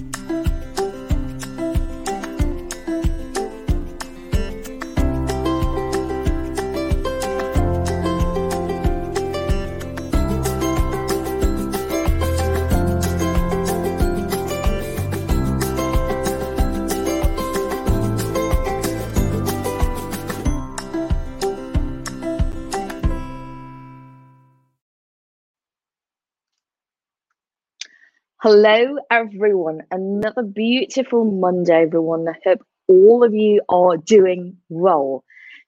Bye. 0.00 0.37
Hello, 28.50 28.96
everyone. 29.10 29.82
Another 29.90 30.42
beautiful 30.42 31.26
Monday, 31.26 31.82
everyone. 31.82 32.26
I 32.26 32.32
hope 32.42 32.64
all 32.88 33.22
of 33.22 33.34
you 33.34 33.60
are 33.68 33.98
doing 33.98 34.56
well. 34.70 35.22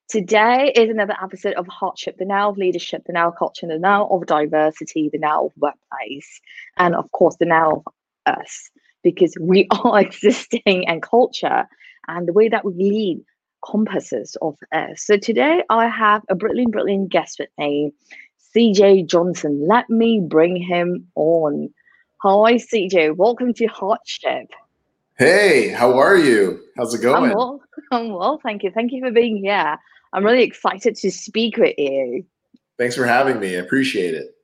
Today 0.09 0.73
is 0.75 0.89
another 0.89 1.15
episode 1.23 1.53
of 1.57 1.67
Heartship, 1.67 2.17
the 2.17 2.25
now 2.25 2.49
of 2.49 2.57
leadership, 2.57 3.03
the 3.05 3.13
now 3.13 3.29
of 3.29 3.37
culture, 3.39 3.67
the 3.67 3.79
now 3.79 4.07
of 4.07 4.25
diversity, 4.25 5.11
the 5.13 5.19
now 5.19 5.45
of 5.45 5.53
workplace, 5.59 6.41
and 6.79 6.95
of 6.95 7.13
course, 7.13 7.37
the 7.39 7.45
now 7.45 7.83
of 7.85 7.93
us, 8.25 8.71
because 9.05 9.35
we 9.39 9.69
are 9.85 10.01
existing 10.01 10.89
and 10.89 11.03
culture 11.03 11.67
and 12.09 12.27
the 12.27 12.33
way 12.33 12.49
that 12.49 12.65
we 12.65 12.73
lead 12.73 13.23
compasses 13.63 14.39
of 14.41 14.57
us. 14.73 15.05
So 15.05 15.19
today 15.19 15.65
I 15.69 15.87
have 15.87 16.23
a 16.31 16.35
brilliant, 16.35 16.73
brilliant 16.73 17.11
guest 17.11 17.41
with 17.41 17.51
me, 17.59 17.93
CJ 18.57 19.07
Johnson. 19.07 19.67
Let 19.69 19.91
me 19.91 20.19
bring 20.19 20.57
him 20.57 21.09
on. 21.15 21.69
Hi, 22.23 22.57
CJ. 22.57 23.17
Welcome 23.17 23.55
to 23.55 23.65
Heartship. 23.65 24.51
Hey, 25.17 25.71
how 25.71 25.99
are 25.99 26.19
you? 26.19 26.61
How's 26.77 26.93
it 26.93 27.01
going? 27.01 27.31
I'm 27.31 27.35
well. 27.35 27.63
I'm 27.93 28.13
well, 28.13 28.39
thank 28.43 28.63
you. 28.63 28.71
Thank 28.71 28.93
you 28.93 29.01
for 29.01 29.11
being 29.11 29.39
here. 29.39 29.79
I'm 30.13 30.23
really 30.23 30.43
excited 30.43 30.97
to 30.97 31.11
speak 31.11 31.57
with 31.57 31.75
you. 31.79 32.27
Thanks 32.77 32.95
for 32.95 33.07
having 33.07 33.41
me. 33.41 33.57
I 33.57 33.61
appreciate 33.61 34.13
it. 34.13 34.37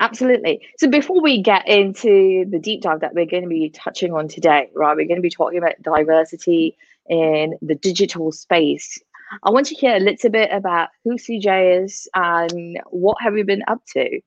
Absolutely. 0.00 0.66
So 0.78 0.88
before 0.88 1.22
we 1.22 1.40
get 1.40 1.68
into 1.68 2.44
the 2.50 2.58
deep 2.58 2.82
dive 2.82 2.98
that 3.02 3.14
we're 3.14 3.26
going 3.26 3.44
to 3.44 3.48
be 3.48 3.70
touching 3.70 4.12
on 4.12 4.26
today, 4.26 4.68
right, 4.74 4.96
we're 4.96 5.06
going 5.06 5.14
to 5.14 5.22
be 5.22 5.30
talking 5.30 5.58
about 5.58 5.80
diversity 5.80 6.76
in 7.08 7.56
the 7.62 7.76
digital 7.76 8.32
space. 8.32 8.98
I 9.44 9.50
want 9.50 9.66
to 9.66 9.76
hear 9.76 9.94
a 9.94 10.00
little 10.00 10.30
bit 10.30 10.50
about 10.50 10.88
who 11.04 11.12
CJ 11.12 11.84
is 11.84 12.08
and 12.16 12.80
what 12.90 13.18
have 13.20 13.38
you 13.38 13.44
been 13.44 13.62
up 13.68 13.80
to. 13.92 14.20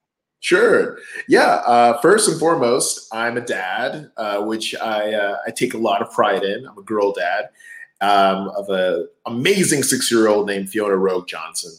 Sure. 0.45 0.99
Yeah. 1.27 1.63
Uh, 1.65 1.99
first 2.01 2.29
and 2.29 2.39
foremost, 2.39 3.07
I'm 3.11 3.35
a 3.35 3.41
dad, 3.41 4.11
uh, 4.15 4.43
which 4.43 4.75
I 4.75 5.11
uh, 5.11 5.37
I 5.47 5.49
take 5.49 5.73
a 5.73 5.79
lot 5.79 6.03
of 6.03 6.11
pride 6.11 6.43
in. 6.43 6.67
I'm 6.67 6.77
a 6.77 6.83
girl 6.83 7.13
dad 7.13 7.49
um, 7.99 8.49
of 8.49 8.69
an 8.69 9.07
amazing 9.25 9.81
six 9.81 10.11
year 10.11 10.27
old 10.27 10.45
named 10.45 10.69
Fiona 10.69 10.97
Rogue 10.97 11.25
Johnson. 11.27 11.71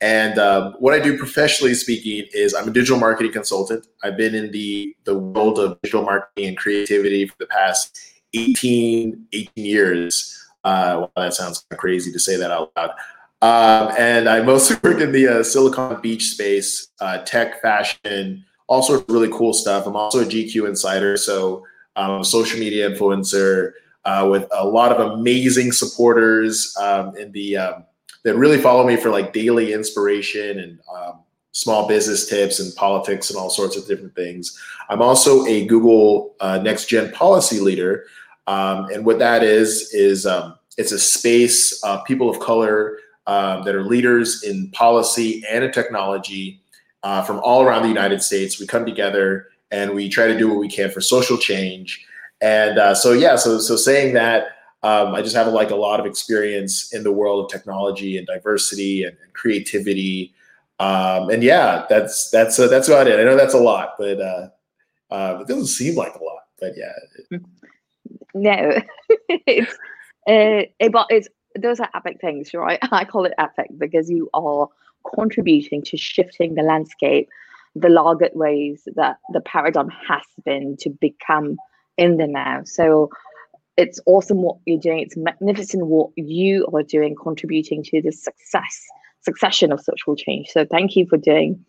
And 0.00 0.36
um, 0.36 0.74
what 0.80 0.94
I 0.94 0.98
do 0.98 1.16
professionally 1.16 1.74
speaking 1.74 2.26
is 2.34 2.54
I'm 2.54 2.66
a 2.66 2.72
digital 2.72 2.98
marketing 2.98 3.30
consultant. 3.30 3.86
I've 4.02 4.16
been 4.16 4.34
in 4.34 4.50
the 4.50 4.96
the 5.04 5.16
world 5.16 5.60
of 5.60 5.80
digital 5.82 6.02
marketing 6.02 6.48
and 6.48 6.56
creativity 6.56 7.28
for 7.28 7.36
the 7.38 7.46
past 7.46 7.96
18, 8.34 9.26
18 9.32 9.48
years. 9.54 10.36
Uh, 10.64 10.96
well, 10.98 11.12
that 11.14 11.34
sounds 11.34 11.64
crazy 11.76 12.10
to 12.10 12.18
say 12.18 12.34
that 12.34 12.50
out 12.50 12.72
loud. 12.76 12.90
Um, 13.40 13.92
and 13.96 14.28
I 14.28 14.42
mostly 14.42 14.76
work 14.82 15.00
in 15.00 15.12
the 15.12 15.28
uh, 15.28 15.42
Silicon 15.44 16.00
Beach 16.00 16.30
space, 16.30 16.88
uh, 17.00 17.18
tech, 17.18 17.62
fashion, 17.62 18.44
all 18.66 18.82
sorts 18.82 19.04
of 19.04 19.10
really 19.10 19.30
cool 19.30 19.52
stuff. 19.52 19.86
I'm 19.86 19.96
also 19.96 20.20
a 20.20 20.24
GQ 20.24 20.68
insider, 20.68 21.16
so 21.16 21.64
I'm 21.94 22.20
a 22.20 22.24
social 22.24 22.58
media 22.58 22.90
influencer 22.90 23.72
uh, 24.04 24.26
with 24.30 24.46
a 24.52 24.66
lot 24.66 24.92
of 24.92 25.12
amazing 25.12 25.72
supporters 25.72 26.76
um, 26.80 27.16
in 27.16 27.30
the 27.32 27.56
um, 27.56 27.84
that 28.24 28.36
really 28.36 28.58
follow 28.58 28.86
me 28.86 28.96
for 28.96 29.10
like 29.10 29.32
daily 29.32 29.72
inspiration 29.72 30.58
and 30.58 30.78
um, 30.94 31.20
small 31.52 31.86
business 31.86 32.28
tips 32.28 32.60
and 32.60 32.74
politics 32.74 33.30
and 33.30 33.38
all 33.38 33.50
sorts 33.50 33.76
of 33.76 33.86
different 33.86 34.14
things. 34.14 34.58
I'm 34.88 35.02
also 35.02 35.46
a 35.46 35.66
Google 35.66 36.34
uh, 36.40 36.58
Next 36.58 36.86
Gen 36.86 37.12
policy 37.12 37.60
leader, 37.60 38.06
um, 38.46 38.86
and 38.86 39.04
what 39.04 39.18
that 39.20 39.42
is 39.42 39.92
is 39.94 40.26
um, 40.26 40.58
it's 40.76 40.92
a 40.92 40.98
space 40.98 41.82
uh, 41.84 42.02
people 42.02 42.28
of 42.28 42.40
color 42.40 42.98
um, 43.28 43.62
that 43.62 43.74
are 43.74 43.84
leaders 43.84 44.42
in 44.42 44.70
policy 44.70 45.44
and 45.50 45.62
in 45.62 45.70
technology 45.70 46.60
uh, 47.02 47.22
from 47.22 47.38
all 47.40 47.62
around 47.62 47.82
the 47.82 47.88
United 47.88 48.22
States. 48.22 48.58
We 48.58 48.66
come 48.66 48.86
together 48.86 49.48
and 49.70 49.92
we 49.92 50.08
try 50.08 50.26
to 50.26 50.36
do 50.36 50.48
what 50.48 50.58
we 50.58 50.68
can 50.68 50.90
for 50.90 51.02
social 51.02 51.36
change. 51.36 52.04
And 52.40 52.78
uh, 52.78 52.94
so, 52.94 53.12
yeah, 53.12 53.36
so 53.36 53.58
so 53.58 53.76
saying 53.76 54.14
that, 54.14 54.46
um, 54.82 55.14
I 55.14 55.22
just 55.22 55.36
have 55.36 55.48
like 55.48 55.70
a 55.70 55.76
lot 55.76 56.00
of 56.00 56.06
experience 56.06 56.92
in 56.94 57.02
the 57.02 57.12
world 57.12 57.44
of 57.44 57.50
technology 57.50 58.16
and 58.16 58.26
diversity 58.26 59.04
and, 59.04 59.16
and 59.22 59.32
creativity. 59.34 60.32
Um, 60.78 61.28
and 61.28 61.42
yeah, 61.42 61.84
that's 61.90 62.30
that's 62.30 62.58
uh, 62.58 62.68
that's 62.68 62.88
about 62.88 63.08
it. 63.08 63.20
I 63.20 63.24
know 63.24 63.36
that's 63.36 63.54
a 63.54 63.58
lot, 63.58 63.94
but 63.98 64.20
uh, 64.20 64.48
uh, 65.10 65.38
it 65.40 65.48
doesn't 65.48 65.66
seem 65.66 65.96
like 65.96 66.14
a 66.14 66.24
lot. 66.24 66.44
But 66.58 66.74
yeah, 66.76 67.38
no, 68.34 68.80
it's 69.28 69.72
uh, 70.28 70.64
it, 70.78 70.92
it's 71.10 71.28
those 71.60 71.80
are 71.80 71.88
epic 71.94 72.18
things, 72.20 72.52
right? 72.54 72.78
I 72.92 73.04
call 73.04 73.24
it 73.24 73.34
epic 73.38 73.68
because 73.76 74.10
you 74.10 74.28
are 74.34 74.68
contributing 75.14 75.82
to 75.82 75.96
shifting 75.96 76.54
the 76.54 76.62
landscape, 76.62 77.28
the 77.74 77.88
laggard 77.88 78.32
ways 78.34 78.86
that 78.96 79.18
the 79.32 79.40
paradigm 79.40 79.90
has 80.08 80.22
been 80.44 80.76
to 80.78 80.90
become 80.90 81.56
in 81.96 82.16
the 82.16 82.26
now. 82.26 82.62
So 82.64 83.10
it's 83.76 84.00
awesome 84.06 84.42
what 84.42 84.56
you're 84.66 84.80
doing. 84.80 85.00
It's 85.00 85.16
magnificent 85.16 85.86
what 85.86 86.10
you 86.16 86.66
are 86.72 86.82
doing, 86.82 87.14
contributing 87.14 87.82
to 87.84 88.02
the 88.02 88.12
success 88.12 88.86
succession 89.20 89.72
of 89.72 89.80
social 89.80 90.16
change. 90.16 90.48
So 90.48 90.64
thank 90.64 90.96
you 90.96 91.06
for 91.06 91.16
doing 91.16 91.64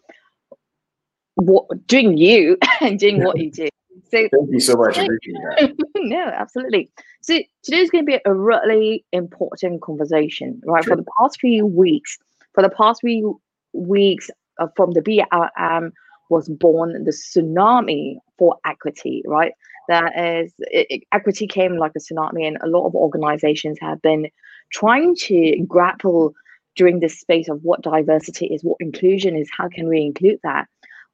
what 1.36 1.66
doing 1.88 2.18
you 2.18 2.58
and 2.82 3.00
doing 3.00 3.24
what 3.24 3.38
you 3.40 3.52
do. 3.52 3.70
So 4.12 4.28
thank 4.32 4.50
you 4.50 4.60
so 4.60 4.76
much. 4.76 4.98
no, 5.96 6.24
absolutely. 6.24 6.90
So 7.22 7.40
today's 7.64 7.90
going 7.90 8.06
to 8.06 8.12
be 8.12 8.20
a 8.26 8.34
really 8.34 9.06
important 9.12 9.82
conversation, 9.82 10.62
right? 10.66 10.84
Sure. 10.84 10.96
For 10.96 11.02
the 11.02 11.08
past 11.20 11.40
few 11.40 11.66
weeks, 11.66 12.18
for 12.54 12.62
the 12.62 12.70
past 12.70 13.02
few 13.02 13.40
weeks, 13.74 14.30
uh, 14.60 14.68
from 14.76 14.92
the 14.92 15.02
BLM 15.02 15.92
was 16.30 16.50
born 16.50 17.04
the 17.04 17.12
tsunami 17.12 18.18
for 18.38 18.58
equity, 18.66 19.24
right? 19.26 19.54
That 19.88 20.18
is, 20.18 20.54
it, 20.60 20.88
it, 20.90 21.04
equity 21.12 21.48
came 21.48 21.78
like 21.78 21.94
a 21.96 22.00
tsunami, 22.00 22.48
and 22.48 22.58
a 22.62 22.68
lot 22.68 22.86
of 22.86 22.94
organizations 22.94 23.78
have 23.82 24.02
been 24.02 24.28
trying 24.72 25.16
to 25.16 25.58
grapple 25.68 26.34
during 26.76 27.00
this 27.00 27.20
space 27.20 27.50
of 27.50 27.60
what 27.64 27.82
diversity 27.82 28.46
is, 28.48 28.64
what 28.64 28.78
inclusion 28.80 29.36
is, 29.36 29.50
how 29.56 29.68
can 29.68 29.88
we 29.88 30.02
include 30.02 30.40
that. 30.44 30.68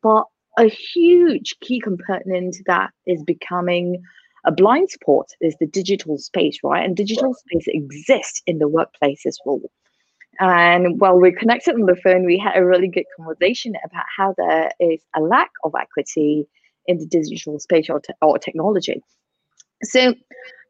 But 0.04 0.26
a 0.58 0.66
huge 0.66 1.56
key 1.62 1.80
component 1.80 2.58
that 2.66 2.92
is 3.06 3.24
becoming 3.24 4.02
a 4.46 4.52
blind 4.52 4.90
spot 4.90 5.28
is 5.42 5.56
the 5.60 5.66
digital 5.66 6.18
space, 6.18 6.60
right? 6.64 6.86
And 6.86 6.96
digital 6.96 7.34
space 7.34 7.66
exists 7.68 8.42
in 8.46 8.60
the 8.60 8.68
workplace 8.68 9.26
as 9.26 9.38
well. 9.46 9.62
And 10.40 11.00
while 11.00 11.20
we're 11.20 11.36
connected 11.36 11.76
on 11.76 11.86
the 11.86 11.96
phone, 11.96 12.26
we 12.26 12.38
had 12.38 12.58
a 12.58 12.66
really 12.66 12.90
good 12.90 13.06
conversation 13.18 13.76
about 13.86 14.06
how 14.16 14.36
there 14.38 14.72
is 14.80 15.02
a 15.16 15.22
lack 15.22 15.52
of 15.64 15.74
equity 15.80 16.48
in 16.88 16.98
the 16.98 17.06
digital 17.06 17.60
space 17.60 17.90
or, 17.90 18.00
te- 18.00 18.14
or 18.22 18.38
technology. 18.38 19.02
So 19.84 20.14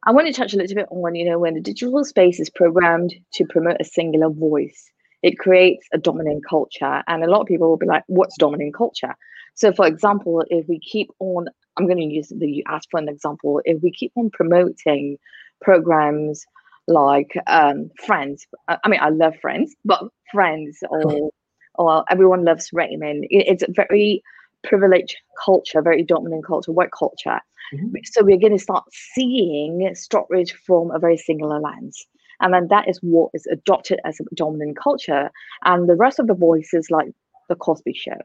I 0.06 0.12
want 0.12 0.28
to 0.28 0.34
touch 0.34 0.54
a 0.54 0.58
little 0.58 0.76
bit 0.76 0.88
on, 0.92 1.16
you 1.16 1.26
know, 1.26 1.40
when 1.40 1.56
the 1.56 1.62
digital 1.62 2.06
space 2.06 2.40
is 2.40 2.50
programmed 2.50 3.14
to 3.34 3.46
promote 3.46 3.78
a 3.80 3.86
singular 3.86 4.30
voice, 4.30 4.90
it 5.24 5.40
creates 5.40 5.88
a 5.94 5.98
dominant 5.98 6.44
culture. 6.48 7.04
And 7.08 7.24
a 7.24 7.30
lot 7.30 7.42
of 7.42 7.48
people 7.48 7.68
will 7.68 7.78
be 7.78 7.88
like, 7.88 8.04
what's 8.08 8.38
dominant 8.38 8.76
culture? 8.76 9.16
So, 9.56 9.74
for 9.74 9.88
example, 9.88 10.44
if 10.50 10.68
we 10.68 10.80
keep 10.80 11.10
on, 11.20 11.48
I'm 11.78 11.86
going 11.86 11.98
to 11.98 12.04
use 12.04 12.30
the 12.30 12.64
asked 12.68 12.90
for 12.92 13.00
an 13.00 13.10
example. 13.10 13.62
If 13.66 13.82
we 13.82 13.92
keep 13.92 14.12
on 14.16 14.30
promoting 14.32 15.18
programs 15.62 16.46
like 16.88 17.36
um, 17.48 17.90
Friends, 18.06 18.46
I 18.68 18.88
mean, 18.88 19.00
I 19.02 19.10
love 19.10 19.34
Friends, 19.42 19.76
but 19.84 20.04
Friends 20.32 20.80
or 20.90 21.32
or 21.76 22.06
everyone 22.10 22.46
loves 22.46 22.70
Raymond. 22.72 23.26
It's 23.30 23.64
a 23.64 23.72
very 23.72 24.24
privileged 24.64 25.18
culture, 25.44 25.82
very 25.82 26.04
dominant 26.04 26.46
culture, 26.46 26.72
white 26.72 26.92
culture. 26.98 27.40
Mm-hmm. 27.74 27.96
So 28.06 28.24
we're 28.24 28.40
going 28.40 28.58
to 28.58 28.64
start 28.64 28.86
seeing 28.92 29.90
stories 29.96 30.52
from 30.52 30.92
a 30.92 31.00
very 31.00 31.18
singular 31.18 31.60
lens. 31.60 32.06
And 32.42 32.54
then 32.54 32.68
that 32.70 32.88
is 32.88 33.00
what 33.02 33.32
is 33.34 33.46
adopted 33.48 34.00
as 34.06 34.20
a 34.20 34.36
dominant 34.36 34.78
culture. 34.82 35.32
And 35.64 35.90
the 35.90 35.96
rest 35.96 36.20
of 36.20 36.28
the 36.28 36.34
voices, 36.34 36.92
like 36.92 37.08
the 37.50 37.56
Cosby 37.56 37.94
Show, 37.94 38.18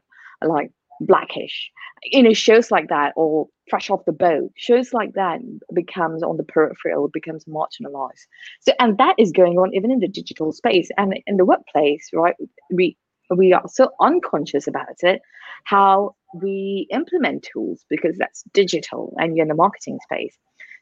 like 0.45 0.71
Black-ish. 1.01 1.71
You 2.03 2.23
know 2.23 2.33
shows 2.33 2.71
like 2.71 2.87
that 2.89 3.13
or 3.15 3.47
fresh 3.69 3.89
off 3.89 4.05
the 4.05 4.11
boat 4.11 4.51
shows 4.55 4.93
like 4.93 5.13
that 5.13 5.39
becomes 5.73 6.23
on 6.23 6.37
the 6.37 6.43
peripheral 6.43 7.09
becomes 7.09 7.45
marginalized. 7.45 8.25
So 8.61 8.73
and 8.79 8.97
that 8.97 9.15
is 9.17 9.31
going 9.31 9.57
on 9.57 9.73
even 9.73 9.91
in 9.91 9.99
the 9.99 10.07
digital 10.07 10.51
space 10.51 10.89
and 10.97 11.19
in 11.27 11.37
the 11.37 11.45
workplace 11.45 12.09
right? 12.13 12.35
We 12.71 12.97
we 13.35 13.53
are 13.53 13.63
so 13.67 13.91
unconscious 13.99 14.67
about 14.67 14.97
it 15.01 15.21
how 15.65 16.15
we 16.41 16.87
implement 16.91 17.47
tools 17.51 17.85
because 17.89 18.17
that's 18.17 18.43
digital 18.53 19.13
and 19.17 19.35
you're 19.35 19.43
in 19.43 19.49
the 19.49 19.55
marketing 19.55 19.99
space. 20.03 20.37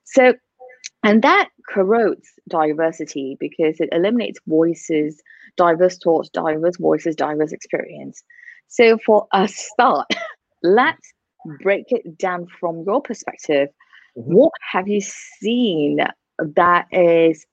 So, 0.05 0.33
and 1.03 1.21
that 1.23 1.49
corrodes 1.69 2.27
diversity 2.49 3.37
because 3.39 3.79
it 3.79 3.89
eliminates 3.91 4.39
voices, 4.47 5.21
diverse 5.57 5.97
thoughts, 5.97 6.29
diverse 6.29 6.77
voices, 6.77 7.15
diverse 7.15 7.51
experience. 7.51 8.23
So, 8.69 8.97
for 9.05 9.27
a 9.33 9.47
start, 9.47 10.07
let's 10.63 11.13
break 11.61 11.85
it 11.89 12.17
down 12.17 12.47
from 12.59 12.83
your 12.85 13.01
perspective. 13.01 13.69
Mm-hmm. 14.17 14.33
What 14.33 14.53
have 14.71 14.87
you 14.87 15.01
seen 15.01 15.99
that 16.39 16.87
is 16.91 17.45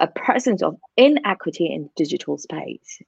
a 0.00 0.06
presence 0.06 0.62
of 0.62 0.76
inequity 0.96 1.66
in 1.66 1.90
digital 1.96 2.38
space? 2.38 3.02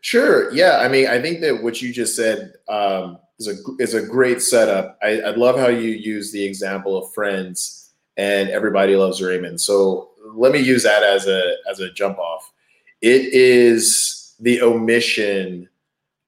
Sure. 0.00 0.52
Yeah. 0.52 0.78
I 0.78 0.88
mean, 0.88 1.08
I 1.08 1.20
think 1.20 1.40
that 1.40 1.62
what 1.62 1.82
you 1.82 1.92
just 1.92 2.14
said 2.14 2.52
um, 2.68 3.18
is 3.38 3.48
a 3.48 3.54
is 3.80 3.94
a 3.94 4.06
great 4.06 4.40
setup. 4.40 4.98
I, 5.02 5.20
I 5.20 5.30
love 5.30 5.58
how 5.58 5.68
you 5.68 5.90
use 5.90 6.32
the 6.32 6.44
example 6.44 6.96
of 6.96 7.12
Friends 7.12 7.92
and 8.16 8.48
Everybody 8.50 8.96
Loves 8.96 9.20
Raymond. 9.20 9.60
So 9.60 10.10
let 10.34 10.52
me 10.52 10.60
use 10.60 10.84
that 10.84 11.02
as 11.02 11.26
a 11.26 11.54
as 11.70 11.80
a 11.80 11.90
jump 11.92 12.18
off. 12.18 12.52
It 13.02 13.32
is 13.34 14.34
the 14.38 14.62
omission 14.62 15.68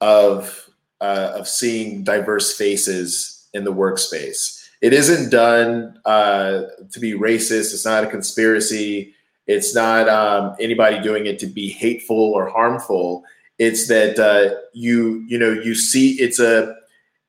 of 0.01 0.69
uh, 1.01 1.33
of 1.37 1.49
seeing 1.49 2.03
diverse 2.05 2.57
faces 2.57 3.49
in 3.55 3.65
the 3.65 3.73
workspace. 3.73 4.69
It 4.81 4.93
isn't 4.93 5.31
done 5.31 5.99
uh, 6.05 6.63
to 6.91 7.01
be 7.01 7.13
racist. 7.13 7.73
It's 7.73 7.85
not 7.85 8.05
a 8.05 8.09
conspiracy. 8.09 9.15
It's 9.47 9.75
not 9.75 10.09
um, 10.09 10.55
anybody 10.61 11.01
doing 11.01 11.27
it 11.27 11.39
to 11.41 11.47
be 11.47 11.69
hateful 11.69 12.17
or 12.17 12.49
harmful. 12.49 13.25
It's 13.59 13.89
that 13.89 14.19
uh, 14.19 14.57
you 14.73 15.25
you 15.27 15.39
know 15.39 15.51
you 15.51 15.75
see 15.75 16.13
it's 16.21 16.39
a 16.39 16.77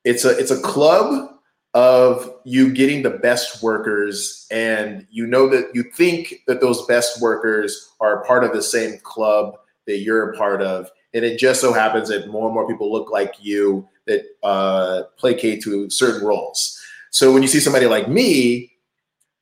it's 0.04 0.24
a 0.24 0.38
it's 0.38 0.50
a 0.50 0.60
club 0.60 1.30
of 1.74 2.34
you 2.44 2.72
getting 2.72 3.02
the 3.02 3.10
best 3.10 3.62
workers 3.62 4.46
and 4.50 5.06
you 5.10 5.26
know 5.26 5.48
that 5.48 5.70
you 5.72 5.84
think 5.84 6.42
that 6.48 6.60
those 6.60 6.84
best 6.86 7.20
workers 7.22 7.92
are 8.00 8.24
part 8.24 8.42
of 8.42 8.52
the 8.52 8.62
same 8.62 8.98
club 9.04 9.56
that 9.86 9.98
you're 9.98 10.32
a 10.32 10.36
part 10.36 10.62
of 10.62 10.90
and 11.14 11.24
it 11.24 11.38
just 11.38 11.60
so 11.60 11.72
happens 11.72 12.08
that 12.08 12.28
more 12.28 12.46
and 12.46 12.54
more 12.54 12.66
people 12.66 12.92
look 12.92 13.10
like 13.10 13.34
you 13.40 13.88
that 14.06 14.24
uh, 14.42 15.02
placate 15.16 15.62
to 15.62 15.88
certain 15.90 16.26
roles 16.26 16.80
so 17.10 17.32
when 17.32 17.42
you 17.42 17.48
see 17.48 17.60
somebody 17.60 17.86
like 17.86 18.08
me 18.08 18.72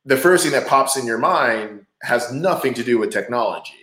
the 0.05 0.17
first 0.17 0.43
thing 0.43 0.51
that 0.51 0.67
pops 0.67 0.97
in 0.97 1.05
your 1.05 1.17
mind 1.17 1.85
has 2.01 2.31
nothing 2.31 2.73
to 2.73 2.83
do 2.83 2.97
with 2.97 3.11
technology 3.11 3.73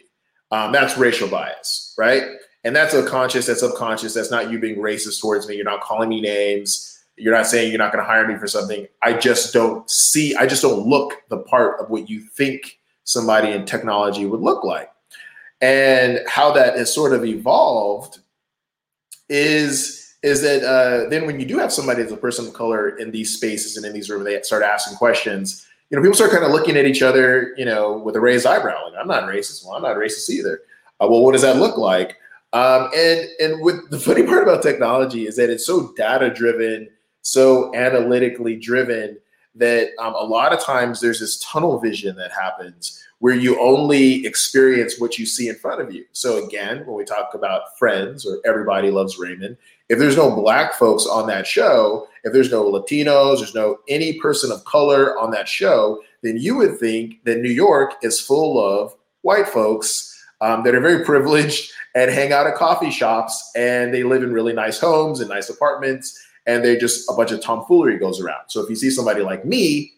um, 0.51 0.73
that's 0.73 0.97
racial 0.97 1.29
bias 1.29 1.95
right 1.99 2.25
and 2.67 2.75
that's 2.75 2.95
a 2.95 3.07
conscious, 3.07 3.47
that's 3.47 3.61
subconscious. 3.61 4.13
That's 4.13 4.33
not 4.33 4.51
you 4.51 4.59
being 4.59 4.79
racist 4.79 5.21
towards 5.21 5.47
me. 5.47 5.55
You're 5.55 5.65
not 5.65 5.83
calling 5.83 6.09
me 6.09 6.21
names. 6.21 7.01
You're 7.17 7.33
not 7.33 7.47
saying 7.47 7.71
you're 7.71 7.79
not 7.79 7.93
going 7.93 8.05
to 8.05 8.11
hire 8.11 8.27
me 8.27 8.37
for 8.37 8.49
something. 8.49 8.89
I 9.05 9.13
just 9.13 9.55
don't 9.55 9.89
see, 9.89 10.35
I 10.35 10.49
just 10.49 10.63
don't 10.63 10.85
look 10.85 11.23
the 11.29 11.39
part 11.39 11.81
of 11.81 11.91
what 11.91 12.11
you 12.11 12.23
think 12.23 12.81
somebody 13.05 13.53
in 13.53 13.67
technology 13.67 14.27
would 14.27 14.41
look 14.41 14.65
like. 14.65 14.91
And 15.61 16.21
how 16.29 16.53
that 16.53 16.77
has 16.77 16.93
sort 16.93 17.13
of 17.13 17.25
evolved 17.25 18.19
is 19.29 20.15
is 20.23 20.43
that 20.43 20.63
uh, 20.65 21.09
then 21.09 21.27
when 21.27 21.39
you 21.39 21.47
do 21.47 21.59
have 21.59 21.73
somebody 21.73 22.03
as 22.03 22.11
a 22.11 22.17
person 22.17 22.49
of 22.49 22.53
color 22.53 22.97
in 22.99 23.11
these 23.11 23.37
spaces 23.37 23.77
and 23.77 23.87
in 23.87 23.93
these 23.93 24.11
rooms, 24.11 24.25
they 24.25 24.41
start 24.43 24.63
asking 24.63 24.97
questions. 24.97 25.67
You 25.89 25.97
know, 25.97 26.03
people 26.03 26.17
start 26.17 26.33
kind 26.33 26.45
of 26.45 26.51
looking 26.51 26.77
at 26.77 26.85
each 26.85 27.01
other, 27.01 27.55
you 27.57 27.65
know, 27.65 27.99
with 27.99 28.17
a 28.17 28.21
raised 28.21 28.45
eyebrow. 28.45 28.87
Like, 28.87 28.95
I'm 28.99 29.07
not 29.07 29.25
racist. 29.25 29.65
Well, 29.65 29.77
I'm 29.77 29.83
not 29.83 29.97
racist 29.97 30.29
either. 30.31 30.63
Uh, 31.01 31.07
well, 31.09 31.23
what 31.23 31.33
does 31.33 31.43
that 31.43 31.57
look 31.57 31.77
like? 31.77 32.17
Um, 32.53 32.91
and 32.97 33.29
and 33.39 33.63
with 33.63 33.91
the 33.91 34.01
funny 34.01 34.25
part 34.25 34.43
about 34.43 34.63
technology 34.63 35.27
is 35.27 35.37
that 35.37 35.51
it's 35.51 35.67
so 35.67 35.93
data 35.97 36.31
driven, 36.31 36.89
so 37.23 37.75
analytically 37.75 38.57
driven 38.57 39.19
that 39.57 39.91
um, 39.99 40.15
a 40.15 40.25
lot 40.25 40.53
of 40.53 40.61
times 40.61 41.01
there's 41.01 41.21
this 41.21 41.39
tunnel 41.39 41.79
vision 41.79 42.17
that 42.17 42.33
happens 42.33 43.03
where 43.19 43.35
you 43.35 43.59
only 43.59 44.27
experience 44.27 45.01
what 45.01 45.19
you 45.19 45.25
see 45.25 45.49
in 45.49 45.55
front 45.57 45.81
of 45.81 45.93
you. 45.93 46.05
So 46.13 46.45
again, 46.45 46.85
when 46.85 46.97
we 46.97 47.05
talk 47.05 47.33
about 47.35 47.77
Friends 47.79 48.27
or 48.27 48.39
Everybody 48.45 48.91
Loves 48.91 49.19
Raymond, 49.19 49.57
if 49.89 49.99
there's 49.99 50.17
no 50.17 50.35
black 50.35 50.75
folks 50.75 51.07
on 51.07 51.27
that 51.29 51.47
show, 51.47 52.09
if 52.25 52.33
there's 52.33 52.51
no 52.51 52.71
Latinos, 52.71 53.39
there's 53.39 53.55
no 53.55 53.79
any 53.89 54.19
person 54.21 54.53
of 54.53 54.65
color 54.65 55.19
on 55.19 55.31
that 55.31 55.49
show, 55.49 56.03
then 56.23 56.37
you 56.37 56.57
would 56.57 56.79
think 56.79 57.25
that 57.25 57.39
New 57.39 57.51
York 57.51 57.95
is 58.03 58.21
full 58.21 58.63
of 58.63 58.95
white 59.23 59.49
folks 59.49 60.13
um, 60.41 60.63
that 60.65 60.75
are 60.75 60.81
very 60.81 61.05
privileged 61.05 61.73
and 61.95 62.11
hang 62.11 62.33
out 62.33 62.47
at 62.47 62.55
coffee 62.55 62.91
shops 62.91 63.51
and 63.57 63.95
they 63.95 64.03
live 64.03 64.23
in 64.23 64.33
really 64.33 64.53
nice 64.53 64.79
homes 64.79 65.21
and 65.21 65.31
nice 65.31 65.49
apartments 65.49 66.23
and 66.47 66.65
they 66.65 66.77
just 66.77 67.09
a 67.11 67.15
bunch 67.15 67.33
of 67.33 67.41
tomfoolery 67.41 67.99
goes 67.99 68.21
around. 68.21 68.49
So 68.49 68.63
if 68.63 68.71
you 68.71 68.77
see 68.77 68.91
somebody 68.91 69.23
like 69.23 69.45
me, 69.45 69.93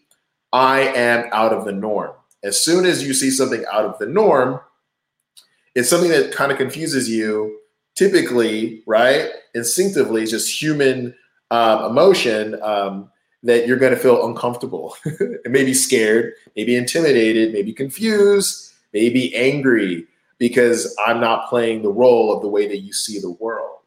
I 0.51 0.81
am 0.81 1.29
out 1.31 1.53
of 1.53 1.65
the 1.65 1.71
norm. 1.71 2.11
As 2.43 2.59
soon 2.59 2.85
as 2.85 3.05
you 3.05 3.13
see 3.13 3.29
something 3.29 3.63
out 3.71 3.85
of 3.85 3.99
the 3.99 4.07
norm, 4.07 4.59
it's 5.75 5.89
something 5.89 6.09
that 6.09 6.33
kind 6.33 6.51
of 6.51 6.57
confuses 6.57 7.09
you. 7.09 7.57
Typically, 7.95 8.81
right? 8.87 9.29
Instinctively, 9.55 10.21
it's 10.21 10.31
just 10.31 10.61
human 10.61 11.13
um, 11.51 11.83
emotion 11.85 12.61
um, 12.61 13.11
that 13.43 13.67
you're 13.67 13.77
going 13.77 13.93
to 13.93 13.99
feel 13.99 14.25
uncomfortable, 14.25 14.95
maybe 15.45 15.73
scared, 15.73 16.33
maybe 16.55 16.75
intimidated, 16.75 17.51
maybe 17.51 17.73
confused, 17.73 18.73
maybe 18.93 19.35
angry, 19.35 20.07
because 20.37 20.95
I'm 21.05 21.19
not 21.19 21.49
playing 21.49 21.81
the 21.81 21.89
role 21.89 22.33
of 22.33 22.41
the 22.41 22.47
way 22.47 22.67
that 22.67 22.79
you 22.79 22.93
see 22.93 23.19
the 23.19 23.31
world. 23.31 23.78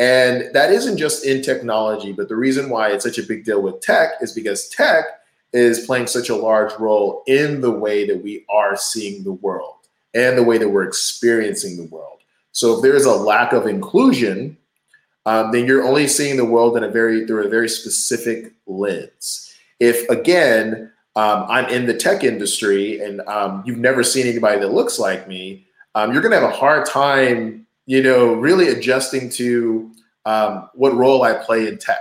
And 0.00 0.52
that 0.54 0.72
isn't 0.72 0.96
just 0.96 1.26
in 1.26 1.42
technology, 1.42 2.12
but 2.12 2.30
the 2.30 2.34
reason 2.34 2.70
why 2.70 2.88
it's 2.88 3.04
such 3.04 3.18
a 3.18 3.22
big 3.22 3.44
deal 3.44 3.60
with 3.60 3.82
tech 3.82 4.12
is 4.22 4.32
because 4.32 4.70
tech 4.70 5.04
is 5.52 5.84
playing 5.84 6.06
such 6.06 6.30
a 6.30 6.34
large 6.34 6.72
role 6.80 7.22
in 7.26 7.60
the 7.60 7.70
way 7.70 8.06
that 8.06 8.22
we 8.22 8.46
are 8.48 8.78
seeing 8.78 9.22
the 9.22 9.32
world 9.32 9.74
and 10.14 10.38
the 10.38 10.42
way 10.42 10.56
that 10.56 10.70
we're 10.70 10.84
experiencing 10.84 11.76
the 11.76 11.94
world. 11.94 12.20
So 12.52 12.76
if 12.76 12.82
there 12.82 12.96
is 12.96 13.04
a 13.04 13.12
lack 13.12 13.52
of 13.52 13.66
inclusion, 13.66 14.56
um, 15.26 15.52
then 15.52 15.66
you're 15.66 15.84
only 15.84 16.08
seeing 16.08 16.38
the 16.38 16.46
world 16.46 16.78
in 16.78 16.84
a 16.84 16.88
very 16.88 17.26
through 17.26 17.44
a 17.44 17.50
very 17.50 17.68
specific 17.68 18.54
lens. 18.66 19.54
If 19.80 20.08
again, 20.08 20.90
um, 21.14 21.44
I'm 21.46 21.66
in 21.66 21.84
the 21.84 21.94
tech 21.94 22.24
industry 22.24 23.00
and 23.00 23.20
um, 23.22 23.62
you've 23.66 23.76
never 23.76 24.02
seen 24.02 24.26
anybody 24.26 24.60
that 24.60 24.72
looks 24.72 24.98
like 24.98 25.28
me, 25.28 25.66
um, 25.94 26.12
you're 26.12 26.22
going 26.22 26.32
to 26.32 26.40
have 26.40 26.48
a 26.48 26.56
hard 26.56 26.86
time, 26.86 27.66
you 27.90 28.00
know, 28.00 28.34
really 28.34 28.68
adjusting 28.68 29.28
to 29.28 29.90
um, 30.24 30.70
what 30.74 30.94
role 30.94 31.24
I 31.24 31.32
play 31.32 31.66
in 31.66 31.76
tech. 31.76 31.98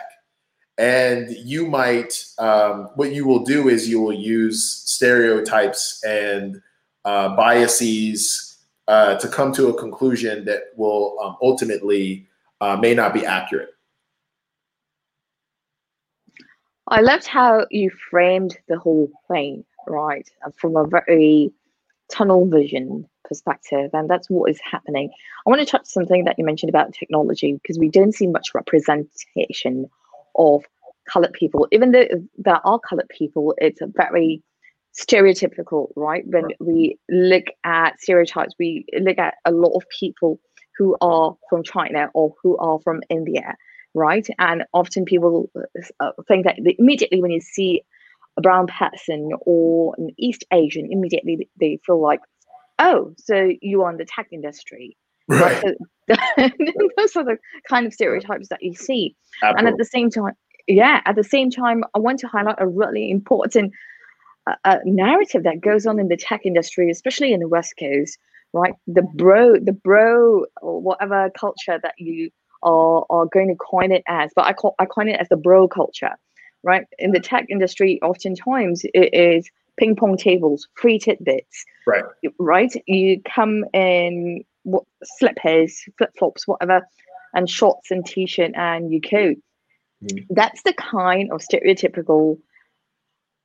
And 0.78 1.32
you 1.32 1.66
might, 1.66 2.14
um, 2.38 2.90
what 2.94 3.12
you 3.12 3.26
will 3.26 3.44
do 3.44 3.70
is 3.70 3.90
you 3.90 4.00
will 4.00 4.14
use 4.14 4.64
stereotypes 4.86 6.04
and 6.04 6.62
uh, 7.06 7.36
biases 7.36 8.60
uh, 8.88 9.16
to 9.16 9.28
come 9.28 9.52
to 9.54 9.70
a 9.70 9.80
conclusion 9.80 10.46
that 10.46 10.66
will 10.78 11.18
um, 11.24 11.38
ultimately 11.42 12.28
uh, 12.62 12.78
may 12.78 12.94
not 12.94 13.12
be 13.12 13.26
accurate. 13.26 13.70
I 16.88 17.02
loved 17.02 17.26
how 17.26 17.66
you 17.72 17.90
framed 18.12 18.60
the 18.68 18.78
whole 18.78 19.12
thing, 19.28 19.66
right? 19.88 20.30
From 20.56 20.76
a 20.76 20.86
very 20.86 21.52
tunnel 22.12 22.48
vision 22.48 23.08
perspective, 23.26 23.92
and 23.94 24.10
that's 24.10 24.30
what 24.30 24.50
is 24.50 24.60
happening. 24.60 25.12
I 25.46 25.50
want 25.50 25.62
to 25.62 25.66
touch 25.66 25.86
something 25.86 26.26
that 26.26 26.36
you 26.38 26.46
mentioned 26.46 26.70
about 26.70 26.94
technology 26.94 27.54
because 27.54 27.80
we 27.80 27.90
don't 27.90 28.14
see 28.14 28.28
much 28.28 28.50
representation 28.54 29.90
of 30.36 30.64
colored 31.08 31.34
people. 31.34 31.68
Even 31.72 31.92
though 31.92 32.08
there 32.38 32.66
are 32.66 32.80
colored 32.80 33.10
people, 33.10 33.54
it's 33.58 33.82
a 33.82 33.88
very 33.88 34.42
stereotypical, 35.00 35.90
right? 35.96 36.24
When 36.28 36.46
we 36.60 36.98
look 37.10 37.46
at 37.64 38.00
stereotypes, 38.00 38.54
we 38.60 38.86
look 39.00 39.18
at 39.18 39.36
a 39.46 39.52
lot 39.52 39.76
of 39.76 39.84
people 40.00 40.40
who 40.78 40.96
are 41.02 41.36
from 41.50 41.64
China 41.64 42.10
or 42.14 42.34
who 42.42 42.58
are 42.58 42.80
from 42.84 43.02
India, 43.10 43.56
right? 43.94 44.28
And 44.40 44.64
often 44.74 45.06
people 45.06 45.52
uh, 46.00 46.12
think 46.28 46.46
that 46.46 46.58
immediately 46.80 47.22
when 47.22 47.32
you 47.32 47.42
see 47.42 47.84
a 48.38 48.42
brown 48.42 48.68
person 48.68 49.32
or 49.42 49.96
an 49.98 50.10
East 50.18 50.46
Asian, 50.52 50.88
immediately 50.92 51.50
they 51.60 51.80
feel 51.86 52.02
like 52.02 52.22
oh, 52.80 53.14
so 53.18 53.52
you 53.62 53.84
are 53.84 53.92
in 53.92 53.98
the 53.98 54.06
tech 54.06 54.28
industry. 54.32 54.98
Right. 55.28 55.62
So, 55.62 55.76
those 56.98 57.16
are 57.16 57.24
the 57.24 57.38
kind 57.70 57.86
of 57.86 57.94
stereotypes 57.94 58.48
that 58.50 58.64
you 58.64 58.74
see. 58.74 59.16
Absolutely. 59.44 59.60
And 59.60 59.68
at 59.68 59.78
the 59.78 59.86
same 59.86 60.10
time, 60.10 60.34
yeah, 60.68 61.02
at 61.06 61.16
the 61.16 61.24
same 61.24 61.52
time, 61.52 61.84
I 61.94 62.00
want 62.00 62.20
to 62.20 62.28
highlight 62.28 62.56
a 62.58 62.68
really 62.68 63.12
important 63.12 63.74
uh, 64.48 64.56
uh, 64.66 64.78
narrative 64.86 65.44
that 65.44 65.62
goes 65.62 65.86
on 65.86 66.00
in 66.00 66.08
the 66.08 66.18
tech 66.18 66.42
industry, 66.46 66.90
especially 66.90 67.34
in 67.34 67.40
the 67.42 67.48
West 67.48 67.76
Coast, 67.80 68.18
right? 68.54 68.74
The 68.88 69.04
bro, 69.16 69.60
the 69.60 69.74
bro, 69.74 70.46
or 70.62 70.82
whatever 70.82 71.30
culture 71.38 71.80
that 71.82 71.94
you 71.98 72.32
are, 72.64 73.06
are 73.10 73.26
going 73.26 73.50
to 73.50 73.56
coin 73.56 73.92
it 73.92 74.04
as, 74.08 74.32
but 74.36 74.46
I, 74.46 74.54
call, 74.54 74.76
I 74.80 74.86
coin 74.86 75.10
it 75.10 75.20
as 75.20 75.30
the 75.30 75.38
bro 75.38 75.68
culture, 75.68 76.16
right? 76.64 76.86
In 76.98 77.12
the 77.12 77.20
tech 77.20 77.46
industry, 77.50 78.00
oftentimes 78.02 78.84
it 78.94 79.14
is 79.14 79.50
ping 79.78 79.96
pong 79.96 80.18
tables, 80.18 80.68
free 80.76 81.00
tidbits. 81.00 81.66
Right. 81.88 82.04
Right. 82.38 82.74
You 82.86 83.22
come 83.22 83.66
in 83.74 84.44
what 84.64 84.84
slippers, 85.04 85.84
flip 85.98 86.12
flops, 86.18 86.48
whatever, 86.48 86.86
and 87.34 87.50
shorts 87.50 87.92
and 87.92 88.06
t 88.06 88.26
shirt, 88.26 88.52
and 88.56 88.92
you 88.92 89.00
go. 89.00 89.36
Mm. 90.04 90.26
That's 90.30 90.64
the 90.64 90.74
kind 90.74 91.32
of 91.32 91.42
stereotypical 91.42 92.38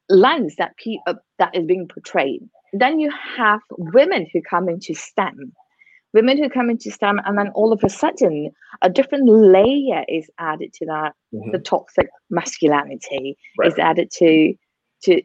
lens 0.08 0.56
that 0.56 0.76
pe- 0.76 0.98
uh, 1.06 1.14
that 1.38 1.54
is 1.54 1.66
being 1.66 1.88
portrayed. 1.88 2.48
Then 2.72 2.98
you 2.98 3.10
have 3.36 3.60
women 3.70 4.26
who 4.32 4.42
come 4.42 4.68
into 4.68 4.94
STEM, 4.94 5.52
women 6.14 6.38
who 6.38 6.48
come 6.48 6.70
into 6.70 6.90
STEM, 6.90 7.20
and 7.26 7.36
then 7.36 7.48
all 7.50 7.72
of 7.72 7.84
a 7.84 7.90
sudden, 7.90 8.50
a 8.82 8.88
different 8.88 9.28
layer 9.28 10.04
is 10.08 10.30
added 10.38 10.72
to 10.74 10.86
that. 10.86 11.12
Mhm. 11.34 11.52
The 11.52 11.58
toxic 11.58 12.08
masculinity 12.30 13.36
Right. 13.58 13.68
is 13.68 13.78
added 13.78 14.10
to 14.12 14.54
to 15.02 15.20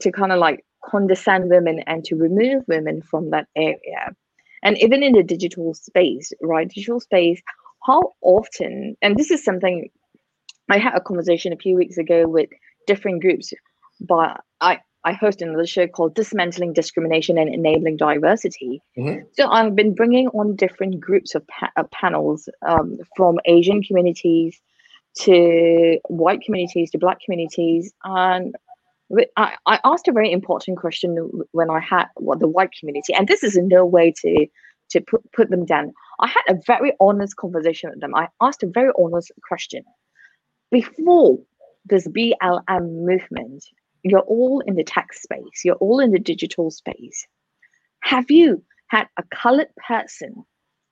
to 0.00 0.12
kind 0.12 0.32
of 0.32 0.38
like 0.38 0.64
condescend 0.84 1.50
women 1.50 1.80
and 1.80 2.04
to 2.04 2.16
remove 2.16 2.64
women 2.68 3.02
from 3.02 3.30
that 3.30 3.46
area. 3.56 4.14
And 4.62 4.78
even 4.78 5.02
in 5.02 5.12
the 5.14 5.22
digital 5.22 5.74
space, 5.74 6.32
right? 6.40 6.68
Digital 6.68 7.00
space, 7.00 7.42
how 7.86 8.12
often, 8.22 8.96
and 9.02 9.16
this 9.16 9.30
is 9.30 9.44
something 9.44 9.90
I 10.68 10.78
had 10.78 10.94
a 10.94 11.00
conversation 11.00 11.52
a 11.52 11.56
few 11.56 11.76
weeks 11.76 11.98
ago 11.98 12.28
with 12.28 12.48
different 12.86 13.20
groups, 13.22 13.52
but 14.00 14.40
I, 14.60 14.80
I 15.04 15.12
host 15.12 15.40
another 15.40 15.66
show 15.66 15.86
called 15.86 16.14
Dismantling 16.14 16.74
Discrimination 16.74 17.38
and 17.38 17.52
Enabling 17.52 17.96
Diversity. 17.96 18.82
Mhm. 18.98 19.24
So 19.32 19.48
I've 19.48 19.74
been 19.74 19.94
bringing 19.94 20.28
on 20.28 20.56
different 20.56 21.00
groups 21.00 21.34
of, 21.34 21.46
pa- 21.46 21.72
of 21.76 21.90
panels 21.90 22.48
um, 22.62 22.98
from 23.16 23.38
Asian 23.46 23.82
communities 23.82 24.60
to 25.20 25.98
white 26.08 26.42
communities 26.42 26.90
to 26.90 26.98
black 26.98 27.20
communities. 27.24 27.92
And 28.04 28.54
I, 29.36 29.56
I 29.66 29.80
asked 29.84 30.06
a 30.08 30.12
very 30.12 30.30
important 30.30 30.78
question 30.78 31.42
when 31.52 31.70
I 31.70 31.80
had 31.80 32.06
what 32.16 32.38
the 32.38 32.48
white 32.48 32.70
community, 32.78 33.14
and 33.14 33.26
this 33.26 33.42
is 33.42 33.56
in 33.56 33.68
no 33.68 33.84
way 33.84 34.12
to 34.22 34.46
to 34.90 35.00
put, 35.00 35.22
put 35.32 35.50
them 35.50 35.64
down. 35.64 35.92
I 36.18 36.26
had 36.26 36.42
a 36.48 36.58
very 36.66 36.92
honest 37.00 37.36
conversation 37.36 37.90
with 37.90 38.00
them. 38.00 38.14
I 38.14 38.28
asked 38.40 38.62
a 38.64 38.66
very 38.66 38.90
honest 38.98 39.30
question. 39.46 39.84
Before 40.70 41.38
this 41.86 42.08
BLM 42.08 43.04
movement, 43.04 43.64
you're 44.02 44.20
all 44.20 44.60
in 44.60 44.74
the 44.76 44.84
tech 44.84 45.12
space, 45.12 45.64
you're 45.64 45.76
all 45.76 46.00
in 46.00 46.10
the 46.12 46.18
digital 46.18 46.70
space. 46.70 47.26
Have 48.00 48.30
you 48.30 48.62
had 48.88 49.06
a 49.18 49.22
colored 49.34 49.68
person 49.86 50.44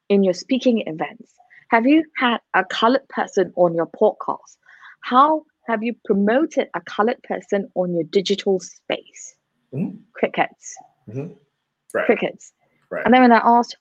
in 0.08 0.22
your 0.22 0.34
speaking 0.34 0.82
events? 0.86 1.32
Have 1.70 1.86
you 1.86 2.04
had 2.16 2.38
a 2.54 2.64
colored 2.64 3.06
person 3.08 3.52
on 3.56 3.74
your 3.74 3.86
podcast? 3.86 4.56
How 5.02 5.44
have 5.66 5.82
you 5.82 5.94
promoted 6.04 6.68
a 6.74 6.80
colored 6.80 7.22
person 7.24 7.68
on 7.74 7.92
your 7.94 8.04
digital 8.04 8.58
space? 8.60 9.34
Mhm. 9.74 9.98
Crickets, 10.14 10.76
Right. 11.06 12.06
crickets. 12.06 12.52
Right. 12.90 13.04
And 13.04 13.12
then 13.12 13.22
when 13.22 13.32
I 13.32 13.40
asked, 13.44 13.76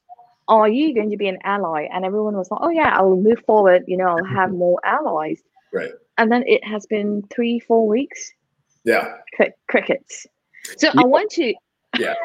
are 0.49 0.67
you 0.67 0.93
going 0.93 1.11
to 1.11 1.17
be 1.17 1.27
an 1.27 1.39
ally? 1.43 1.87
And 1.91 2.03
everyone 2.05 2.35
was 2.35 2.49
like, 2.51 2.59
oh 2.63 2.69
yeah, 2.69 2.95
I'll 2.97 3.15
move 3.15 3.39
forward. 3.45 3.83
You 3.87 3.97
know, 3.97 4.07
I'll 4.07 4.23
have 4.25 4.51
more 4.65 4.79
allies. 4.85 5.41
Right. 5.73 5.91
And 6.17 6.31
then 6.31 6.43
it 6.47 6.63
has 6.65 6.85
been 6.85 7.23
three, 7.33 7.59
four 7.59 7.87
weeks. 7.87 8.33
Yeah. 8.87 9.17
Cri- 9.35 9.53
crickets. 9.67 10.25
So 10.77 10.87
Yeah. 10.87 10.93
I 11.01 11.05
want 11.05 11.29
to, 11.31 11.53
Yeah. 11.99 12.15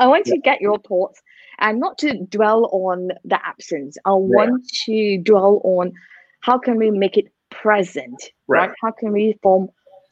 I 0.00 0.06
want 0.06 0.24
to 0.26 0.38
get 0.38 0.60
your 0.62 0.78
thoughts 0.78 1.20
and 1.58 1.78
not 1.78 1.98
to 1.98 2.18
dwell 2.30 2.70
on 2.72 3.10
the 3.24 3.38
absence. 3.46 3.98
I 4.06 4.12
want 4.12 4.66
to 4.86 5.18
dwell 5.18 5.60
on 5.62 5.92
how 6.40 6.58
can 6.58 6.76
we 6.76 6.90
make 6.90 7.16
it 7.18 7.26
present, 7.50 8.32
right? 8.48 8.68
Right. 8.68 8.76
How 8.82 8.92
can 8.92 9.12
we 9.12 9.38
form 9.42 9.68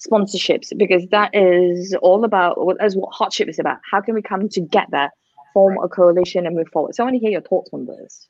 sponsorships? 0.06 0.76
Because 0.76 1.06
that 1.10 1.34
is 1.34 1.94
all 2.02 2.24
about 2.24 2.64
what 2.64 2.76
what 2.80 3.12
Heartship 3.14 3.48
is 3.48 3.58
about. 3.58 3.78
How 3.90 4.00
can 4.02 4.14
we 4.14 4.20
come 4.20 4.48
together, 4.48 5.08
form 5.54 5.78
a 5.82 5.88
coalition, 5.88 6.46
and 6.46 6.54
move 6.54 6.68
forward? 6.68 6.94
So 6.94 7.02
I 7.02 7.06
want 7.06 7.14
to 7.14 7.20
hear 7.20 7.30
your 7.30 7.40
thoughts 7.40 7.70
on 7.72 7.86
this. 7.86 8.28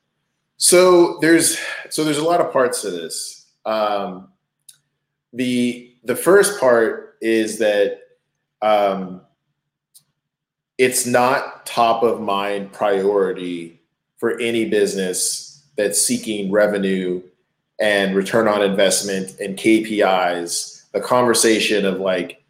So 0.57 1.17
there's 1.19 1.57
so 1.89 2.05
there's 2.05 2.19
a 2.19 2.23
lot 2.23 2.39
of 2.39 2.53
parts 2.53 2.81
to 2.83 2.91
this. 2.91 3.47
Um, 3.65 4.29
the 5.33 5.93
the 6.03 6.15
first 6.15 6.59
part 6.59 7.04
is 7.21 7.59
that 7.59 7.99
um, 8.61 9.21
it's 10.77 11.05
not 11.05 11.65
top 11.65 12.03
of 12.03 12.21
mind 12.21 12.71
priority 12.73 13.81
for 14.17 14.39
any 14.39 14.69
business 14.69 15.63
that's 15.77 16.01
seeking 16.01 16.51
revenue 16.51 17.21
and 17.79 18.15
return 18.15 18.47
on 18.47 18.61
investment 18.61 19.39
and 19.39 19.57
KPIs. 19.57 20.89
The 20.91 21.01
conversation 21.01 21.85
of 21.85 21.99
like 21.99 22.43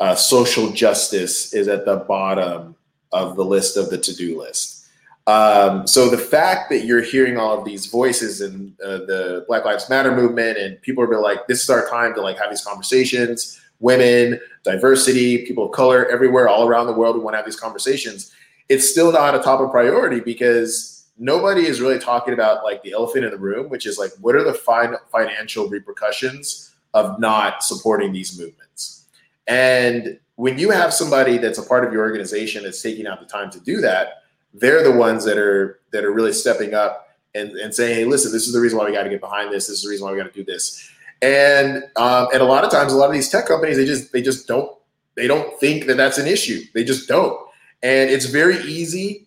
uh, 0.00 0.14
social 0.14 0.70
justice 0.72 1.52
is 1.52 1.68
at 1.68 1.84
the 1.84 1.96
bottom 1.96 2.74
of 3.12 3.36
the 3.36 3.44
list 3.44 3.76
of 3.76 3.90
the 3.90 3.98
to 3.98 4.14
do 4.14 4.40
list. 4.40 4.86
Um, 5.26 5.86
so 5.86 6.08
the 6.08 6.18
fact 6.18 6.70
that 6.70 6.86
you're 6.86 7.02
hearing 7.02 7.36
all 7.36 7.56
of 7.56 7.64
these 7.64 7.86
voices 7.86 8.40
in 8.40 8.74
uh, 8.82 8.98
the 8.98 9.44
Black 9.46 9.64
Lives 9.64 9.88
Matter 9.88 10.14
movement 10.14 10.58
and 10.58 10.80
people 10.82 11.04
are 11.04 11.20
like, 11.20 11.46
this 11.46 11.62
is 11.62 11.70
our 11.70 11.88
time 11.88 12.14
to 12.14 12.22
like 12.22 12.38
have 12.38 12.50
these 12.50 12.64
conversations. 12.64 13.60
Women, 13.80 14.38
diversity, 14.62 15.44
people 15.46 15.66
of 15.66 15.72
color, 15.72 16.06
everywhere, 16.06 16.48
all 16.48 16.68
around 16.68 16.86
the 16.86 16.92
world, 16.92 17.16
we 17.16 17.22
want 17.22 17.34
to 17.34 17.38
have 17.38 17.46
these 17.46 17.58
conversations. 17.58 18.32
It's 18.68 18.88
still 18.88 19.10
not 19.10 19.34
a 19.34 19.40
top 19.40 19.60
of 19.60 19.70
priority 19.70 20.20
because 20.20 21.08
nobody 21.18 21.66
is 21.66 21.80
really 21.80 21.98
talking 21.98 22.34
about 22.34 22.62
like 22.62 22.82
the 22.82 22.92
elephant 22.92 23.24
in 23.24 23.30
the 23.30 23.38
room, 23.38 23.68
which 23.68 23.86
is 23.86 23.98
like, 23.98 24.10
what 24.20 24.34
are 24.36 24.44
the 24.44 24.54
fin- 24.54 24.96
financial 25.10 25.68
repercussions 25.68 26.74
of 26.94 27.18
not 27.18 27.62
supporting 27.62 28.12
these 28.12 28.38
movements? 28.38 29.06
And 29.46 30.18
when 30.36 30.58
you 30.58 30.70
have 30.70 30.94
somebody 30.94 31.38
that's 31.38 31.58
a 31.58 31.62
part 31.62 31.84
of 31.84 31.92
your 31.92 32.02
organization 32.02 32.62
that's 32.62 32.80
taking 32.80 33.06
out 33.06 33.20
the 33.20 33.26
time 33.26 33.50
to 33.50 33.60
do 33.60 33.80
that, 33.80 34.22
they're 34.54 34.82
the 34.82 34.92
ones 34.92 35.24
that 35.24 35.38
are 35.38 35.80
that 35.92 36.04
are 36.04 36.12
really 36.12 36.32
stepping 36.32 36.74
up 36.74 37.08
and, 37.34 37.50
and 37.52 37.74
saying, 37.74 37.94
hey, 37.94 38.04
listen, 38.04 38.32
this 38.32 38.46
is 38.46 38.52
the 38.52 38.60
reason 38.60 38.78
why 38.78 38.86
we 38.86 38.92
got 38.92 39.04
to 39.04 39.10
get 39.10 39.20
behind 39.20 39.52
this. 39.52 39.66
This 39.66 39.76
is 39.76 39.82
the 39.82 39.90
reason 39.90 40.06
why 40.06 40.12
we 40.12 40.18
got 40.18 40.32
to 40.32 40.32
do 40.32 40.44
this. 40.44 40.90
And 41.22 41.84
um, 41.96 42.28
and 42.32 42.42
a 42.42 42.46
lot 42.46 42.64
of 42.64 42.70
times, 42.70 42.92
a 42.92 42.96
lot 42.96 43.06
of 43.06 43.12
these 43.12 43.28
tech 43.28 43.46
companies, 43.46 43.76
they 43.76 43.84
just 43.84 44.12
they 44.12 44.22
just 44.22 44.48
don't 44.48 44.74
they 45.16 45.26
don't 45.26 45.58
think 45.60 45.86
that 45.86 45.96
that's 45.96 46.18
an 46.18 46.26
issue. 46.26 46.62
They 46.74 46.84
just 46.84 47.08
don't. 47.08 47.38
And 47.82 48.10
it's 48.10 48.26
very 48.26 48.58
easy 48.62 49.26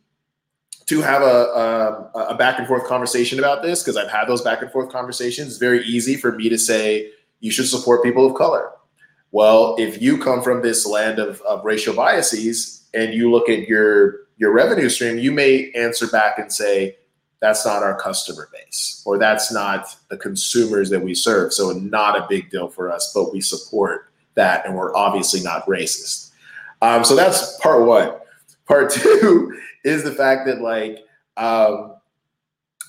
to 0.86 1.02
have 1.02 1.22
a, 1.22 2.10
a, 2.16 2.26
a 2.30 2.36
back 2.36 2.60
and 2.60 2.68
forth 2.68 2.86
conversation 2.88 3.40
about 3.40 3.64
this 3.64 3.82
because 3.82 3.96
I've 3.96 4.12
had 4.12 4.26
those 4.26 4.42
back 4.42 4.62
and 4.62 4.72
forth 4.72 4.92
conversations. 4.92 5.50
It's 5.50 5.58
very 5.58 5.84
easy 5.86 6.16
for 6.18 6.34
me 6.34 6.50
to 6.50 6.58
say 6.58 7.12
you 7.40 7.52
should 7.52 7.68
support 7.68 8.04
people 8.04 8.26
of 8.26 8.36
color. 8.36 8.70
Well, 9.32 9.76
if 9.80 10.02
you 10.02 10.18
come 10.18 10.44
from 10.44 10.62
this 10.62 10.86
land 10.86 11.20
of, 11.20 11.42
of 11.42 11.64
racial 11.64 11.96
biases 11.96 12.88
and 12.94 13.14
you 13.14 13.32
look 13.32 13.50
at 13.50 13.68
your 13.68 14.24
your 14.38 14.52
revenue 14.52 14.90
stream, 14.90 15.20
you 15.20 15.32
may 15.32 15.72
answer 15.72 16.08
back 16.08 16.38
and 16.38 16.52
say, 16.52 16.98
that's 17.44 17.66
not 17.66 17.84
our 17.84 17.94
customer 18.00 18.48
base, 18.54 19.04
or 19.06 19.18
that's 19.18 19.52
not 19.52 19.94
the 20.10 20.16
consumers 20.16 20.90
that 20.90 21.02
we 21.02 21.14
serve. 21.14 21.52
So, 21.52 21.72
not 21.72 22.18
a 22.18 22.26
big 22.30 22.50
deal 22.50 22.70
for 22.70 22.90
us, 22.90 23.12
but 23.14 23.34
we 23.34 23.42
support 23.42 24.10
that, 24.36 24.66
and 24.66 24.76
we're 24.78 24.96
obviously 24.96 25.42
not 25.42 25.66
racist. 25.66 26.32
Um, 26.82 27.04
so, 27.04 27.18
that's 27.18 27.60
part 27.60 27.86
one. 27.86 28.14
Part 28.66 28.92
two 28.94 29.60
is 29.84 30.06
the 30.06 30.14
fact 30.14 30.46
that, 30.46 30.62
like, 30.62 31.00
um, 31.36 31.96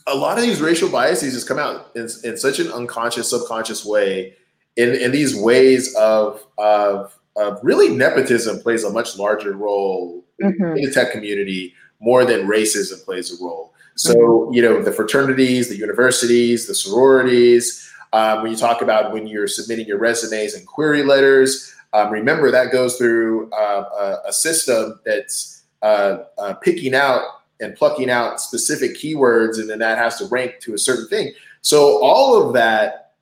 a 0.07 0.15
lot 0.15 0.39
of 0.39 0.45
these 0.45 0.61
racial 0.61 0.89
biases 0.89 1.35
just 1.35 1.49
come 1.49 1.59
out 1.59 1.91
in, 1.97 2.09
in 2.23 2.37
such 2.37 2.61
an 2.61 2.71
unconscious, 2.71 3.31
subconscious 3.31 3.85
way, 3.85 4.37
in, 4.77 4.95
in 4.95 5.11
these 5.11 5.35
ways 5.35 5.93
of, 5.97 6.47
of, 6.59 7.19
of 7.35 7.59
really 7.65 7.89
nepotism 7.89 8.61
plays 8.61 8.85
a 8.85 8.91
much 8.91 9.19
larger 9.19 9.53
role 9.55 10.25
Mhm. 10.43 10.77
in 10.77 10.85
the 10.85 10.91
tech 10.91 11.13
community 11.13 11.75
more 12.01 12.25
than 12.25 12.47
racism 12.47 13.05
plays 13.05 13.33
a 13.33 13.43
role. 13.45 13.74
So, 13.97 14.51
you 14.53 14.61
know, 14.61 14.83
the 14.83 14.93
fraternities, 14.93 15.69
the 15.69 15.77
universities, 15.77 16.67
the 16.67 16.75
sororities, 16.75 17.93
um, 18.13 18.43
when 18.43 18.51
you 18.51 18.57
talk 18.57 18.83
about 18.83 19.13
when 19.13 19.27
you're 19.27 19.49
submitting 19.49 19.87
your 19.87 19.99
resumes 19.99 20.55
and 20.55 20.67
query 20.67 21.03
letters, 21.03 21.75
um, 21.93 22.11
remember 22.11 22.51
that 22.51 22.73
goes 22.73 22.97
through 22.97 23.51
uh, 23.53 23.85
a, 24.25 24.29
a 24.29 24.33
system 24.33 25.01
that's 25.05 25.65
uh, 25.83 26.25
uh, 26.39 26.55
picking 26.55 26.95
out 26.95 27.23
and 27.61 27.77
plucking 27.77 28.11
out 28.11 28.41
specific 28.41 28.97
keywords, 28.97 29.59
and 29.59 29.71
then 29.71 29.79
that 29.79 29.99
has 29.99 30.19
to 30.19 30.27
rank 30.27 30.59
to 30.61 30.75
a 30.75 30.79
certain 30.79 31.09
thing. 31.09 31.33
So, 31.61 32.03
all 32.03 32.41
of 32.41 32.53
that 32.55 33.15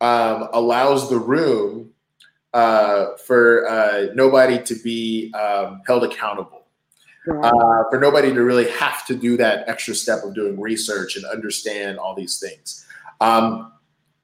um, 0.00 0.48
allows 0.52 1.10
the 1.10 1.18
room 1.18 1.90
uh, 2.52 3.16
for 3.26 3.68
uh, 3.68 4.06
nobody 4.14 4.62
to 4.62 4.74
be 4.82 5.32
um, 5.34 5.82
held 5.86 6.04
accountable. 6.04 6.63
Uh, 7.28 7.84
for 7.90 7.98
nobody 7.98 8.32
to 8.32 8.42
really 8.42 8.70
have 8.70 9.06
to 9.06 9.14
do 9.14 9.36
that 9.36 9.68
extra 9.68 9.94
step 9.94 10.22
of 10.24 10.34
doing 10.34 10.60
research 10.60 11.16
and 11.16 11.24
understand 11.24 11.98
all 11.98 12.14
these 12.14 12.38
things. 12.38 12.86
Um, 13.20 13.72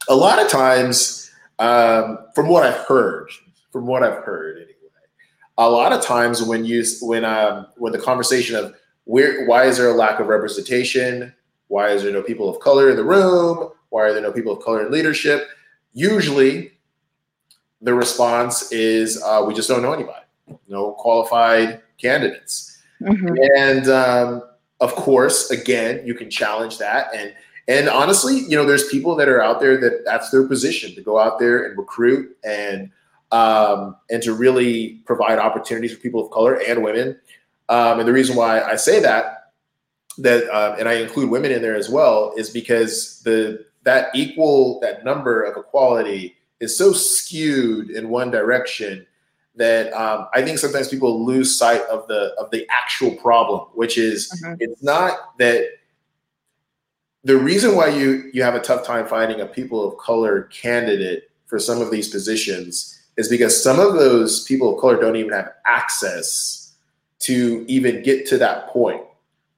a 0.09 0.14
lot 0.14 0.40
of 0.40 0.49
times, 0.49 1.30
um, 1.59 2.19
from 2.35 2.49
what 2.49 2.64
I've 2.64 2.87
heard, 2.87 3.30
from 3.71 3.87
what 3.87 4.02
I've 4.02 4.25
heard 4.25 4.57
anyway, 4.57 4.75
a 5.59 5.69
lot 5.69 5.92
of 5.92 6.02
times 6.02 6.42
when 6.42 6.64
you 6.64 6.85
when 7.00 7.25
um, 7.25 7.66
when 7.76 7.92
the 7.92 7.99
conversation 7.99 8.57
of 8.57 8.75
where 9.04 9.47
why 9.47 9.64
is 9.64 9.78
there 9.78 9.88
a 9.88 9.95
lack 9.95 10.21
of 10.21 10.28
representation? 10.28 11.35
Why 11.69 11.90
is 11.90 12.02
there 12.02 12.12
no 12.12 12.23
people 12.23 12.49
of 12.49 12.61
color 12.61 12.90
in 12.90 12.97
the 12.97 13.04
room? 13.04 13.71
Why 13.90 14.02
are 14.02 14.12
there 14.12 14.23
no 14.23 14.33
people 14.33 14.52
of 14.52 14.62
color 14.64 14.85
in 14.85 14.92
leadership? 14.92 15.49
Usually, 15.92 16.73
the 17.80 17.95
response 17.95 18.73
is 18.73 19.23
uh, 19.23 19.42
we 19.47 19.54
just 19.54 19.69
don't 19.69 19.83
know 19.83 19.92
anybody, 19.92 20.25
no 20.69 20.92
qualified 20.92 21.80
candidates. 21.99 22.69
Mhm. 23.00 23.37
And 23.57 23.88
um, 23.88 24.42
of 24.80 24.95
course, 24.95 25.50
again, 25.50 26.02
you 26.04 26.14
can 26.14 26.30
challenge 26.30 26.78
that. 26.78 27.14
And 27.14 27.35
and 27.69 27.88
honestly, 27.88 28.40
you 28.40 28.57
know, 28.57 28.64
there's 28.66 28.88
people 28.88 29.14
that 29.16 29.28
are 29.28 29.40
out 29.40 29.61
there 29.61 29.76
that 29.80 30.04
that's 30.04 30.30
their 30.30 30.47
position 30.47 30.95
to 30.95 31.00
go 31.00 31.19
out 31.19 31.38
there 31.38 31.64
and 31.64 31.78
recruit 31.78 32.37
and 32.45 32.90
um, 33.33 33.97
and 34.11 34.23
to 34.23 34.35
really 34.35 35.00
provide 35.07 35.38
opportunities 35.38 35.95
for 35.95 36.00
people 36.00 36.25
of 36.25 36.30
color 36.30 36.61
and 36.66 36.83
women. 36.83 37.19
Um, 37.69 38.00
and 38.00 38.09
the 38.09 38.12
reason 38.12 38.35
why 38.35 38.61
I 38.62 38.75
say 38.75 38.99
that, 39.00 39.52
that 40.19 40.49
uh, 40.50 40.75
and 40.78 40.88
I 40.88 40.95
include 40.95 41.30
women 41.30 41.52
in 41.52 41.62
there 41.62 41.76
as 41.76 41.88
well, 41.88 42.35
is 42.37 42.50
because 42.50 43.23
the 43.23 43.64
that 43.85 44.09
equal 44.14 44.80
that 44.80 45.04
number 45.04 45.42
of 45.42 45.57
equality 45.57 46.37
is 46.59 46.76
so 46.76 46.92
skewed 46.92 47.90
in 47.90 48.09
one 48.11 48.30
direction 48.30 49.07
that 49.57 49.92
um, 49.92 50.28
I 50.33 50.42
think 50.42 50.59
sometimes 50.59 50.88
people 50.88 51.25
lose 51.25 51.57
sight 51.57 51.83
of 51.90 52.07
the 52.09 52.35
of 52.38 52.50
the 52.50 52.66
actual 52.71 53.12
problem, 53.16 53.69
which 53.75 53.99
is 53.99 54.30
mm-hmm. 54.42 54.54
it's 54.61 54.83
not 54.83 55.37
that 55.38 55.64
the 57.25 57.37
reason 57.37 57.75
why 57.76 57.88
you 57.88 58.30
you 58.33 58.42
have 58.42 58.54
a 58.54 58.61
tough 58.61 58.87
time 58.87 59.07
finding 59.07 59.40
a 59.40 59.47
people 59.47 59.87
of 59.87 59.99
color 59.99 60.45
candidate 60.45 61.30
for 61.47 61.59
some 61.59 61.80
of 61.80 61.90
these 61.90 62.09
positions 62.09 62.97
is 63.16 63.28
because 63.28 63.62
some 63.62 63.78
of 63.78 63.95
those 63.95 64.45
people 64.45 64.75
of 64.75 64.80
color 64.80 65.00
don't 65.00 65.16
even 65.16 65.33
have 65.33 65.50
access 65.66 66.75
to 67.19 67.64
even 67.69 68.02
get 68.02 68.26
to 68.26 68.38
that 68.38 68.69
point 68.69 69.02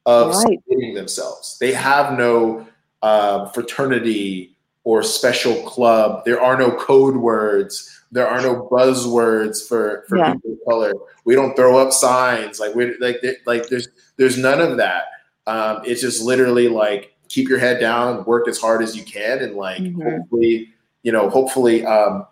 of 0.07 0.35
right. 0.35 0.61
themselves. 0.95 1.59
They 1.61 1.73
have 1.73 2.19
no 2.19 2.67
uh, 3.03 3.47
fraternity 3.51 4.52
or 4.85 5.03
special 5.03 5.63
club. 5.63 6.25
There 6.25 6.41
are 6.41 6.57
no 6.57 6.77
code 6.77 7.17
words. 7.17 7.89
There 8.11 8.27
are 8.27 8.43
no 8.43 8.69
buzzwords 8.71 9.67
for 9.67 10.05
for 10.09 10.19
yeah. 10.19 10.35
people 10.35 10.53
of 10.53 10.59
color. 10.69 10.93
We 11.25 11.35
don't 11.35 11.55
throw 11.57 11.79
up 11.79 11.93
signs 11.93 12.61
like 12.61 12.75
we 12.75 12.97
like 12.99 13.23
like 13.47 13.69
there's 13.69 13.89
there's 14.17 14.37
none 14.37 14.61
of 14.61 14.77
that. 14.79 15.05
Um, 15.47 15.83
it's 15.85 16.01
just 16.01 16.23
literally 16.23 16.69
like 16.69 17.15
keep 17.29 17.49
your 17.49 17.59
head 17.59 17.81
down, 17.81 18.25
work 18.25 18.49
as 18.49 18.59
hard 18.59 18.83
as 18.83 18.97
you 18.97 19.05
can, 19.05 19.39
and 19.39 19.55
like 19.55 19.81
mm-hmm. 19.81 20.03
hopefully 20.03 20.69
you 21.03 21.13
know 21.13 21.31
hopefully 21.31 21.87
um, 21.87 22.27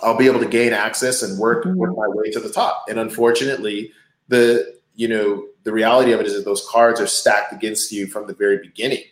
I'll 0.00 0.18
be 0.18 0.26
able 0.26 0.40
to 0.40 0.48
gain 0.48 0.72
access 0.72 1.22
and 1.22 1.38
work 1.38 1.64
mm-hmm. 1.64 1.76
work 1.76 1.96
my 1.96 2.08
way 2.08 2.30
to 2.32 2.40
the 2.40 2.50
top. 2.50 2.84
And 2.88 2.98
unfortunately, 2.98 3.92
the 4.28 4.76
you 4.96 5.08
know 5.08 5.46
the 5.64 5.72
reality 5.72 6.12
of 6.12 6.20
it 6.20 6.26
is 6.26 6.34
that 6.34 6.44
those 6.44 6.66
cards 6.68 7.00
are 7.00 7.06
stacked 7.06 7.52
against 7.52 7.92
you 7.92 8.06
from 8.06 8.26
the 8.26 8.34
very 8.34 8.58
beginning. 8.58 9.02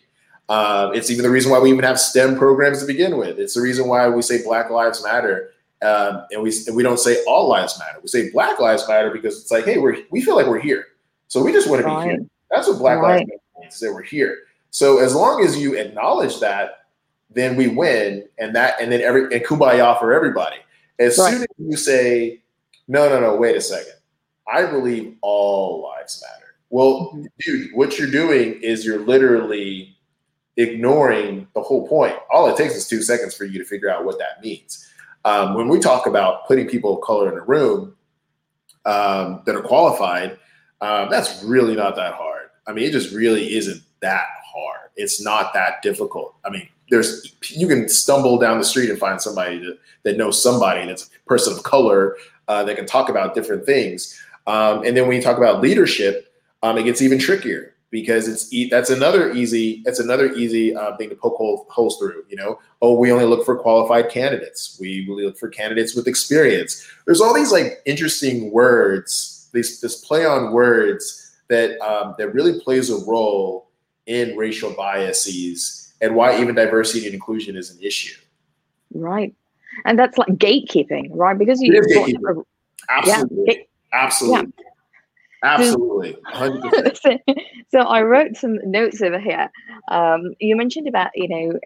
Uh, 0.49 0.89
it's 0.95 1.11
even 1.11 1.23
the 1.23 1.29
reason 1.29 1.51
why 1.51 1.59
we 1.59 1.69
even 1.69 1.83
have 1.83 1.99
STEM 1.99 2.35
programs 2.35 2.79
to 2.81 2.87
begin 2.87 3.17
with. 3.17 3.39
It's 3.39 3.53
the 3.53 3.61
reason 3.61 3.87
why 3.87 4.09
we 4.09 4.23
say 4.23 4.43
Black 4.43 4.71
Lives 4.71 5.03
Matter, 5.03 5.51
um, 5.83 6.25
and 6.31 6.41
we 6.41 6.51
and 6.65 6.75
we 6.75 6.81
don't 6.81 6.99
say 6.99 7.23
all 7.25 7.47
lives 7.47 7.77
matter. 7.77 7.99
We 8.01 8.07
say 8.07 8.31
Black 8.31 8.59
Lives 8.59 8.87
Matter 8.87 9.11
because 9.11 9.39
it's 9.39 9.51
like, 9.51 9.65
hey, 9.65 9.77
we 9.77 10.05
we 10.09 10.21
feel 10.21 10.35
like 10.35 10.47
we're 10.47 10.59
here, 10.59 10.87
so 11.27 11.43
we 11.43 11.53
just 11.53 11.69
want 11.69 11.83
to 11.83 11.87
be 11.87 12.09
here. 12.09 12.25
That's 12.49 12.67
what 12.67 12.79
Black 12.79 12.97
right. 12.97 13.19
Lives 13.19 13.29
Matter 13.29 13.41
means. 13.61 13.79
That 13.79 13.93
we're 13.93 14.01
here. 14.01 14.39
So 14.71 14.97
as 14.97 15.13
long 15.13 15.45
as 15.45 15.55
you 15.55 15.75
acknowledge 15.75 16.39
that, 16.39 16.87
then 17.29 17.55
we 17.55 17.67
win, 17.67 18.27
and 18.39 18.55
that 18.55 18.81
and 18.81 18.91
then 18.91 19.01
every 19.01 19.33
and 19.33 19.45
kumbaya 19.45 19.99
for 19.99 20.13
everybody. 20.13 20.57
As 20.97 21.17
right. 21.19 21.31
soon 21.31 21.41
as 21.43 21.47
you 21.59 21.77
say, 21.77 22.41
no, 22.87 23.07
no, 23.07 23.19
no, 23.19 23.35
wait 23.35 23.55
a 23.55 23.61
second, 23.61 23.93
I 24.51 24.65
believe 24.65 25.15
all 25.21 25.83
lives 25.83 26.23
matter. 26.27 26.55
Well, 26.71 27.11
mm-hmm. 27.13 27.25
dude, 27.39 27.69
what 27.75 27.99
you're 27.99 28.11
doing 28.11 28.59
is 28.63 28.83
you're 28.83 29.05
literally 29.05 29.95
ignoring 30.59 31.47
the 31.55 31.61
whole 31.61 31.87
point. 31.87 32.15
All 32.29 32.49
it 32.49 32.57
takes 32.57 32.75
is 32.75 32.87
two 32.87 33.01
seconds 33.01 33.33
for 33.33 33.45
you 33.45 33.57
to 33.59 33.65
figure 33.65 33.89
out 33.89 34.03
what 34.03 34.19
that 34.19 34.41
means. 34.43 34.85
Um, 35.23 35.53
when 35.53 35.69
we 35.69 35.79
talk 35.79 36.05
about 36.05 36.45
putting 36.47 36.67
people 36.67 36.97
of 36.97 37.01
color 37.01 37.31
in 37.31 37.37
a 37.37 37.43
room 37.43 37.95
um, 38.85 39.41
that 39.45 39.55
are 39.55 39.61
qualified, 39.61 40.37
um, 40.81 41.09
that's 41.09 41.41
really 41.43 41.75
not 41.75 41.95
that 41.95 42.13
hard. 42.13 42.49
I 42.67 42.73
mean, 42.73 42.85
it 42.85 42.91
just 42.91 43.13
really 43.13 43.55
isn't 43.55 43.81
that 44.01 44.25
hard. 44.45 44.89
It's 44.95 45.21
not 45.21 45.53
that 45.53 45.81
difficult. 45.81 46.35
I 46.45 46.49
mean, 46.49 46.67
there's 46.89 47.35
you 47.49 47.67
can 47.67 47.87
stumble 47.87 48.37
down 48.37 48.57
the 48.57 48.65
street 48.65 48.89
and 48.89 48.99
find 48.99 49.21
somebody 49.21 49.59
that, 49.59 49.77
that 50.03 50.17
knows 50.17 50.41
somebody 50.41 50.85
that's 50.85 51.03
a 51.07 51.27
person 51.27 51.53
of 51.53 51.63
color 51.63 52.17
uh, 52.47 52.63
that 52.63 52.75
can 52.75 52.85
talk 52.85 53.09
about 53.09 53.33
different 53.33 53.65
things. 53.65 54.19
Um, 54.47 54.83
and 54.83 54.97
then 54.97 55.07
when 55.07 55.15
you 55.15 55.21
talk 55.21 55.37
about 55.37 55.61
leadership, 55.61 56.33
um, 56.63 56.77
it 56.77 56.83
gets 56.83 57.01
even 57.01 57.19
trickier 57.19 57.75
because 57.91 58.27
it's 58.27 58.69
that's 58.69 58.89
another 58.89 59.31
easy 59.33 59.81
that's 59.83 59.99
another 59.99 60.31
easy 60.33 60.75
uh, 60.75 60.95
thing 60.97 61.09
to 61.09 61.15
poke 61.15 61.35
holes, 61.35 61.65
holes 61.69 61.97
through. 61.97 62.23
You 62.29 62.37
know, 62.37 62.59
oh, 62.81 62.97
we 62.97 63.11
only 63.11 63.25
look 63.25 63.45
for 63.45 63.57
qualified 63.57 64.09
candidates. 64.09 64.77
We 64.79 65.05
really 65.07 65.25
look 65.25 65.37
for 65.37 65.49
candidates 65.49 65.95
with 65.95 66.07
experience. 66.07 66.87
There's 67.05 67.21
all 67.21 67.33
these 67.33 67.51
like 67.51 67.81
interesting 67.85 68.51
words, 68.51 69.49
these 69.53 69.81
this 69.81 70.03
play 70.05 70.25
on 70.25 70.51
words 70.51 71.37
that 71.47 71.79
um, 71.81 72.15
that 72.17 72.33
really 72.33 72.59
plays 72.59 72.89
a 72.89 73.05
role 73.05 73.69
in 74.05 74.35
racial 74.35 74.71
biases 74.73 75.93
and 76.01 76.15
why 76.15 76.39
even 76.39 76.55
diversity 76.55 77.05
and 77.05 77.13
inclusion 77.13 77.55
is 77.55 77.71
an 77.71 77.79
issue. 77.81 78.19
Right, 78.93 79.33
and 79.85 79.97
that's 79.97 80.17
like 80.17 80.29
gatekeeping, 80.29 81.09
right? 81.11 81.37
Because 81.37 81.59
you 81.61 81.71
absolutely, 82.89 83.45
yeah, 83.47 83.63
absolutely. 83.93 84.53
Yeah 84.57 84.68
Absolutely, 85.43 86.17
so, 87.01 87.17
so, 87.69 87.79
I 87.79 88.01
wrote 88.01 88.35
some 88.35 88.57
notes 88.69 89.01
over 89.01 89.19
here. 89.19 89.49
Um, 89.89 90.33
you 90.39 90.55
mentioned 90.55 90.87
about 90.87 91.11
you 91.15 91.29
know 91.29 91.59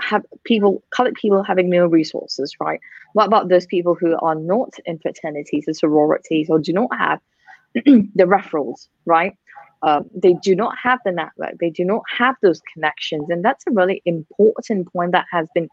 have 0.00 0.24
people 0.44 0.82
colored 0.90 1.14
people 1.14 1.42
having 1.42 1.68
no 1.68 1.86
resources, 1.86 2.54
right? 2.60 2.80
What 3.14 3.26
about 3.26 3.48
those 3.48 3.66
people 3.66 3.94
who 3.94 4.16
are 4.20 4.34
not 4.34 4.74
in 4.84 4.98
fraternities 4.98 5.64
or 5.66 5.74
sororities 5.74 6.48
or 6.50 6.58
do 6.58 6.72
not 6.72 6.90
have 6.96 7.20
the 7.74 8.24
referrals, 8.24 8.88
right? 9.06 9.36
Um, 9.82 10.08
they 10.14 10.34
do 10.42 10.54
not 10.54 10.76
have 10.80 11.00
the 11.04 11.10
network. 11.10 11.58
They 11.58 11.70
do 11.70 11.84
not 11.84 12.02
have 12.16 12.36
those 12.42 12.60
connections, 12.72 13.30
and 13.30 13.44
that's 13.44 13.64
a 13.66 13.72
really 13.72 14.00
important 14.04 14.92
point 14.92 15.12
that 15.12 15.26
has 15.30 15.48
been 15.54 15.68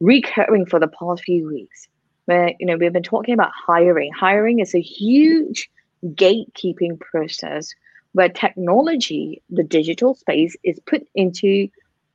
recurring 0.00 0.66
for 0.66 0.80
the 0.80 0.88
past 0.88 1.22
few 1.22 1.48
weeks. 1.48 1.86
Where 2.24 2.54
you 2.58 2.66
know 2.66 2.76
we've 2.76 2.92
been 2.92 3.04
talking 3.04 3.34
about 3.34 3.52
hiring. 3.54 4.12
Hiring 4.12 4.58
is 4.58 4.74
a 4.74 4.80
huge 4.80 5.70
gatekeeping 6.04 7.00
process 7.00 7.74
where 8.12 8.28
technology, 8.28 9.42
the 9.50 9.62
digital 9.62 10.14
space, 10.14 10.56
is 10.64 10.80
put 10.86 11.06
into 11.14 11.68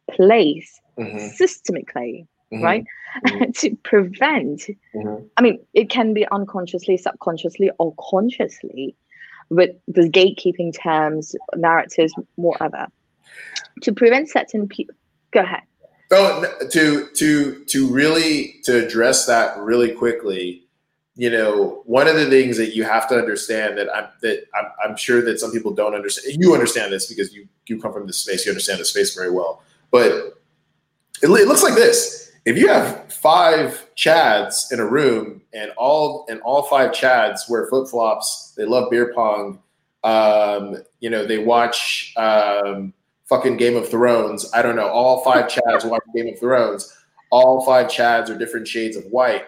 place 0.09 0.79
mm-hmm. 0.97 1.17
systemically, 1.41 2.25
mm-hmm. 2.51 2.63
right? 2.63 2.85
Mm-hmm. 3.25 3.51
to 3.59 3.75
prevent, 3.83 4.61
mm-hmm. 4.95 5.25
I 5.37 5.41
mean, 5.41 5.59
it 5.73 5.89
can 5.89 6.13
be 6.13 6.27
unconsciously, 6.31 6.97
subconsciously, 6.97 7.69
or 7.77 7.93
consciously 7.99 8.95
with 9.49 9.75
the 9.87 10.09
gatekeeping 10.09 10.73
terms, 10.73 11.35
narratives, 11.55 12.13
whatever, 12.35 12.87
to 13.83 13.93
prevent 13.93 14.29
certain 14.29 14.67
people. 14.67 14.95
Go 15.31 15.41
ahead. 15.41 15.61
Oh, 16.09 16.43
to 16.71 17.07
to 17.13 17.63
to 17.65 17.87
really 17.87 18.59
to 18.63 18.85
address 18.85 19.27
that 19.27 19.57
really 19.57 19.91
quickly 19.91 20.63
you 21.15 21.29
know, 21.29 21.81
one 21.85 22.07
of 22.07 22.15
the 22.15 22.29
things 22.29 22.57
that 22.57 22.75
you 22.75 22.83
have 22.83 23.07
to 23.09 23.15
understand 23.15 23.77
that 23.77 23.93
I'm 23.93 24.07
that 24.21 24.45
I'm, 24.55 24.91
I'm, 24.91 24.95
sure 24.95 25.21
that 25.21 25.39
some 25.39 25.51
people 25.51 25.73
don't 25.73 25.93
understand. 25.93 26.37
You 26.41 26.53
understand 26.53 26.93
this 26.93 27.07
because 27.07 27.33
you 27.33 27.47
you 27.67 27.81
come 27.81 27.91
from 27.91 28.07
this 28.07 28.19
space. 28.19 28.45
You 28.45 28.51
understand 28.51 28.79
the 28.79 28.85
space 28.85 29.13
very 29.13 29.29
well. 29.29 29.61
But 29.91 30.11
it, 31.21 31.29
it 31.29 31.47
looks 31.47 31.63
like 31.63 31.75
this: 31.75 32.31
if 32.45 32.57
you 32.57 32.69
have 32.69 33.11
five 33.13 33.87
Chads 33.97 34.71
in 34.71 34.79
a 34.79 34.85
room, 34.85 35.41
and 35.53 35.71
all 35.75 36.25
and 36.29 36.39
all 36.41 36.63
five 36.63 36.91
Chads 36.91 37.49
wear 37.49 37.67
flip 37.67 37.89
flops, 37.89 38.53
they 38.55 38.65
love 38.65 38.89
beer 38.89 39.13
pong. 39.13 39.59
Um, 40.03 40.77
you 41.01 41.09
know, 41.09 41.25
they 41.25 41.39
watch 41.39 42.13
um, 42.15 42.93
fucking 43.25 43.57
Game 43.57 43.75
of 43.75 43.89
Thrones. 43.89 44.49
I 44.53 44.61
don't 44.61 44.77
know. 44.77 44.87
All 44.87 45.23
five 45.25 45.51
Chads 45.51 45.83
watch 45.89 46.03
Game 46.15 46.33
of 46.33 46.39
Thrones. 46.39 46.97
All 47.31 47.65
five 47.65 47.87
Chads 47.87 48.29
are 48.29 48.37
different 48.37 48.65
shades 48.65 48.95
of 48.95 49.03
white 49.05 49.43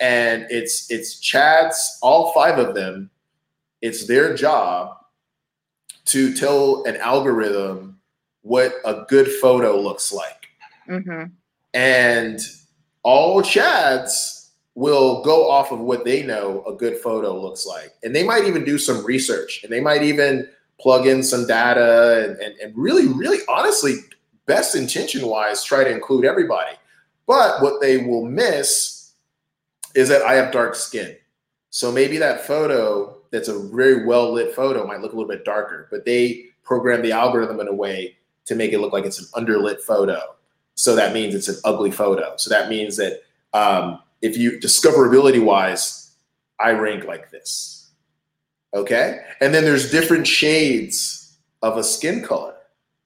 and 0.00 0.46
it's 0.50 0.90
it's 0.90 1.20
Chad's 1.20 1.98
all 2.02 2.32
five 2.32 2.58
of 2.58 2.74
them. 2.74 3.10
It's 3.80 4.06
their 4.06 4.34
job 4.34 4.96
to 6.06 6.34
tell 6.34 6.84
an 6.84 6.96
algorithm 6.96 7.98
what 8.42 8.74
a 8.84 9.04
good 9.08 9.30
photo 9.40 9.80
looks 9.80 10.12
like, 10.12 10.48
mm-hmm. 10.88 11.24
and 11.74 12.40
all 13.02 13.42
Chads 13.42 14.50
will 14.74 15.22
go 15.22 15.50
off 15.50 15.70
of 15.70 15.80
what 15.80 16.04
they 16.04 16.22
know 16.22 16.64
a 16.66 16.72
good 16.72 16.96
photo 16.96 17.38
looks 17.38 17.66
like, 17.66 17.92
and 18.02 18.14
they 18.14 18.24
might 18.24 18.44
even 18.44 18.64
do 18.64 18.78
some 18.78 19.04
research, 19.04 19.60
and 19.62 19.72
they 19.72 19.80
might 19.80 20.02
even 20.02 20.48
plug 20.80 21.06
in 21.06 21.22
some 21.22 21.46
data, 21.46 22.24
and, 22.24 22.36
and, 22.38 22.58
and 22.58 22.76
really, 22.76 23.06
really, 23.06 23.38
honestly, 23.48 23.96
best 24.46 24.74
intention 24.74 25.26
wise, 25.26 25.62
try 25.62 25.84
to 25.84 25.90
include 25.90 26.24
everybody. 26.24 26.74
But 27.26 27.62
what 27.62 27.80
they 27.80 27.98
will 27.98 28.24
miss 28.24 29.01
is 29.94 30.08
that 30.08 30.22
I 30.22 30.34
have 30.34 30.52
dark 30.52 30.74
skin. 30.74 31.16
So 31.70 31.90
maybe 31.90 32.18
that 32.18 32.46
photo 32.46 33.16
that's 33.30 33.48
a 33.48 33.58
very 33.58 34.04
well 34.04 34.32
lit 34.32 34.54
photo 34.54 34.86
might 34.86 35.00
look 35.00 35.12
a 35.12 35.16
little 35.16 35.30
bit 35.30 35.44
darker, 35.44 35.88
but 35.90 36.04
they 36.04 36.44
program 36.62 37.02
the 37.02 37.12
algorithm 37.12 37.60
in 37.60 37.68
a 37.68 37.74
way 37.74 38.16
to 38.44 38.54
make 38.54 38.72
it 38.72 38.80
look 38.80 38.92
like 38.92 39.04
it's 39.04 39.18
an 39.18 39.26
underlit 39.34 39.80
photo. 39.80 40.20
So 40.74 40.94
that 40.96 41.12
means 41.12 41.34
it's 41.34 41.48
an 41.48 41.56
ugly 41.64 41.90
photo. 41.90 42.34
So 42.36 42.50
that 42.50 42.68
means 42.68 42.96
that 42.96 43.22
um, 43.52 44.00
if 44.20 44.36
you 44.36 44.52
discoverability 44.52 45.42
wise, 45.42 46.12
I 46.60 46.72
rank 46.72 47.04
like 47.04 47.30
this. 47.30 47.90
Okay. 48.74 49.20
And 49.40 49.54
then 49.54 49.64
there's 49.64 49.90
different 49.90 50.26
shades 50.26 51.36
of 51.62 51.76
a 51.76 51.84
skin 51.84 52.22
color, 52.22 52.54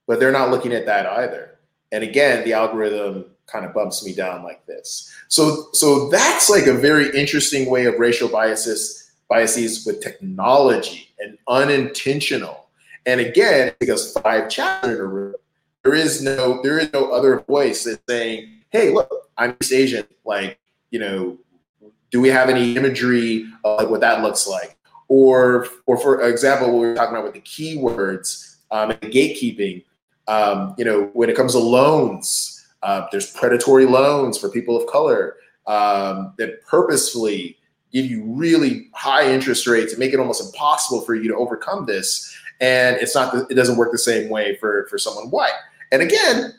but 0.06 0.20
they're 0.20 0.32
not 0.32 0.50
looking 0.50 0.72
at 0.72 0.86
that 0.86 1.06
either. 1.06 1.58
And 1.92 2.02
again, 2.02 2.44
the 2.44 2.52
algorithm 2.52 3.26
kind 3.46 3.64
of 3.64 3.72
bumps 3.72 4.04
me 4.04 4.14
down 4.14 4.42
like 4.42 4.64
this. 4.66 5.12
So 5.28 5.68
so 5.72 6.08
that's 6.08 6.50
like 6.50 6.66
a 6.66 6.74
very 6.74 7.10
interesting 7.18 7.70
way 7.70 7.86
of 7.86 7.98
racial 7.98 8.28
biases 8.28 9.10
biases 9.28 9.84
with 9.84 10.00
technology 10.00 11.08
and 11.18 11.36
unintentional. 11.48 12.68
And 13.06 13.20
again, 13.20 13.72
because 13.78 14.12
five 14.12 14.48
chapters 14.48 14.96
in 14.96 15.00
a 15.00 15.04
room, 15.04 15.34
there 15.84 15.94
is 15.94 16.22
no 16.22 16.60
there 16.62 16.78
is 16.78 16.92
no 16.92 17.12
other 17.12 17.40
voice 17.40 17.84
that's 17.84 18.02
saying, 18.08 18.48
"Hey, 18.70 18.90
look, 18.90 19.10
I'm 19.36 19.56
East 19.60 19.72
Asian. 19.72 20.04
Like, 20.24 20.58
you 20.90 20.98
know, 20.98 21.38
do 22.10 22.20
we 22.20 22.28
have 22.28 22.48
any 22.48 22.76
imagery 22.76 23.46
of 23.64 23.88
what 23.90 24.00
that 24.00 24.22
looks 24.22 24.46
like?" 24.46 24.76
Or, 25.08 25.68
or 25.86 25.96
for 25.98 26.20
example, 26.28 26.72
what 26.72 26.80
we 26.80 26.88
were 26.88 26.94
talking 26.96 27.14
about 27.14 27.24
with 27.24 27.34
the 27.34 27.40
keywords 27.40 28.56
um, 28.72 28.90
and 28.90 29.00
gatekeeping. 29.00 29.84
Um, 30.26 30.74
you 30.76 30.84
know, 30.84 31.10
when 31.12 31.30
it 31.30 31.36
comes 31.36 31.52
to 31.52 31.60
loans, 31.60 32.55
uh, 32.86 33.08
there's 33.10 33.32
predatory 33.32 33.84
loans 33.84 34.38
for 34.38 34.48
people 34.48 34.76
of 34.80 34.86
color 34.86 35.34
um, 35.66 36.32
that 36.38 36.64
purposefully 36.64 37.58
give 37.92 38.06
you 38.06 38.22
really 38.24 38.88
high 38.94 39.28
interest 39.28 39.66
rates 39.66 39.92
and 39.92 39.98
make 39.98 40.12
it 40.12 40.20
almost 40.20 40.40
impossible 40.40 41.00
for 41.00 41.16
you 41.16 41.26
to 41.26 41.34
overcome 41.34 41.86
this. 41.86 42.32
And 42.60 42.96
it's 42.98 43.12
not, 43.12 43.32
the, 43.32 43.44
it 43.50 43.54
doesn't 43.54 43.76
work 43.76 43.90
the 43.90 43.98
same 43.98 44.30
way 44.30 44.56
for 44.56 44.86
for 44.88 44.98
someone 44.98 45.30
white. 45.30 45.58
And 45.90 46.00
again, 46.00 46.54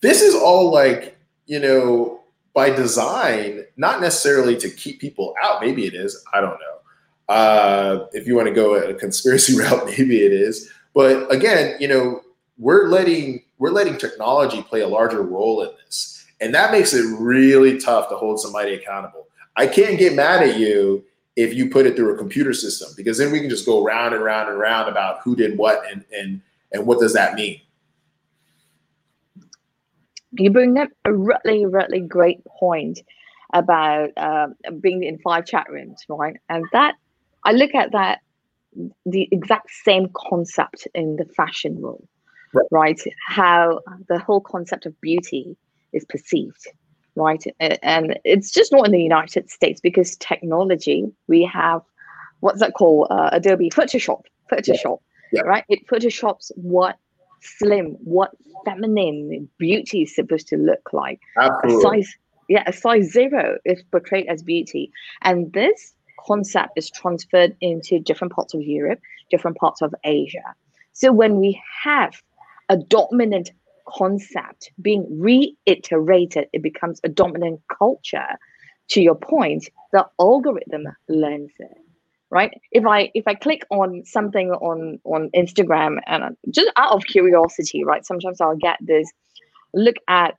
this 0.00 0.20
is 0.20 0.34
all 0.34 0.72
like 0.72 1.16
you 1.46 1.60
know 1.60 2.22
by 2.52 2.70
design, 2.70 3.64
not 3.76 4.00
necessarily 4.00 4.56
to 4.56 4.68
keep 4.68 5.00
people 5.00 5.34
out. 5.44 5.60
Maybe 5.60 5.86
it 5.86 5.94
is. 5.94 6.20
I 6.34 6.40
don't 6.40 6.58
know. 6.58 7.32
Uh, 7.32 8.06
if 8.12 8.26
you 8.26 8.34
want 8.34 8.48
to 8.48 8.54
go 8.54 8.74
a 8.74 8.94
conspiracy 8.94 9.56
route, 9.58 9.86
maybe 9.86 10.24
it 10.24 10.32
is. 10.32 10.68
But 10.92 11.32
again, 11.32 11.76
you 11.78 11.86
know, 11.86 12.22
we're 12.58 12.88
letting 12.88 13.44
we're 13.60 13.70
letting 13.70 13.98
technology 13.98 14.62
play 14.62 14.80
a 14.80 14.88
larger 14.88 15.22
role 15.22 15.62
in 15.62 15.70
this, 15.84 16.26
and 16.40 16.52
that 16.54 16.72
makes 16.72 16.94
it 16.94 17.04
really 17.18 17.78
tough 17.78 18.08
to 18.08 18.16
hold 18.16 18.40
somebody 18.40 18.74
accountable. 18.74 19.28
I 19.56 19.66
can't 19.66 19.98
get 19.98 20.14
mad 20.14 20.42
at 20.42 20.58
you 20.58 21.04
if 21.36 21.54
you 21.54 21.68
put 21.70 21.86
it 21.86 21.94
through 21.94 22.14
a 22.14 22.18
computer 22.18 22.54
system 22.54 22.88
because 22.96 23.18
then 23.18 23.30
we 23.30 23.40
can 23.40 23.50
just 23.50 23.66
go 23.66 23.84
round 23.84 24.14
and 24.14 24.24
round 24.24 24.48
and 24.48 24.58
round 24.58 24.88
about 24.88 25.20
who 25.22 25.36
did 25.36 25.56
what 25.58 25.82
and 25.92 26.04
and 26.12 26.40
and 26.72 26.86
what 26.86 26.98
does 26.98 27.12
that 27.12 27.34
mean. 27.34 27.60
You 30.32 30.50
bring 30.50 30.78
up 30.78 30.88
a 31.04 31.12
really 31.12 31.66
really 31.66 32.00
great 32.00 32.42
point 32.46 33.00
about 33.52 34.10
uh, 34.16 34.46
being 34.80 35.02
in 35.02 35.18
five 35.18 35.44
chat 35.44 35.68
rooms, 35.68 36.02
right? 36.08 36.36
And 36.48 36.64
that 36.72 36.94
I 37.44 37.52
look 37.52 37.74
at 37.74 37.92
that 37.92 38.20
the 39.04 39.28
exact 39.32 39.70
same 39.84 40.08
concept 40.16 40.86
in 40.94 41.16
the 41.16 41.24
fashion 41.36 41.80
world, 41.80 42.06
right. 42.54 42.66
right? 42.70 43.00
How 43.26 43.80
the 44.08 44.18
whole 44.18 44.40
concept 44.40 44.86
of 44.86 45.00
beauty 45.00 45.56
is 45.92 46.04
perceived 46.04 46.66
right? 47.16 47.44
And 47.82 48.18
it's 48.24 48.52
just 48.52 48.72
not 48.72 48.86
in 48.86 48.92
the 48.92 49.02
United 49.02 49.50
States 49.50 49.80
because 49.80 50.16
technology, 50.16 51.10
we 51.26 51.42
have 51.42 51.82
what's 52.40 52.60
that 52.60 52.74
called? 52.74 53.08
Uh, 53.10 53.30
Adobe 53.32 53.70
Photoshop, 53.70 54.22
Photoshop, 54.50 54.98
yeah. 55.32 55.42
Yeah. 55.44 55.48
right? 55.48 55.64
It 55.68 55.86
photoshops 55.86 56.50
what 56.56 56.96
slim, 57.40 57.96
what 58.02 58.32
feminine 58.64 59.48
beauty 59.58 60.02
is 60.02 60.14
supposed 60.14 60.48
to 60.48 60.56
look 60.56 60.92
like. 60.92 61.20
Absolutely. 61.38 61.76
A 61.76 61.80
size, 61.80 62.14
yeah, 62.48 62.64
a 62.66 62.72
size 62.72 63.10
zero 63.12 63.58
is 63.64 63.82
portrayed 63.90 64.26
as 64.26 64.42
beauty, 64.42 64.90
and 65.22 65.52
this 65.52 65.94
concept 66.26 66.72
is 66.76 66.90
transferred 66.90 67.56
into 67.60 67.98
different 67.98 68.32
parts 68.32 68.54
of 68.54 68.62
Europe, 68.62 69.00
different 69.30 69.56
parts 69.56 69.80
of 69.80 69.94
Asia. 70.04 70.54
So 70.92 71.12
when 71.12 71.36
we 71.36 71.60
have 71.82 72.20
a 72.70 72.76
dominant 72.76 73.50
concept 73.86 74.70
being 74.80 75.06
reiterated, 75.20 76.48
it 76.52 76.62
becomes 76.62 77.00
a 77.04 77.08
dominant 77.08 77.60
culture. 77.76 78.38
To 78.90 79.02
your 79.02 79.16
point, 79.16 79.68
the 79.92 80.06
algorithm 80.18 80.84
learns 81.08 81.52
it, 81.58 81.76
right? 82.30 82.52
If 82.72 82.86
I 82.86 83.10
if 83.14 83.28
I 83.28 83.34
click 83.34 83.62
on 83.70 84.02
something 84.04 84.50
on 84.50 84.98
on 85.04 85.30
Instagram 85.36 85.98
and 86.06 86.36
just 86.50 86.72
out 86.76 86.92
of 86.92 87.04
curiosity, 87.04 87.84
right? 87.84 88.04
Sometimes 88.04 88.40
I'll 88.40 88.56
get 88.56 88.78
this 88.80 89.08
look 89.74 89.96
at, 90.08 90.34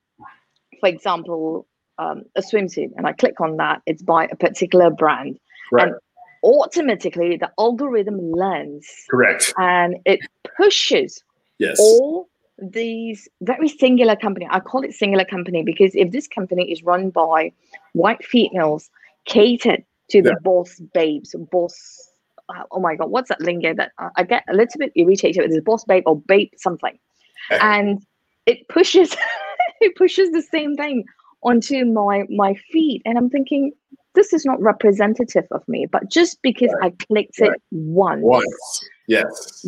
for 0.81 0.89
example, 0.89 1.65
um, 1.97 2.23
a 2.35 2.41
swimsuit, 2.41 2.91
and 2.97 3.07
I 3.07 3.13
click 3.13 3.39
on 3.39 3.55
that. 3.57 3.81
It's 3.85 4.03
by 4.03 4.25
a 4.25 4.35
particular 4.35 4.89
brand, 4.89 5.39
right. 5.71 5.87
and 5.87 5.95
automatically 6.43 7.37
the 7.37 7.51
algorithm 7.59 8.19
learns 8.19 8.87
correct 9.09 9.53
and 9.57 9.97
it 10.05 10.19
pushes 10.57 11.23
yes. 11.62 11.80
all 11.80 12.30
these 12.62 13.28
very 13.41 13.67
singular 13.67 14.15
company 14.15 14.47
i 14.52 14.60
call 14.60 14.84
it 14.84 14.93
singular 14.93 15.26
company 15.26 15.63
because 15.63 15.95
if 15.95 16.12
this 16.12 16.28
company 16.28 16.71
is 16.71 16.84
run 16.84 17.10
by 17.10 17.52
white 17.93 18.24
females 18.24 18.89
catered 19.26 19.84
to 20.10 20.17
yeah. 20.17 20.24
the 20.24 20.38
boss 20.43 20.80
babes 20.93 21.36
boss 21.52 22.10
uh, 22.50 22.63
oh 22.71 22.80
my 22.80 22.95
god 22.95 23.10
what's 23.10 23.30
that 23.30 23.41
lingo 23.41 23.74
that 23.74 23.91
i 24.15 24.24
get 24.24 24.43
a 24.50 24.54
little 24.54 24.78
bit 24.78 24.91
irritated 24.95 25.41
with 25.41 25.52
this 25.52 25.63
boss 25.63 25.84
babe 25.86 26.04
or 26.06 26.19
babe 26.21 26.50
something 26.58 26.97
and 27.50 28.06
it 28.45 28.67
pushes 28.67 29.15
it 29.82 29.95
pushes 29.95 30.32
the 30.32 30.41
same 30.41 30.76
thing 30.76 31.04
onto 31.43 31.86
my 31.86 32.24
my 32.30 32.54
feet, 32.71 33.02
and 33.06 33.17
i'm 33.17 33.30
thinking 33.30 33.71
this 34.13 34.34
is 34.34 34.45
not 34.45 34.62
representative 34.62 35.45
of 35.52 35.67
me 35.67 35.88
but 35.91 36.10
just 36.12 36.41
because 36.41 36.71
right. 36.80 36.93
i 37.00 37.06
clicked 37.06 37.39
right. 37.39 37.52
it 37.52 37.62
once 37.71 38.21
once 38.24 38.89
yes 39.08 39.65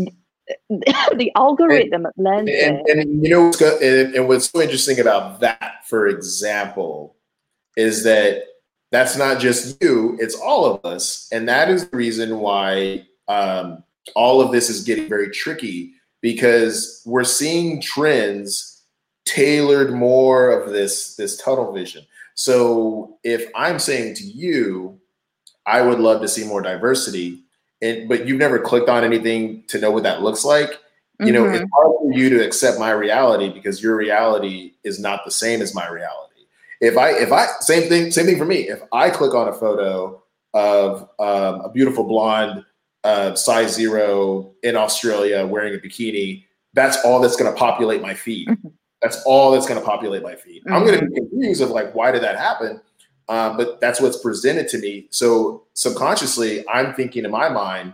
the 0.69 1.31
algorithm 1.35 2.05
and, 2.05 2.13
learns 2.17 2.49
and, 2.49 2.81
and, 2.87 2.99
and, 2.99 3.23
you 3.23 3.29
know 3.29 3.45
what's 3.45 3.57
go, 3.57 3.77
and, 3.79 4.13
and 4.15 4.27
what's 4.27 4.49
so 4.49 4.61
interesting 4.61 4.99
about 4.99 5.39
that 5.39 5.85
for 5.87 6.07
example 6.07 7.15
is 7.77 8.03
that 8.03 8.43
that's 8.91 9.17
not 9.17 9.39
just 9.39 9.81
you 9.81 10.17
it's 10.19 10.35
all 10.35 10.65
of 10.65 10.85
us. 10.85 11.27
And 11.31 11.47
that 11.49 11.69
is 11.69 11.89
the 11.89 11.97
reason 11.97 12.39
why 12.39 13.07
um, 13.27 13.83
all 14.15 14.41
of 14.41 14.51
this 14.51 14.69
is 14.69 14.83
getting 14.83 15.09
very 15.09 15.31
tricky 15.31 15.93
because 16.21 17.01
we're 17.05 17.23
seeing 17.23 17.81
trends 17.81 18.83
tailored 19.25 19.93
more 19.93 20.49
of 20.49 20.71
this 20.71 21.15
this 21.15 21.37
tunnel 21.37 21.71
vision. 21.71 22.05
So 22.35 23.17
if 23.23 23.49
i'm 23.55 23.79
saying 23.79 24.15
to 24.15 24.23
you 24.23 24.99
i 25.65 25.81
would 25.81 25.99
love 25.99 26.21
to 26.21 26.27
see 26.27 26.45
more 26.45 26.61
diversity 26.61 27.42
and 27.83 28.07
but 28.07 28.25
you've 28.27 28.39
never 28.39 28.57
clicked 28.57 28.89
on 28.89 29.03
anything 29.03 29.63
to 29.67 29.79
know 29.79 29.91
what 29.91 30.03
that 30.03 30.23
looks 30.23 30.43
like 30.43 30.79
you 31.19 31.31
know 31.31 31.43
mm-hmm. 31.43 31.55
it's 31.55 31.71
hard 31.75 31.91
for 31.99 32.11
you 32.13 32.29
to 32.29 32.43
accept 32.43 32.79
my 32.79 32.91
reality 32.91 33.49
because 33.49 33.83
your 33.83 33.95
reality 33.95 34.73
is 34.83 34.99
not 34.99 35.23
the 35.25 35.31
same 35.31 35.61
as 35.61 35.75
my 35.75 35.87
reality 35.87 36.41
if 36.81 36.97
i 36.97 37.09
if 37.11 37.31
i 37.31 37.45
same 37.59 37.87
thing 37.87 38.09
same 38.09 38.25
thing 38.25 38.37
for 38.37 38.45
me 38.45 38.67
if 38.69 38.81
i 38.91 39.09
click 39.09 39.33
on 39.33 39.47
a 39.47 39.53
photo 39.53 40.21
of 40.55 41.09
um, 41.19 41.61
a 41.61 41.69
beautiful 41.71 42.03
blonde 42.03 42.63
uh, 43.03 43.35
size 43.35 43.73
zero 43.73 44.51
in 44.63 44.75
australia 44.75 45.45
wearing 45.45 45.75
a 45.75 45.77
bikini 45.77 46.45
that's 46.73 46.97
all 47.05 47.19
that's 47.19 47.35
going 47.35 47.51
to 47.51 47.57
populate 47.57 48.01
my 48.01 48.13
feed 48.13 48.47
mm-hmm. 48.47 48.69
that's 49.01 49.21
all 49.23 49.51
that's 49.51 49.67
going 49.67 49.79
to 49.79 49.85
populate 49.85 50.23
my 50.23 50.35
feed 50.35 50.63
mm-hmm. 50.63 50.73
i'm 50.73 50.85
going 50.85 50.99
to 50.99 51.05
be 51.05 51.15
confused 51.15 51.61
of 51.61 51.69
like 51.69 51.93
why 51.93 52.11
did 52.11 52.23
that 52.23 52.37
happen 52.37 52.81
um, 53.29 53.57
but 53.57 53.79
that's 53.79 54.01
what's 54.01 54.17
presented 54.17 54.67
to 54.69 54.77
me. 54.77 55.07
So 55.09 55.63
subconsciously, 55.73 56.67
I'm 56.67 56.93
thinking 56.93 57.25
in 57.25 57.31
my 57.31 57.49
mind, 57.49 57.93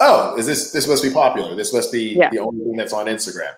"Oh, 0.00 0.36
is 0.36 0.46
this 0.46 0.72
this 0.72 0.86
must 0.86 1.02
be 1.02 1.10
popular? 1.10 1.54
This 1.54 1.72
must 1.72 1.90
be 1.90 2.14
yeah. 2.14 2.30
the 2.30 2.38
only 2.38 2.64
thing 2.64 2.76
that's 2.76 2.92
on 2.92 3.06
Instagram." 3.06 3.54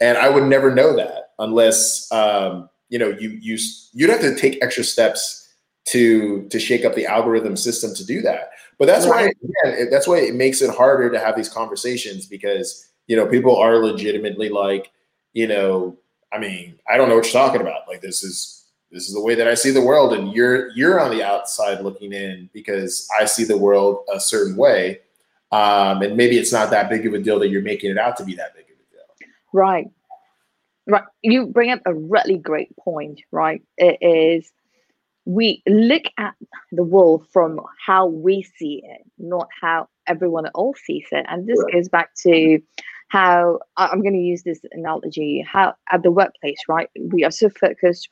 And 0.00 0.18
I 0.18 0.28
would 0.28 0.44
never 0.44 0.74
know 0.74 0.96
that 0.96 1.32
unless 1.38 2.10
um, 2.12 2.68
you 2.88 2.98
know 2.98 3.10
you 3.10 3.30
you 3.40 3.58
you'd 3.92 4.10
have 4.10 4.20
to 4.20 4.34
take 4.34 4.62
extra 4.62 4.84
steps 4.84 5.42
to 5.84 6.48
to 6.48 6.58
shake 6.58 6.84
up 6.84 6.94
the 6.94 7.06
algorithm 7.06 7.56
system 7.56 7.94
to 7.94 8.04
do 8.04 8.22
that. 8.22 8.50
But 8.78 8.86
that's 8.86 9.06
right. 9.06 9.34
why 9.62 9.70
again, 9.70 9.90
that's 9.90 10.08
why 10.08 10.18
it 10.18 10.34
makes 10.34 10.62
it 10.62 10.74
harder 10.74 11.10
to 11.10 11.18
have 11.18 11.36
these 11.36 11.48
conversations 11.48 12.26
because 12.26 12.88
you 13.06 13.16
know 13.16 13.26
people 13.26 13.56
are 13.56 13.78
legitimately 13.78 14.48
like, 14.48 14.90
you 15.34 15.46
know, 15.46 15.98
I 16.32 16.38
mean, 16.38 16.78
I 16.90 16.96
don't 16.96 17.08
know 17.08 17.16
what 17.16 17.24
you're 17.24 17.32
talking 17.32 17.60
about. 17.60 17.86
Like 17.86 18.00
this 18.00 18.22
is 18.24 18.61
this 18.92 19.08
is 19.08 19.14
the 19.14 19.22
way 19.22 19.34
that 19.34 19.48
I 19.48 19.54
see 19.54 19.70
the 19.70 19.82
world, 19.82 20.12
and 20.12 20.32
you're 20.32 20.68
you're 20.72 21.00
on 21.00 21.10
the 21.10 21.22
outside 21.24 21.80
looking 21.80 22.12
in 22.12 22.50
because 22.52 23.08
I 23.18 23.24
see 23.24 23.44
the 23.44 23.56
world 23.56 24.04
a 24.12 24.20
certain 24.20 24.54
way, 24.54 25.00
um, 25.50 26.02
and 26.02 26.16
maybe 26.16 26.38
it's 26.38 26.52
not 26.52 26.70
that 26.70 26.90
big 26.90 27.06
of 27.06 27.14
a 27.14 27.18
deal 27.18 27.38
that 27.40 27.48
you're 27.48 27.62
making 27.62 27.90
it 27.90 27.98
out 27.98 28.16
to 28.18 28.24
be 28.24 28.34
that 28.34 28.54
big 28.54 28.66
of 28.66 28.70
a 28.70 28.92
deal. 28.92 29.28
Right, 29.54 29.90
right. 30.86 31.04
You 31.22 31.46
bring 31.46 31.70
up 31.70 31.80
a 31.86 31.94
really 31.94 32.36
great 32.36 32.76
point. 32.76 33.22
Right, 33.30 33.62
it 33.78 33.96
is 34.02 34.52
we 35.24 35.62
look 35.66 36.02
at 36.18 36.34
the 36.70 36.82
world 36.82 37.26
from 37.32 37.60
how 37.84 38.06
we 38.06 38.42
see 38.42 38.82
it, 38.84 39.02
not 39.18 39.48
how 39.60 39.88
everyone 40.06 40.46
else 40.54 40.80
sees 40.84 41.06
it, 41.12 41.24
and 41.30 41.46
this 41.46 41.58
right. 41.64 41.72
goes 41.72 41.88
back 41.88 42.14
to 42.24 42.60
how 43.08 43.58
I'm 43.78 44.02
going 44.02 44.14
to 44.14 44.18
use 44.18 44.42
this 44.42 44.60
analogy. 44.72 45.46
How 45.50 45.74
at 45.90 46.02
the 46.02 46.10
workplace, 46.10 46.58
right, 46.68 46.90
we 47.00 47.24
are 47.24 47.30
so 47.30 47.48
focused 47.48 48.10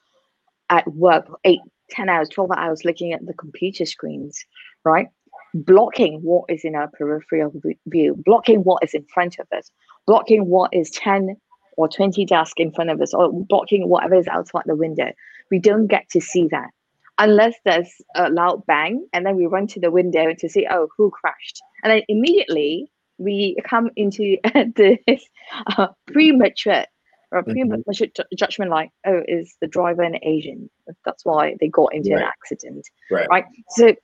at 0.70 0.86
work 0.94 1.26
eight, 1.44 1.60
10 1.90 2.08
hours, 2.08 2.28
12 2.30 2.50
hours 2.56 2.84
looking 2.84 3.12
at 3.12 3.24
the 3.26 3.34
computer 3.34 3.84
screens, 3.84 4.44
right? 4.84 5.08
Blocking 5.52 6.20
what 6.22 6.44
is 6.48 6.64
in 6.64 6.74
our 6.74 6.88
peripheral 6.88 7.52
view, 7.86 8.16
blocking 8.24 8.60
what 8.60 8.82
is 8.82 8.94
in 8.94 9.04
front 9.12 9.38
of 9.38 9.46
us, 9.56 9.70
blocking 10.06 10.46
what 10.46 10.72
is 10.72 10.90
10 10.90 11.36
or 11.76 11.88
20 11.88 12.24
desks 12.24 12.54
in 12.56 12.72
front 12.72 12.90
of 12.90 13.00
us 13.00 13.12
or 13.12 13.32
blocking 13.32 13.88
whatever 13.88 14.14
is 14.14 14.28
outside 14.28 14.62
the 14.66 14.76
window. 14.76 15.10
We 15.50 15.58
don't 15.58 15.88
get 15.88 16.08
to 16.10 16.20
see 16.20 16.46
that 16.50 16.70
unless 17.18 17.54
there's 17.64 17.90
a 18.16 18.30
loud 18.30 18.64
bang 18.66 19.06
and 19.12 19.26
then 19.26 19.36
we 19.36 19.46
run 19.46 19.66
to 19.68 19.80
the 19.80 19.90
window 19.90 20.32
to 20.38 20.48
see, 20.48 20.66
oh, 20.70 20.88
who 20.96 21.10
crashed? 21.10 21.60
And 21.84 21.92
then 21.92 22.02
immediately 22.08 22.90
we 23.18 23.56
come 23.64 23.90
into 23.96 24.38
this 24.76 25.28
uh, 25.76 25.88
premature 26.06 26.84
or 27.32 27.42
mm-hmm. 27.42 27.52
premature 27.52 28.06
mm-hmm. 28.06 28.36
judgment 28.36 28.70
like, 28.70 28.90
oh, 29.06 29.22
is 29.26 29.56
the 29.60 29.66
driver 29.66 30.02
an 30.02 30.18
Asian? 30.22 30.70
That's 31.04 31.24
why 31.24 31.56
they 31.60 31.68
got 31.68 31.94
into 31.94 32.10
right. 32.10 32.22
an 32.22 32.28
accident. 32.28 32.88
Right. 33.10 33.28
right? 33.28 33.44
So 33.70 33.94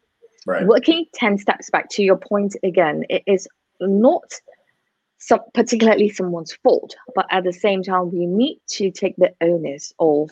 right. 0.46 0.66
working 0.66 1.06
10 1.14 1.38
steps 1.38 1.70
back 1.70 1.88
to 1.90 2.02
your 2.02 2.16
point 2.16 2.56
again, 2.62 3.04
it 3.08 3.22
is 3.26 3.48
not 3.80 4.32
some, 5.18 5.40
particularly 5.54 6.10
someone's 6.10 6.52
fault, 6.52 6.94
but 7.14 7.26
at 7.30 7.44
the 7.44 7.52
same 7.52 7.82
time, 7.82 8.12
we 8.12 8.26
need 8.26 8.60
to 8.68 8.90
take 8.90 9.16
the 9.16 9.34
onus 9.40 9.92
of 9.98 10.30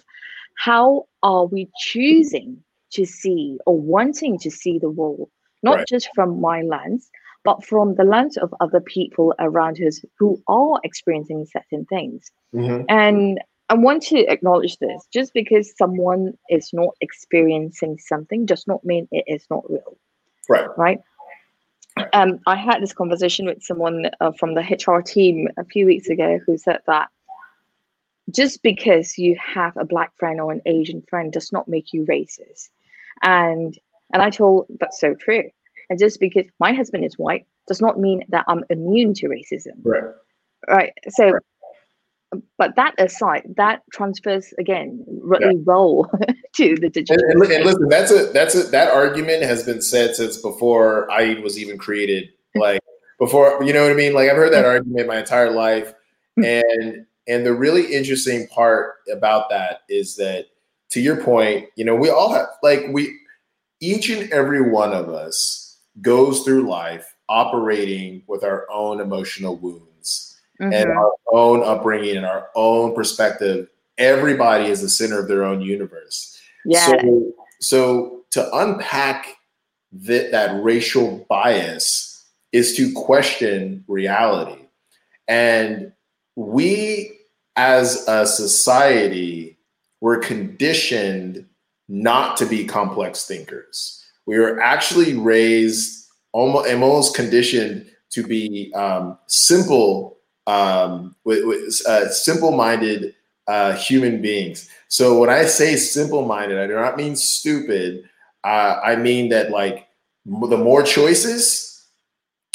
how 0.56 1.06
are 1.22 1.46
we 1.46 1.68
choosing 1.78 2.62
to 2.92 3.04
see 3.04 3.58
or 3.66 3.78
wanting 3.78 4.38
to 4.38 4.50
see 4.50 4.78
the 4.78 4.90
world, 4.90 5.28
not 5.62 5.78
right. 5.78 5.88
just 5.88 6.08
from 6.14 6.40
my 6.40 6.62
lens, 6.62 7.10
but 7.44 7.64
from 7.64 7.94
the 7.94 8.04
lens 8.04 8.36
of 8.36 8.54
other 8.60 8.80
people 8.80 9.34
around 9.38 9.78
us 9.80 10.00
who 10.18 10.42
are 10.48 10.80
experiencing 10.82 11.46
certain 11.46 11.84
things. 11.84 12.30
Mm-hmm. 12.54 12.84
And 12.88 13.40
I 13.68 13.74
want 13.74 14.02
to 14.04 14.20
acknowledge 14.26 14.78
this 14.78 15.06
just 15.12 15.32
because 15.34 15.76
someone 15.76 16.34
is 16.48 16.70
not 16.72 16.94
experiencing 17.00 17.98
something 17.98 18.46
does 18.46 18.66
not 18.66 18.84
mean 18.84 19.08
it 19.12 19.24
is 19.26 19.46
not 19.50 19.70
real. 19.70 19.96
Right. 20.48 20.68
Right. 20.76 21.00
Um, 22.12 22.40
I 22.46 22.56
had 22.56 22.82
this 22.82 22.92
conversation 22.92 23.46
with 23.46 23.62
someone 23.62 24.10
uh, 24.20 24.32
from 24.32 24.54
the 24.54 24.62
HR 24.62 25.00
team 25.00 25.48
a 25.56 25.64
few 25.64 25.86
weeks 25.86 26.08
ago 26.08 26.40
who 26.44 26.58
said 26.58 26.80
that 26.86 27.08
just 28.30 28.62
because 28.62 29.16
you 29.16 29.36
have 29.38 29.76
a 29.76 29.84
black 29.84 30.12
friend 30.18 30.40
or 30.40 30.50
an 30.50 30.62
Asian 30.66 31.02
friend 31.02 31.32
does 31.32 31.52
not 31.52 31.68
make 31.68 31.92
you 31.92 32.04
racist. 32.04 32.70
And 33.22 33.78
and 34.12 34.22
I 34.22 34.30
told 34.30 34.66
that's 34.80 35.00
so 35.00 35.14
true. 35.14 35.50
And 35.90 35.98
just 35.98 36.20
because 36.20 36.46
my 36.60 36.72
husband 36.72 37.04
is 37.04 37.18
white 37.18 37.46
does 37.68 37.80
not 37.80 37.98
mean 37.98 38.24
that 38.28 38.44
I'm 38.48 38.64
immune 38.70 39.14
to 39.14 39.28
racism. 39.28 39.80
Right. 39.82 40.02
Right. 40.68 40.92
So 41.10 41.30
right 41.30 41.42
but 42.58 42.76
that 42.76 42.94
aside, 42.98 43.42
that 43.56 43.82
transfers 43.92 44.52
again 44.58 45.04
really 45.22 45.56
yeah. 45.56 45.62
well 45.64 46.10
to 46.56 46.76
the 46.76 46.88
digital. 46.88 47.24
And, 47.30 47.42
and, 47.42 47.64
listen, 47.64 47.88
that's 47.88 48.10
a 48.10 48.26
that's 48.32 48.54
a 48.54 48.64
that 48.64 48.90
argument 48.90 49.42
has 49.42 49.62
been 49.62 49.82
said 49.82 50.14
since 50.14 50.36
before 50.36 51.10
I 51.10 51.40
was 51.42 51.58
even 51.58 51.78
created. 51.78 52.30
Like 52.56 52.80
before, 53.18 53.64
you 53.64 53.72
know 53.72 53.82
what 53.82 53.90
I 53.90 53.96
mean? 53.96 54.14
Like 54.14 54.30
I've 54.30 54.36
heard 54.36 54.52
that 54.52 54.64
argument 54.64 55.08
my 55.08 55.18
entire 55.18 55.50
life, 55.50 55.92
hmm. 56.36 56.44
and 56.44 57.04
and 57.26 57.44
the 57.44 57.52
really 57.52 57.92
interesting 57.92 58.46
part 58.46 58.94
about 59.12 59.50
that 59.50 59.80
is 59.88 60.14
that, 60.18 60.44
to 60.90 61.00
your 61.00 61.20
point, 61.20 61.66
you 61.74 61.84
know, 61.84 61.96
we 61.96 62.10
all 62.10 62.32
have 62.32 62.46
like 62.62 62.84
we 62.90 63.12
each 63.80 64.08
and 64.08 64.32
every 64.32 64.70
one 64.70 64.92
of 64.92 65.08
us 65.08 65.63
goes 66.02 66.42
through 66.42 66.68
life 66.68 67.14
operating 67.28 68.22
with 68.26 68.44
our 68.44 68.66
own 68.70 69.00
emotional 69.00 69.56
wounds 69.56 70.40
mm-hmm. 70.60 70.72
and 70.72 70.90
our 70.90 71.12
own 71.32 71.62
upbringing 71.62 72.16
and 72.16 72.26
our 72.26 72.48
own 72.54 72.94
perspective. 72.94 73.68
Everybody 73.98 74.66
is 74.66 74.82
the 74.82 74.88
center 74.88 75.18
of 75.18 75.28
their 75.28 75.44
own 75.44 75.60
universe. 75.60 76.40
Yeah. 76.64 76.86
So, 76.86 77.32
so 77.60 78.24
to 78.30 78.56
unpack 78.56 79.36
that, 79.92 80.32
that 80.32 80.62
racial 80.62 81.24
bias 81.28 82.24
is 82.52 82.76
to 82.76 82.92
question 82.92 83.84
reality. 83.86 84.60
And 85.28 85.92
we 86.36 87.18
as 87.56 88.06
a 88.08 88.26
society 88.26 89.56
were 90.00 90.18
conditioned 90.18 91.46
not 91.88 92.36
to 92.36 92.46
be 92.46 92.64
complex 92.64 93.26
thinkers. 93.26 94.03
We 94.26 94.38
were 94.38 94.60
actually 94.60 95.14
raised 95.14 96.08
almost, 96.32 96.70
almost 96.70 97.14
conditioned 97.14 97.90
to 98.10 98.22
be 98.22 98.72
um, 98.74 99.18
simple 99.26 100.18
um, 100.46 101.16
with, 101.24 101.44
with 101.44 101.82
uh, 101.86 102.08
simple-minded 102.08 103.14
uh, 103.46 103.74
human 103.74 104.22
beings. 104.22 104.68
So 104.88 105.18
when 105.18 105.30
I 105.30 105.44
say 105.44 105.76
simple-minded, 105.76 106.58
I 106.58 106.66
do 106.66 106.74
not 106.74 106.96
mean 106.96 107.16
stupid. 107.16 108.04
Uh, 108.42 108.80
I 108.84 108.96
mean 108.96 109.30
that 109.30 109.50
like 109.50 109.88
the 110.24 110.56
more 110.56 110.82
choices, 110.82 111.86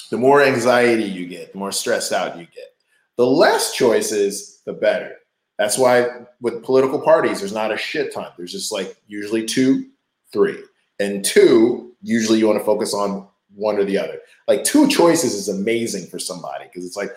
the 0.09 0.17
more 0.17 0.41
anxiety 0.41 1.03
you 1.03 1.27
get, 1.27 1.51
the 1.51 1.59
more 1.59 1.71
stressed 1.71 2.11
out 2.11 2.37
you 2.37 2.45
get. 2.45 2.75
The 3.17 3.25
less 3.25 3.73
choices, 3.73 4.61
the 4.65 4.73
better. 4.73 5.15
That's 5.57 5.77
why 5.77 6.07
with 6.41 6.63
political 6.63 7.01
parties, 7.01 7.39
there's 7.39 7.53
not 7.53 7.73
a 7.73 7.77
shit 7.77 8.13
ton. 8.13 8.31
There's 8.37 8.53
just 8.53 8.71
like 8.71 8.95
usually 9.07 9.45
two, 9.45 9.87
three, 10.31 10.63
and 10.99 11.23
two. 11.23 11.93
Usually, 12.01 12.39
you 12.39 12.47
want 12.47 12.59
to 12.59 12.65
focus 12.65 12.93
on 12.93 13.27
one 13.55 13.77
or 13.77 13.83
the 13.83 13.97
other. 13.97 14.19
Like 14.47 14.63
two 14.63 14.87
choices 14.87 15.33
is 15.33 15.49
amazing 15.49 16.07
for 16.07 16.19
somebody 16.19 16.65
because 16.65 16.85
it's 16.85 16.97
like, 16.97 17.11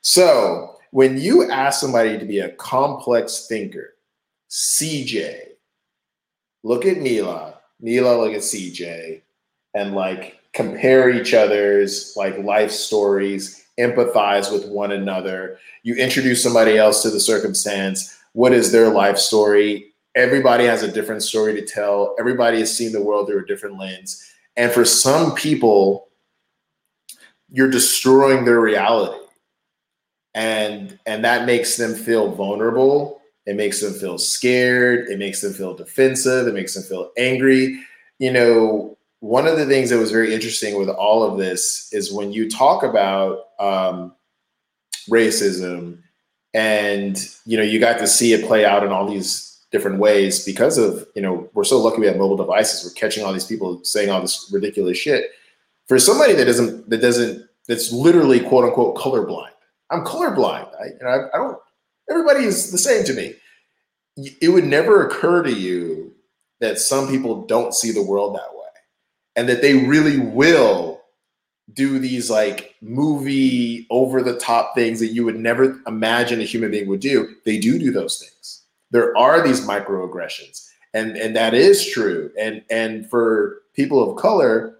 so 0.00 0.76
when 0.90 1.18
you 1.18 1.50
ask 1.50 1.80
somebody 1.80 2.18
to 2.18 2.24
be 2.24 2.40
a 2.40 2.52
complex 2.52 3.46
thinker, 3.46 3.94
CJ, 4.50 5.40
look 6.62 6.86
at 6.86 6.98
Mila, 6.98 7.58
Mila, 7.80 8.16
look 8.16 8.32
at 8.32 8.40
CJ, 8.40 9.20
and 9.74 9.94
like 9.94 10.38
compare 10.52 11.10
each 11.10 11.34
other's 11.34 12.14
like 12.16 12.38
life 12.38 12.70
stories, 12.70 13.66
empathize 13.78 14.52
with 14.52 14.66
one 14.68 14.92
another. 14.92 15.58
You 15.82 15.94
introduce 15.94 16.42
somebody 16.42 16.78
else 16.78 17.02
to 17.02 17.10
the 17.10 17.20
circumstance. 17.20 18.18
What 18.32 18.52
is 18.52 18.72
their 18.72 18.88
life 18.88 19.18
story? 19.18 19.87
Everybody 20.18 20.64
has 20.64 20.82
a 20.82 20.90
different 20.90 21.22
story 21.22 21.54
to 21.54 21.64
tell. 21.64 22.16
Everybody 22.18 22.58
has 22.58 22.76
seen 22.76 22.90
the 22.90 23.00
world 23.00 23.28
through 23.28 23.44
a 23.44 23.46
different 23.46 23.78
lens. 23.78 24.28
And 24.56 24.72
for 24.72 24.84
some 24.84 25.32
people, 25.36 26.08
you're 27.48 27.70
destroying 27.70 28.44
their 28.44 28.60
reality. 28.60 29.16
And 30.34 30.98
and 31.06 31.24
that 31.24 31.46
makes 31.46 31.76
them 31.76 31.94
feel 31.94 32.32
vulnerable. 32.32 33.22
It 33.46 33.54
makes 33.54 33.80
them 33.80 33.94
feel 33.94 34.18
scared. 34.18 35.08
It 35.08 35.20
makes 35.20 35.40
them 35.40 35.52
feel 35.52 35.74
defensive. 35.74 36.48
It 36.48 36.54
makes 36.54 36.74
them 36.74 36.82
feel 36.82 37.12
angry. 37.16 37.80
You 38.18 38.32
know 38.32 38.98
one 39.20 39.46
of 39.46 39.56
the 39.56 39.66
things 39.66 39.90
that 39.90 39.98
was 39.98 40.10
very 40.10 40.34
interesting 40.34 40.78
with 40.78 40.88
all 40.88 41.22
of 41.22 41.38
this 41.38 41.92
is 41.92 42.12
when 42.12 42.32
you 42.32 42.50
talk 42.50 42.82
about 42.82 43.46
um, 43.58 44.14
racism 45.08 46.02
and 46.54 47.28
you 47.44 47.56
know 47.56 47.62
you 47.62 47.78
got 47.78 47.98
to 47.98 48.06
see 48.06 48.32
it 48.32 48.46
play 48.46 48.64
out 48.64 48.82
in 48.82 48.90
all 48.90 49.08
these 49.08 49.47
different 49.70 49.98
ways 49.98 50.44
because 50.44 50.78
of 50.78 51.06
you 51.14 51.22
know 51.22 51.48
we're 51.52 51.64
so 51.64 51.78
lucky 51.78 52.00
we 52.00 52.06
have 52.06 52.16
mobile 52.16 52.36
devices 52.36 52.84
we're 52.84 52.94
catching 52.94 53.24
all 53.24 53.32
these 53.32 53.44
people 53.44 53.82
saying 53.84 54.08
all 54.10 54.20
this 54.20 54.48
ridiculous 54.52 54.96
shit 54.96 55.26
for 55.86 55.98
somebody 55.98 56.34
that 56.34 56.44
doesn't 56.44 56.88
that 56.88 57.00
doesn't 57.00 57.48
that's 57.68 57.92
literally 57.92 58.40
quote 58.40 58.64
unquote 58.64 58.96
colorblind. 58.96 59.50
I'm 59.90 60.04
colorblind. 60.04 60.68
I, 60.80 61.06
I, 61.06 61.28
I 61.34 61.36
don't. 61.36 61.58
Everybody 62.10 62.44
is 62.44 62.72
the 62.72 62.78
same 62.78 63.04
to 63.04 63.12
me. 63.12 63.34
It 64.40 64.48
would 64.48 64.64
never 64.64 65.06
occur 65.06 65.42
to 65.44 65.52
you 65.52 66.12
that 66.60 66.78
some 66.78 67.08
people 67.08 67.46
don't 67.46 67.74
see 67.74 67.92
the 67.92 68.02
world 68.02 68.34
that 68.34 68.52
way, 68.52 68.66
and 69.36 69.48
that 69.48 69.62
they 69.62 69.74
really 69.74 70.18
will 70.18 71.02
do 71.74 71.98
these 71.98 72.30
like 72.30 72.74
movie 72.80 73.86
over 73.90 74.22
the 74.22 74.38
top 74.38 74.74
things 74.74 74.98
that 75.00 75.08
you 75.08 75.24
would 75.24 75.38
never 75.38 75.80
imagine 75.86 76.40
a 76.40 76.44
human 76.44 76.70
being 76.70 76.88
would 76.88 77.00
do. 77.00 77.36
They 77.44 77.58
do 77.58 77.78
do 77.78 77.92
those 77.92 78.18
things. 78.18 78.57
There 78.90 79.16
are 79.16 79.46
these 79.46 79.66
microaggressions, 79.66 80.68
and 80.94 81.16
and 81.16 81.36
that 81.36 81.54
is 81.54 81.86
true. 81.86 82.30
And 82.38 82.62
and 82.70 83.08
for 83.08 83.58
people 83.74 84.08
of 84.08 84.16
color, 84.16 84.78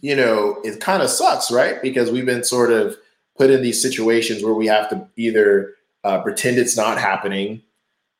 you 0.00 0.14
know, 0.14 0.60
it 0.64 0.80
kind 0.80 1.02
of 1.02 1.10
sucks, 1.10 1.50
right? 1.50 1.80
Because 1.82 2.10
we've 2.10 2.26
been 2.26 2.44
sort 2.44 2.70
of 2.70 2.96
put 3.36 3.50
in 3.50 3.62
these 3.62 3.80
situations 3.80 4.42
where 4.42 4.54
we 4.54 4.66
have 4.66 4.88
to 4.90 5.06
either 5.16 5.74
uh, 6.04 6.20
pretend 6.20 6.58
it's 6.58 6.76
not 6.76 6.98
happening 6.98 7.62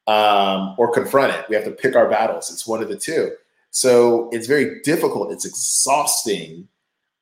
um, 0.07 0.75
or 0.79 0.93
confront 0.93 1.35
it. 1.35 1.45
We 1.49 1.55
have 1.55 1.65
to 1.65 1.71
pick 1.71 1.95
our 1.97 2.09
battles. 2.09 2.51
It's 2.51 2.67
one 2.67 2.83
of 2.83 2.89
the 2.89 2.97
two. 2.97 3.33
So 3.71 4.29
it's 4.33 4.47
very 4.47 4.81
difficult. 4.83 5.33
It's 5.33 5.45
exhausting. 5.45 6.69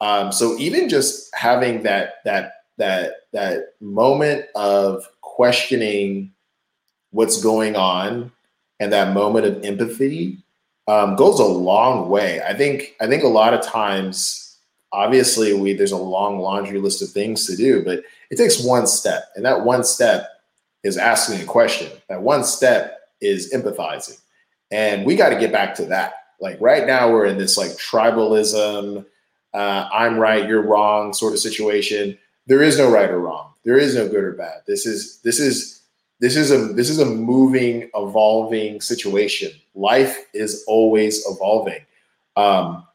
Um, 0.00 0.32
so 0.32 0.56
even 0.58 0.88
just 0.88 1.30
having 1.34 1.82
that 1.82 2.16
that 2.24 2.54
that 2.78 3.12
that 3.32 3.74
moment 3.80 4.46
of 4.54 5.04
questioning 5.20 6.32
what's 7.12 7.40
going 7.42 7.76
on 7.76 8.32
and 8.80 8.92
that 8.92 9.14
moment 9.14 9.46
of 9.46 9.64
empathy 9.64 10.38
um, 10.88 11.14
goes 11.14 11.38
a 11.38 11.44
long 11.44 12.08
way. 12.08 12.42
I 12.42 12.54
think 12.54 12.96
I 13.00 13.06
think 13.06 13.22
a 13.22 13.28
lot 13.28 13.54
of 13.54 13.62
times 13.62 14.58
obviously 14.92 15.54
we 15.54 15.72
there's 15.72 15.92
a 15.92 15.96
long 15.96 16.40
laundry 16.40 16.78
list 16.78 17.00
of 17.00 17.08
things 17.08 17.46
to 17.46 17.56
do 17.56 17.82
but 17.82 18.02
it 18.30 18.36
takes 18.36 18.62
one 18.62 18.86
step 18.86 19.24
and 19.36 19.44
that 19.44 19.64
one 19.64 19.84
step 19.84 20.28
is 20.82 20.98
asking 20.98 21.40
a 21.40 21.44
question. 21.44 21.90
That 22.08 22.22
one 22.22 22.44
step 22.44 22.98
is 23.20 23.52
empathizing. 23.52 24.18
And 24.72 25.06
we 25.06 25.14
got 25.14 25.28
to 25.28 25.38
get 25.38 25.52
back 25.52 25.74
to 25.76 25.84
that. 25.86 26.14
Like 26.40 26.60
right 26.60 26.86
now 26.86 27.10
we're 27.10 27.26
in 27.26 27.38
this 27.38 27.56
like 27.56 27.70
tribalism 27.72 29.06
uh, 29.54 29.86
i'm 29.92 30.18
right 30.18 30.48
you're 30.48 30.66
wrong 30.66 31.12
sort 31.12 31.34
of 31.34 31.38
situation. 31.38 32.18
There 32.46 32.62
is 32.62 32.78
no 32.78 32.90
right 32.90 33.10
or 33.10 33.20
wrong. 33.20 33.52
There 33.64 33.78
is 33.78 33.94
no 33.94 34.08
good 34.08 34.24
or 34.24 34.32
bad. 34.32 34.62
This 34.66 34.86
is 34.86 35.20
this 35.20 35.38
is 35.38 35.81
this 36.22 36.36
is 36.36 36.52
a 36.52 36.58
this 36.72 36.88
is 36.88 37.00
a 37.00 37.04
moving, 37.04 37.90
evolving 37.96 38.80
situation. 38.80 39.50
Life 39.74 40.16
is 40.32 40.62
always 40.68 41.26
evolving. 41.26 41.80
Um, 42.36 42.86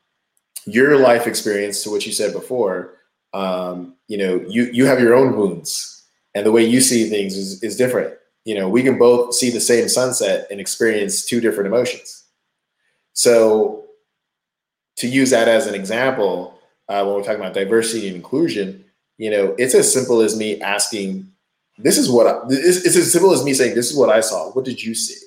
your 0.65 0.97
life 0.97 1.27
experience, 1.27 1.83
to 1.83 1.91
what 1.91 2.05
you 2.05 2.13
said 2.13 2.31
before, 2.31 2.93
um, 3.33 3.95
you 4.07 4.17
know, 4.17 4.45
you 4.47 4.69
you 4.71 4.85
have 4.85 5.01
your 5.01 5.13
own 5.13 5.35
wounds, 5.35 6.05
and 6.35 6.45
the 6.45 6.53
way 6.53 6.63
you 6.63 6.79
see 6.79 7.09
things 7.09 7.35
is 7.35 7.61
is 7.61 7.75
different. 7.75 8.13
You 8.45 8.55
know, 8.55 8.69
we 8.69 8.81
can 8.81 8.97
both 8.97 9.33
see 9.33 9.49
the 9.49 9.59
same 9.59 9.89
sunset 9.89 10.47
and 10.49 10.61
experience 10.61 11.25
two 11.25 11.41
different 11.41 11.67
emotions. 11.67 12.23
So, 13.11 13.87
to 14.95 15.07
use 15.07 15.31
that 15.31 15.49
as 15.49 15.67
an 15.67 15.75
example, 15.75 16.57
uh, 16.87 17.03
when 17.03 17.15
we're 17.15 17.23
talking 17.23 17.41
about 17.41 17.53
diversity 17.53 18.07
and 18.07 18.15
inclusion, 18.15 18.85
you 19.17 19.29
know, 19.31 19.53
it's 19.57 19.75
as 19.75 19.91
simple 19.91 20.21
as 20.21 20.37
me 20.37 20.61
asking, 20.61 21.29
"This 21.77 21.97
is 21.97 22.09
what 22.09 22.27
I." 22.27 22.39
It's, 22.49 22.85
it's 22.85 22.95
as 22.95 23.11
simple 23.11 23.31
as 23.31 23.43
me 23.43 23.53
saying, 23.53 23.75
"This 23.75 23.91
is 23.91 23.97
what 23.97 24.09
I 24.09 24.21
saw. 24.21 24.51
What 24.51 24.65
did 24.65 24.81
you 24.81 24.95
see?" 24.95 25.25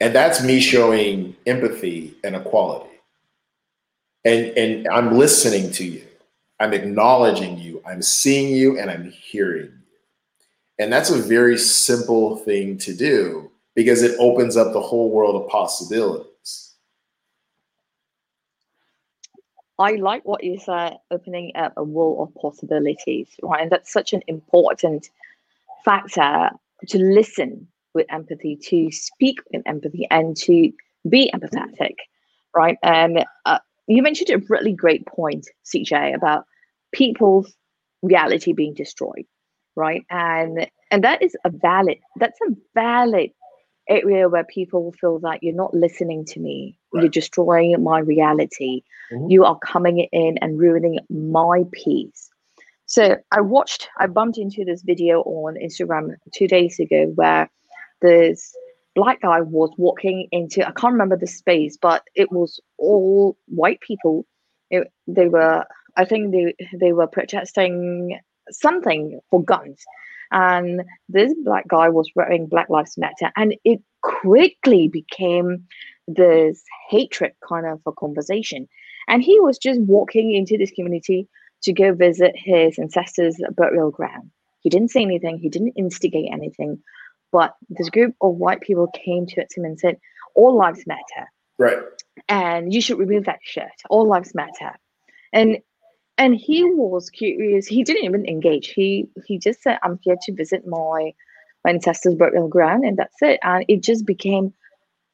And 0.00 0.14
that's 0.14 0.42
me 0.42 0.60
showing 0.60 1.34
empathy 1.46 2.14
and 2.22 2.36
equality 2.36 2.88
and 4.24 4.46
and 4.58 4.88
I'm 4.88 5.16
listening 5.16 5.70
to 5.72 5.84
you. 5.84 6.04
I'm 6.60 6.74
acknowledging 6.74 7.58
you. 7.58 7.82
I'm 7.86 8.02
seeing 8.02 8.54
you 8.54 8.78
and 8.78 8.90
I'm 8.90 9.10
hearing 9.10 9.66
you. 9.66 9.72
And 10.80 10.92
that's 10.92 11.10
a 11.10 11.20
very 11.20 11.56
simple 11.56 12.36
thing 12.38 12.78
to 12.78 12.94
do 12.94 13.50
because 13.74 14.02
it 14.02 14.16
opens 14.18 14.56
up 14.56 14.72
the 14.72 14.80
whole 14.80 15.10
world 15.10 15.40
of 15.40 15.48
possibilities. 15.48 16.27
I 19.78 19.92
like 19.92 20.24
what 20.24 20.42
you 20.42 20.58
said, 20.58 20.98
opening 21.10 21.52
up 21.54 21.72
a 21.76 21.84
world 21.84 22.28
of 22.28 22.42
possibilities, 22.42 23.28
right? 23.42 23.62
And 23.62 23.70
that's 23.70 23.92
such 23.92 24.12
an 24.12 24.22
important 24.26 25.08
factor 25.84 26.50
to 26.88 26.98
listen 26.98 27.68
with 27.94 28.06
empathy, 28.10 28.56
to 28.56 28.90
speak 28.90 29.38
with 29.52 29.62
empathy, 29.66 30.06
and 30.10 30.36
to 30.38 30.72
be 31.08 31.30
empathetic, 31.34 31.94
right? 32.54 32.76
And 32.82 33.24
uh, 33.46 33.58
you 33.86 34.02
mentioned 34.02 34.30
a 34.30 34.44
really 34.48 34.72
great 34.72 35.06
point, 35.06 35.46
CJ, 35.64 36.14
about 36.14 36.44
people's 36.92 37.54
reality 38.02 38.52
being 38.52 38.74
destroyed, 38.74 39.26
right? 39.76 40.04
And 40.10 40.68
and 40.90 41.04
that 41.04 41.22
is 41.22 41.36
a 41.44 41.50
valid 41.50 41.98
that's 42.16 42.38
a 42.48 42.54
valid 42.74 43.30
area 43.88 44.28
where 44.28 44.44
people 44.44 44.92
feel 45.00 45.18
that 45.20 45.42
you're 45.42 45.54
not 45.54 45.74
listening 45.74 46.24
to 46.26 46.40
me, 46.40 46.78
right. 46.92 47.02
you're 47.02 47.10
destroying 47.10 47.82
my 47.82 48.00
reality, 48.00 48.82
mm-hmm. 49.12 49.30
you 49.30 49.44
are 49.44 49.58
coming 49.58 50.06
in 50.12 50.38
and 50.38 50.58
ruining 50.58 50.98
my 51.10 51.64
peace. 51.72 52.30
So 52.86 53.16
I 53.32 53.40
watched, 53.42 53.88
I 53.98 54.06
bumped 54.06 54.38
into 54.38 54.64
this 54.64 54.82
video 54.82 55.20
on 55.22 55.56
Instagram 55.56 56.14
two 56.32 56.48
days 56.48 56.78
ago 56.78 57.12
where 57.14 57.50
this 58.00 58.54
black 58.98 59.20
guy 59.20 59.40
was 59.40 59.70
walking 59.78 60.26
into 60.32 60.66
i 60.66 60.72
can't 60.72 60.92
remember 60.92 61.16
the 61.16 61.26
space 61.26 61.76
but 61.80 62.02
it 62.16 62.32
was 62.32 62.58
all 62.78 63.36
white 63.46 63.80
people 63.80 64.26
it, 64.70 64.90
they 65.06 65.28
were 65.28 65.64
i 65.96 66.04
think 66.04 66.32
they 66.32 66.52
they 66.74 66.92
were 66.92 67.06
protesting 67.06 68.18
something 68.50 69.20
for 69.30 69.40
guns 69.42 69.84
and 70.30 70.82
this 71.08 71.32
black 71.44 71.66
guy 71.68 71.88
was 71.88 72.10
wearing 72.14 72.46
black 72.46 72.68
lives 72.68 72.96
matter 72.98 73.30
and 73.36 73.54
it 73.64 73.80
quickly 74.02 74.88
became 74.88 75.64
this 76.06 76.62
hatred 76.90 77.32
kind 77.46 77.66
of 77.66 77.80
a 77.86 77.92
conversation 77.92 78.68
and 79.08 79.22
he 79.22 79.40
was 79.40 79.58
just 79.58 79.80
walking 79.80 80.34
into 80.34 80.56
this 80.56 80.70
community 80.70 81.28
to 81.62 81.72
go 81.72 81.92
visit 81.92 82.32
his 82.34 82.78
ancestors 82.78 83.36
burial 83.56 83.90
ground 83.90 84.30
he 84.60 84.70
didn't 84.70 84.90
say 84.90 85.02
anything 85.02 85.38
he 85.38 85.48
didn't 85.48 85.74
instigate 85.76 86.30
anything 86.32 86.82
but 87.32 87.54
this 87.68 87.90
group 87.90 88.14
of 88.20 88.34
white 88.34 88.60
people 88.60 88.88
came 88.88 89.26
to 89.26 89.40
him 89.40 89.64
and 89.64 89.78
said, 89.78 89.98
All 90.34 90.56
lives 90.56 90.84
matter. 90.86 91.30
Right. 91.58 91.78
And 92.28 92.72
you 92.72 92.80
should 92.80 92.98
remove 92.98 93.24
that 93.26 93.40
shirt. 93.42 93.70
All 93.90 94.08
lives 94.08 94.34
matter. 94.34 94.76
And 95.32 95.58
and 96.18 96.34
he 96.34 96.64
was 96.64 97.10
curious. 97.10 97.66
He 97.66 97.82
didn't 97.82 98.04
even 98.04 98.26
engage. 98.26 98.68
He 98.68 99.08
he 99.26 99.38
just 99.38 99.62
said, 99.62 99.78
I'm 99.82 99.98
here 100.02 100.16
to 100.22 100.34
visit 100.34 100.66
my, 100.66 101.12
my 101.64 101.70
ancestors' 101.70 102.14
burial 102.14 102.48
ground, 102.48 102.84
and 102.84 102.96
that's 102.96 103.22
it. 103.22 103.40
And 103.42 103.64
it 103.68 103.82
just 103.82 104.04
became 104.04 104.52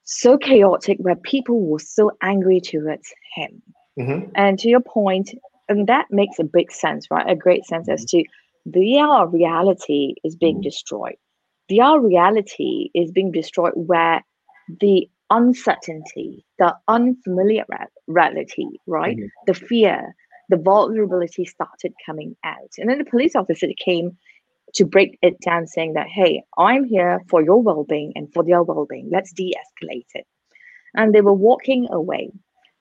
so 0.04 0.36
chaotic 0.36 0.98
where 0.98 1.16
people 1.16 1.60
were 1.60 1.78
so 1.78 2.10
angry 2.22 2.60
towards 2.60 3.12
him. 3.34 3.62
Mm-hmm. 3.98 4.30
And 4.34 4.58
to 4.58 4.68
your 4.68 4.80
point, 4.80 5.30
and 5.68 5.86
that 5.86 6.06
makes 6.10 6.38
a 6.38 6.44
big 6.44 6.72
sense, 6.72 7.06
right? 7.10 7.28
A 7.28 7.36
great 7.36 7.64
sense 7.64 7.88
as 7.88 8.04
to 8.06 8.24
their 8.66 9.26
reality 9.26 10.14
is 10.24 10.36
being 10.36 10.56
mm-hmm. 10.56 10.62
destroyed 10.62 11.16
their 11.68 11.98
reality 12.00 12.90
is 12.94 13.10
being 13.10 13.32
destroyed 13.32 13.72
where 13.74 14.22
the 14.80 15.08
uncertainty, 15.30 16.44
the 16.58 16.74
unfamiliar 16.88 17.64
reality, 18.06 18.66
right? 18.86 19.16
Mm-hmm. 19.16 19.26
The 19.46 19.54
fear, 19.54 20.14
the 20.48 20.56
vulnerability 20.56 21.44
started 21.44 21.92
coming 22.04 22.36
out. 22.44 22.70
And 22.78 22.88
then 22.88 22.98
the 22.98 23.04
police 23.04 23.34
officer 23.34 23.68
came 23.78 24.16
to 24.74 24.84
break 24.84 25.18
it 25.22 25.38
down, 25.40 25.66
saying 25.66 25.94
that, 25.94 26.08
hey, 26.08 26.42
I'm 26.58 26.84
here 26.84 27.20
for 27.28 27.42
your 27.42 27.62
well 27.62 27.84
being 27.84 28.12
and 28.14 28.32
for 28.32 28.42
their 28.42 28.62
well 28.62 28.86
being. 28.88 29.08
Let's 29.12 29.32
de 29.32 29.54
escalate 29.54 30.08
it. 30.14 30.26
And 30.94 31.14
they 31.14 31.20
were 31.20 31.34
walking 31.34 31.88
away. 31.90 32.30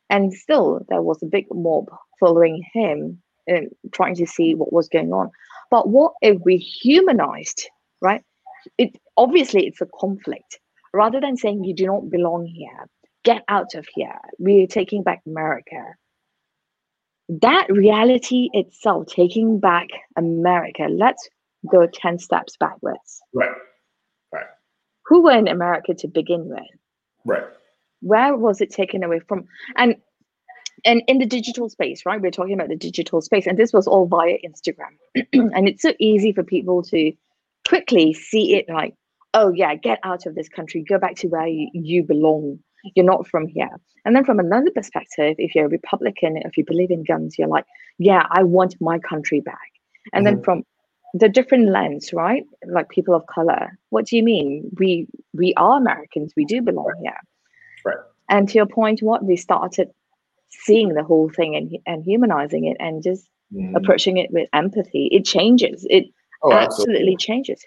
And 0.10 0.34
still, 0.34 0.86
there 0.90 1.02
was 1.02 1.22
a 1.24 1.28
big 1.28 1.46
mob 1.52 1.86
following 2.20 2.64
him 2.74 3.22
and 3.48 3.70
trying 3.92 4.16
to 4.16 4.28
see 4.28 4.56
what 4.56 4.72
was 4.72 4.88
going 4.90 5.12
on. 5.12 5.30
But 5.72 5.90
what 5.90 6.14
if 6.22 6.38
we 6.46 6.58
humanized, 6.58 7.68
right? 8.02 8.24
it 8.78 8.98
obviously 9.18 9.66
it's 9.68 9.82
a 9.82 9.88
conflict 10.00 10.60
rather 10.94 11.20
than 11.20 11.38
saying 11.38 11.64
you 11.64 11.74
do 11.74 11.86
not 11.86 12.10
belong 12.10 12.46
here 12.46 12.88
get 13.24 13.44
out 13.48 13.76
of 13.76 13.86
here 13.94 14.18
we're 14.40 14.68
taking 14.68 15.04
back 15.04 15.22
america 15.28 15.96
that 17.30 17.68
reality 17.70 18.50
itself 18.54 19.08
taking 19.08 19.60
back 19.60 19.88
america 20.18 20.88
let's 20.90 21.30
go 21.70 21.88
10 21.88 22.20
steps 22.20 22.58
backwards. 22.58 23.22
Right. 23.34 23.52
Right. 24.34 24.46
Who 25.06 25.24
were 25.24 25.38
in 25.38 25.48
america 25.48 25.94
to 25.96 26.08
begin 26.08 26.50
with? 26.50 26.60
Right. 27.26 27.44
Where 28.02 28.36
was 28.36 28.62
it 28.62 28.72
taken 28.72 29.04
away 29.04 29.20
from? 29.28 29.46
And 29.76 29.96
and 30.86 31.02
in 31.08 31.20
the 31.20 31.26
digital 31.26 31.70
space 31.70 32.06
right? 32.06 32.22
We're 32.22 32.32
talking 32.32 32.54
about 32.54 32.70
the 32.70 32.76
digital 32.76 33.22
space 33.22 33.48
and 33.48 33.58
this 33.58 33.74
was 33.74 33.88
all 33.88 34.08
via 34.08 34.38
instagram. 34.46 34.96
And 35.34 35.68
it's 35.68 35.82
so 35.82 35.94
easy 36.00 36.34
for 36.34 36.44
people 36.44 36.84
to 36.84 37.12
quickly 37.68 38.14
see 38.14 38.56
it 38.56 38.66
like, 38.68 38.96
oh 39.34 39.52
yeah, 39.54 39.76
get 39.76 40.00
out 40.04 40.26
of 40.26 40.36
this 40.36 40.50
country, 40.50 40.84
go 40.88 40.98
back 41.00 41.16
to 41.18 41.28
where 41.28 41.48
you, 41.48 41.70
you 41.74 42.04
belong. 42.04 42.60
You're 42.96 43.06
not 43.06 43.28
from 43.28 43.48
here. 43.48 43.70
And 44.06 44.16
then 44.16 44.26
from 44.26 44.40
another 44.40 44.72
perspective, 44.72 45.36
if 45.38 45.56
you're 45.56 45.66
a 45.66 45.70
Republican, 45.70 46.38
if 46.38 46.58
you 46.58 46.66
believe 46.66 46.92
in 46.92 47.04
guns, 47.04 47.38
you're 47.38 47.48
like, 47.48 47.66
yeah, 47.98 48.28
I 48.32 48.44
want 48.44 48.76
my 48.82 49.00
country 49.00 49.40
back. 49.40 49.72
And 50.12 50.26
mm-hmm. 50.26 50.36
then 50.36 50.44
from 50.44 50.64
the 51.14 51.30
different 51.30 51.70
lens, 51.70 52.12
right? 52.12 52.44
Like 52.66 52.90
people 52.90 53.14
of 53.14 53.26
color, 53.28 53.78
what 53.90 54.06
do 54.06 54.18
you 54.18 54.24
mean? 54.24 54.70
We 54.78 55.08
we 55.34 55.54
are 55.56 55.78
Americans. 55.78 56.34
We 56.36 56.46
do 56.46 56.62
belong 56.62 56.88
right. 56.88 57.02
here. 57.04 57.20
Right. 57.86 57.98
And 58.30 58.50
to 58.50 58.56
your 58.56 58.66
point, 58.66 59.02
what 59.02 59.24
we 59.24 59.38
started 59.38 59.90
seeing 60.50 60.94
the 60.94 61.04
whole 61.04 61.30
thing 61.30 61.56
and 61.56 61.78
and 61.86 62.04
humanizing 62.04 62.66
it 62.66 62.78
and 62.80 63.04
just 63.04 63.30
mm. 63.54 63.76
approaching 63.76 64.18
it 64.18 64.32
with 64.32 64.50
empathy. 64.54 65.08
It 65.12 65.24
changes. 65.24 65.86
It 65.90 66.06
oh, 66.42 66.52
absolutely. 66.52 66.96
absolutely 66.96 67.18
changes. 67.18 67.64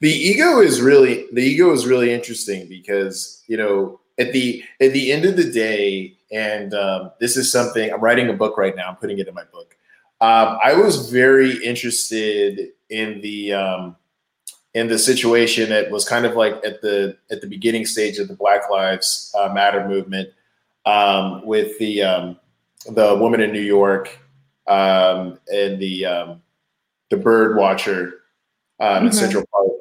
The 0.00 0.10
ego 0.10 0.60
is 0.60 0.80
really 0.82 1.26
the 1.32 1.42
ego 1.42 1.72
is 1.72 1.86
really 1.86 2.12
interesting 2.12 2.68
because 2.68 3.42
you 3.48 3.56
know 3.56 4.00
at 4.18 4.32
the 4.32 4.62
at 4.80 4.92
the 4.92 5.12
end 5.12 5.24
of 5.24 5.36
the 5.36 5.50
day, 5.50 6.16
and 6.30 6.74
um, 6.74 7.10
this 7.20 7.36
is 7.36 7.50
something 7.50 7.92
I'm 7.92 8.00
writing 8.00 8.28
a 8.28 8.32
book 8.32 8.56
right 8.56 8.74
now. 8.74 8.88
I'm 8.88 8.96
putting 8.96 9.18
it 9.18 9.28
in 9.28 9.34
my 9.34 9.44
book. 9.44 9.76
Um, 10.20 10.58
I 10.62 10.74
was 10.74 11.10
very 11.10 11.62
interested 11.64 12.70
in 12.90 13.20
the 13.20 13.52
um, 13.54 13.96
in 14.74 14.88
the 14.88 14.98
situation 14.98 15.68
that 15.70 15.90
was 15.90 16.08
kind 16.08 16.24
of 16.24 16.34
like 16.34 16.54
at 16.64 16.80
the 16.80 17.16
at 17.30 17.40
the 17.40 17.46
beginning 17.46 17.86
stage 17.86 18.18
of 18.18 18.28
the 18.28 18.34
Black 18.34 18.70
Lives 18.70 19.34
uh, 19.38 19.52
Matter 19.52 19.88
movement 19.88 20.30
um, 20.86 21.44
with 21.44 21.78
the 21.78 22.02
um, 22.02 22.36
the 22.86 23.16
woman 23.16 23.40
in 23.40 23.52
New 23.52 23.60
York 23.60 24.18
um, 24.66 25.38
and 25.52 25.80
the 25.80 26.06
um, 26.06 26.42
the 27.10 27.16
bird 27.16 27.56
watcher 27.56 28.22
um, 28.80 28.88
mm-hmm. 28.88 29.06
in 29.06 29.12
Central 29.12 29.44
Park, 29.52 29.71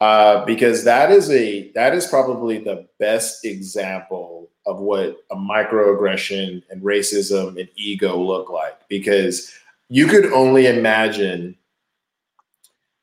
uh, 0.00 0.44
because 0.44 0.84
that 0.84 1.10
is 1.10 1.30
a 1.30 1.70
that 1.72 1.94
is 1.94 2.06
probably 2.06 2.58
the 2.58 2.86
best 2.98 3.44
example 3.44 4.50
of 4.66 4.80
what 4.80 5.16
a 5.30 5.36
microaggression 5.36 6.62
and 6.70 6.82
racism 6.82 7.58
and 7.58 7.68
ego 7.76 8.18
look 8.18 8.50
like. 8.50 8.76
Because 8.88 9.54
you 9.88 10.06
could 10.06 10.26
only 10.32 10.66
imagine 10.66 11.56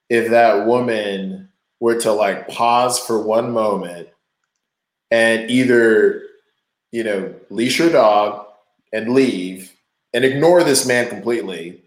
if 0.10 0.30
that 0.30 0.68
woman 0.68 1.50
were 1.80 2.00
to 2.02 2.12
like 2.12 2.48
pause 2.48 3.00
for 3.00 3.22
one 3.22 3.52
moment 3.52 4.10
and 5.10 5.50
either 5.50 6.22
you 6.92 7.04
know 7.04 7.34
leash 7.50 7.78
her 7.80 7.90
dog 7.90 8.46
and 8.92 9.14
leave 9.14 9.74
and 10.14 10.24
ignore 10.24 10.64
this 10.64 10.86
man 10.86 11.10
completely 11.10 11.82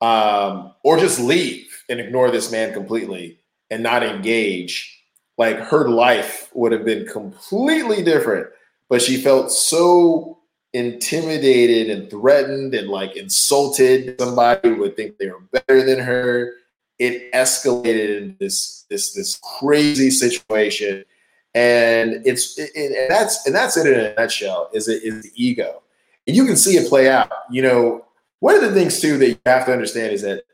um, 0.00 0.74
or 0.82 0.98
just 0.98 1.18
leave 1.18 1.82
and 1.88 1.98
ignore 1.98 2.30
this 2.30 2.52
man 2.52 2.72
completely 2.72 3.38
and 3.74 3.82
not 3.82 4.04
engage, 4.04 5.02
like 5.36 5.58
her 5.58 5.88
life 5.88 6.48
would 6.54 6.70
have 6.70 6.84
been 6.84 7.04
completely 7.06 8.04
different. 8.04 8.46
But 8.88 9.02
she 9.02 9.20
felt 9.20 9.50
so 9.50 10.38
intimidated 10.72 11.90
and 11.90 12.08
threatened 12.08 12.72
and 12.72 12.88
like 12.88 13.16
insulted. 13.16 14.14
Somebody 14.20 14.70
would 14.70 14.94
think 14.94 15.18
they 15.18 15.28
were 15.28 15.40
better 15.50 15.84
than 15.84 15.98
her. 15.98 16.52
It 17.00 17.32
escalated 17.32 18.16
into 18.16 18.36
this 18.38 18.86
this 18.88 19.12
this 19.12 19.40
crazy 19.58 20.10
situation, 20.10 21.04
and 21.52 22.22
it's 22.24 22.56
it, 22.56 22.70
and 22.76 23.10
that's 23.10 23.44
and 23.44 23.52
that's 23.52 23.76
it 23.76 23.88
in 23.88 23.98
a 23.98 24.14
nutshell. 24.14 24.70
Is 24.72 24.86
it 24.86 25.02
is 25.02 25.24
the 25.24 25.32
ego, 25.34 25.82
and 26.28 26.36
you 26.36 26.46
can 26.46 26.56
see 26.56 26.76
it 26.76 26.88
play 26.88 27.10
out. 27.10 27.32
You 27.50 27.62
know, 27.62 28.04
one 28.38 28.54
of 28.54 28.62
the 28.62 28.72
things 28.72 29.00
too 29.00 29.18
that 29.18 29.28
you 29.30 29.38
have 29.44 29.66
to 29.66 29.72
understand 29.72 30.12
is 30.12 30.22
that 30.22 30.44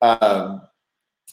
um, 0.00 0.62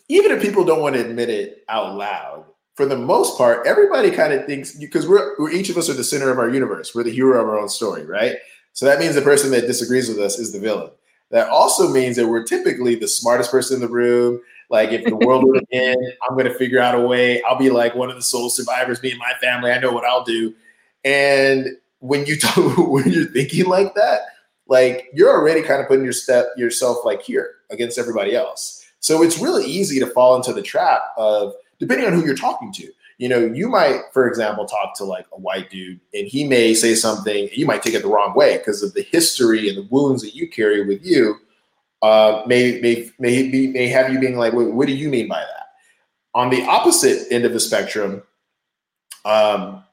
even 0.10 0.32
if 0.32 0.42
people 0.42 0.66
don't 0.66 0.82
want 0.82 0.96
to 0.96 1.02
admit 1.06 1.30
it 1.30 1.64
out 1.70 1.96
loud, 1.96 2.46
for 2.76 2.86
the 2.86 2.98
most 2.98 3.38
part, 3.38 3.68
everybody 3.68 4.10
kind 4.10 4.34
of 4.34 4.46
thinks 4.46 4.72
because 4.72 5.08
we're, 5.08 5.36
we're 5.38 5.52
each 5.52 5.70
of 5.70 5.78
us 5.78 5.90
are 5.90 5.94
the 5.94 6.04
center 6.04 6.30
of 6.32 6.40
our 6.40 6.50
universe. 6.50 6.96
We're 6.96 7.04
the 7.04 7.12
hero 7.12 7.42
of 7.42 7.48
our 7.48 7.60
own 7.60 7.70
story, 7.70 8.06
right? 8.06 8.38
So 8.74 8.86
that 8.86 9.00
means 9.00 9.16
the 9.16 9.22
person 9.22 9.52
that 9.52 9.68
disagrees 9.68 10.08
with 10.08 10.20
us 10.20 10.40
is 10.40 10.54
the 10.54 10.60
villain. 10.60 10.90
That 11.32 11.50
also 11.50 11.90
means 11.90 12.16
that 12.16 12.28
we're 12.28 12.46
typically 12.46 12.96
the 12.96 13.08
smartest 13.08 13.52
person 13.52 13.76
in 13.76 13.82
the 13.82 13.90
room. 13.90 14.42
Like 14.70 14.92
if 14.92 15.04
the 15.04 15.16
world 15.16 15.44
would 15.44 15.66
end, 15.72 15.98
I'm 16.30 16.36
going 16.36 16.48
to 16.48 16.58
figure 16.58 16.80
out 16.80 16.96
a 16.96 17.02
way. 17.02 17.44
I'll 17.44 17.58
be 17.58 17.70
like 17.70 17.96
one 17.96 18.10
of 18.10 18.16
the 18.16 18.22
sole 18.22 18.50
survivors, 18.50 19.04
me 19.04 19.12
and 19.12 19.20
my 19.20 19.34
family. 19.42 19.72
I 19.72 19.80
know 19.80 19.92
what 19.92 20.06
I'll 20.06 20.24
do. 20.24 20.56
And 21.04 21.68
when 22.00 22.26
you 22.26 22.38
talk, 22.40 22.78
when 22.78 23.12
you're 23.12 23.26
thinking 23.26 23.66
like 23.66 23.94
that, 23.96 24.22
like 24.68 25.10
you're 25.14 25.30
already 25.30 25.62
kind 25.62 25.82
of 25.82 25.88
putting 25.88 26.04
your 26.04 26.14
step 26.14 26.48
yourself 26.56 27.00
like 27.04 27.22
here 27.22 27.56
against 27.72 27.98
everybody 27.98 28.36
else. 28.36 28.79
So 29.00 29.24
it's 29.24 29.40
really 29.40 29.66
easy 29.66 30.00
to 30.00 30.08
fall 30.08 30.36
into 30.36 30.54
the 30.54 30.62
trap 30.62 31.02
of 31.18 31.54
depending 31.80 32.08
on 32.08 32.14
who 32.14 32.26
you're 32.26 32.36
talking 32.36 32.72
to. 32.74 32.92
You 33.18 33.28
know, 33.28 33.40
you 33.40 33.68
might, 33.68 34.02
for 34.14 34.28
example, 34.28 34.66
talk 34.66 34.96
to 34.98 35.04
like 35.04 35.26
a 35.34 35.40
white 35.40 35.70
dude 35.70 36.00
and 36.14 36.28
he 36.28 36.48
may 36.48 36.74
say 36.74 36.96
something, 36.96 37.50
you 37.52 37.66
might 37.66 37.84
take 37.84 37.94
it 37.94 38.02
the 38.02 38.08
wrong 38.08 38.34
way 38.34 38.58
because 38.58 38.82
of 38.82 38.94
the 38.94 39.02
history 39.02 39.68
and 39.68 39.78
the 39.78 39.88
wounds 39.90 40.22
that 40.24 40.36
you 40.36 40.50
carry 40.50 40.86
with 40.86 41.06
you. 41.06 41.36
Uh, 42.02 42.44
may 42.48 42.80
may 42.80 43.12
may 43.20 43.50
be 43.50 43.68
may 43.68 43.88
have 43.88 44.12
you 44.12 44.20
being 44.20 44.38
like, 44.38 44.54
what, 44.54 44.88
do 44.88 44.94
you 44.94 45.10
mean 45.10 45.28
by 45.28 45.42
that? 45.42 45.68
On 46.34 46.50
the 46.50 46.64
opposite 46.64 47.28
end 47.30 47.44
of 47.44 47.52
the 47.52 47.60
spectrum, 47.60 48.24
um, 49.26 49.84